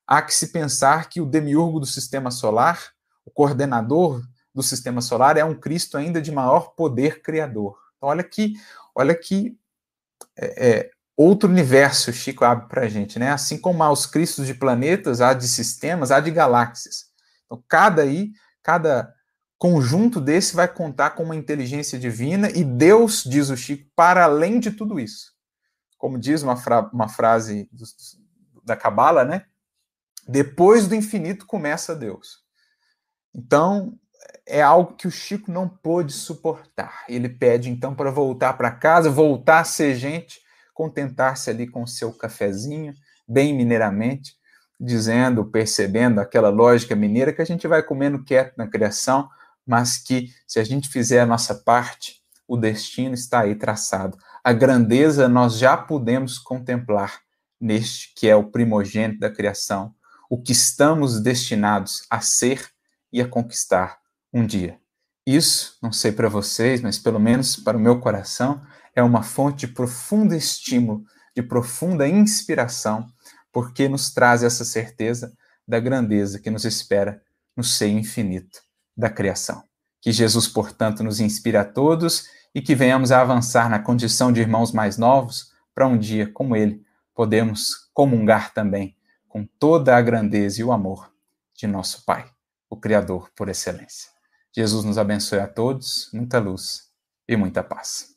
há 0.06 0.20
que 0.22 0.34
se 0.34 0.48
pensar 0.48 1.08
que 1.08 1.20
o 1.20 1.26
demiurgo 1.26 1.78
do 1.78 1.86
sistema 1.86 2.30
solar, 2.30 2.92
o 3.24 3.30
coordenador 3.30 4.22
do 4.54 4.62
sistema 4.62 5.00
solar, 5.00 5.36
é 5.36 5.44
um 5.44 5.54
Cristo 5.54 5.96
ainda 5.96 6.20
de 6.20 6.32
maior 6.32 6.74
poder 6.74 7.22
criador. 7.22 7.78
Então, 7.96 8.08
olha 8.08 8.24
que, 8.24 8.54
olha 8.94 9.14
que 9.14 9.56
é, 10.36 10.68
é 10.68 10.90
outro 11.16 11.48
universo 11.48 12.12
Chico 12.12 12.44
abre 12.44 12.68
para 12.68 12.82
a 12.82 12.88
gente, 12.88 13.18
né? 13.18 13.30
Assim 13.30 13.58
como 13.58 13.82
há 13.82 13.90
os 13.90 14.06
cristos 14.06 14.46
de 14.46 14.54
planetas, 14.54 15.20
há 15.20 15.32
de 15.32 15.46
sistemas, 15.46 16.10
há 16.10 16.20
de 16.20 16.30
galáxias. 16.30 17.06
Então, 17.44 17.62
cada 17.68 18.02
aí, 18.02 18.32
cada 18.62 19.14
conjunto 19.58 20.20
desse 20.20 20.54
vai 20.54 20.68
contar 20.68 21.10
com 21.10 21.22
uma 21.22 21.36
inteligência 21.36 21.98
divina 21.98 22.50
e 22.50 22.64
Deus, 22.64 23.22
diz 23.24 23.48
o 23.48 23.56
Chico, 23.56 23.88
para 23.94 24.24
além 24.24 24.58
de 24.58 24.72
tudo 24.72 24.98
isso. 24.98 25.32
Como 25.96 26.18
diz 26.18 26.42
uma, 26.42 26.56
fra 26.56 26.90
uma 26.92 27.08
frase 27.08 27.68
do, 27.72 27.84
da 28.64 28.76
Cabala, 28.76 29.24
né? 29.24 29.46
Depois 30.26 30.88
do 30.88 30.94
infinito 30.94 31.46
começa 31.46 31.94
Deus. 31.94 32.42
Então, 33.34 33.98
é 34.46 34.60
algo 34.60 34.94
que 34.94 35.06
o 35.06 35.10
Chico 35.10 35.50
não 35.50 35.68
pôde 35.68 36.12
suportar. 36.12 37.04
Ele 37.08 37.28
pede 37.28 37.70
então 37.70 37.94
para 37.94 38.10
voltar 38.10 38.54
para 38.54 38.70
casa, 38.70 39.08
voltar 39.08 39.60
a 39.60 39.64
ser 39.64 39.94
gente 39.94 40.43
contentar-se 40.74 41.48
ali 41.48 41.66
com 41.66 41.84
o 41.84 41.88
seu 41.88 42.12
cafezinho, 42.12 42.92
bem 43.26 43.54
mineiramente, 43.54 44.34
dizendo, 44.78 45.44
percebendo 45.44 46.20
aquela 46.20 46.50
lógica 46.50 46.94
mineira 46.94 47.32
que 47.32 47.40
a 47.40 47.46
gente 47.46 47.66
vai 47.66 47.82
comendo 47.82 48.22
quieto 48.22 48.54
na 48.58 48.66
criação, 48.66 49.28
mas 49.66 49.96
que 49.96 50.28
se 50.46 50.58
a 50.58 50.64
gente 50.64 50.88
fizer 50.88 51.20
a 51.20 51.26
nossa 51.26 51.54
parte, 51.54 52.20
o 52.46 52.56
destino 52.56 53.14
está 53.14 53.40
aí 53.40 53.54
traçado. 53.54 54.18
A 54.42 54.52
grandeza 54.52 55.28
nós 55.28 55.56
já 55.56 55.76
podemos 55.76 56.38
contemplar 56.38 57.20
neste 57.58 58.12
que 58.14 58.28
é 58.28 58.36
o 58.36 58.50
primogênito 58.50 59.20
da 59.20 59.30
criação, 59.30 59.94
o 60.28 60.40
que 60.40 60.52
estamos 60.52 61.20
destinados 61.20 62.04
a 62.10 62.20
ser 62.20 62.68
e 63.12 63.22
a 63.22 63.28
conquistar 63.28 63.98
um 64.32 64.44
dia. 64.44 64.78
Isso, 65.26 65.78
não 65.82 65.92
sei 65.92 66.12
para 66.12 66.28
vocês, 66.28 66.82
mas 66.82 66.98
pelo 66.98 67.18
menos 67.18 67.56
para 67.56 67.78
o 67.78 67.80
meu 67.80 67.98
coração, 67.98 68.60
é 68.94 69.02
uma 69.02 69.22
fonte 69.22 69.66
de 69.66 69.72
profundo 69.72 70.34
estímulo, 70.34 71.04
de 71.34 71.42
profunda 71.42 72.06
inspiração, 72.06 73.06
porque 73.52 73.88
nos 73.88 74.12
traz 74.12 74.42
essa 74.42 74.64
certeza 74.64 75.32
da 75.66 75.80
grandeza 75.80 76.38
que 76.38 76.50
nos 76.50 76.64
espera 76.64 77.22
no 77.56 77.64
seio 77.64 77.98
infinito 77.98 78.60
da 78.96 79.10
criação. 79.10 79.62
Que 80.00 80.12
Jesus, 80.12 80.46
portanto, 80.46 81.02
nos 81.02 81.20
inspire 81.20 81.56
a 81.56 81.64
todos 81.64 82.28
e 82.54 82.60
que 82.60 82.74
venhamos 82.74 83.10
a 83.10 83.20
avançar 83.20 83.68
na 83.68 83.78
condição 83.78 84.32
de 84.32 84.40
irmãos 84.40 84.72
mais 84.72 84.96
novos 84.96 85.52
para 85.74 85.86
um 85.86 85.98
dia, 85.98 86.30
como 86.32 86.54
ele, 86.54 86.84
podemos 87.14 87.90
comungar 87.92 88.52
também 88.52 88.96
com 89.28 89.44
toda 89.58 89.96
a 89.96 90.02
grandeza 90.02 90.60
e 90.60 90.64
o 90.64 90.72
amor 90.72 91.12
de 91.54 91.66
nosso 91.66 92.04
Pai, 92.04 92.30
o 92.70 92.76
Criador 92.76 93.30
por 93.34 93.48
excelência. 93.48 94.10
Jesus 94.54 94.84
nos 94.84 94.98
abençoe 94.98 95.40
a 95.40 95.48
todos, 95.48 96.08
muita 96.12 96.38
luz 96.38 96.90
e 97.26 97.36
muita 97.36 97.62
paz. 97.62 98.13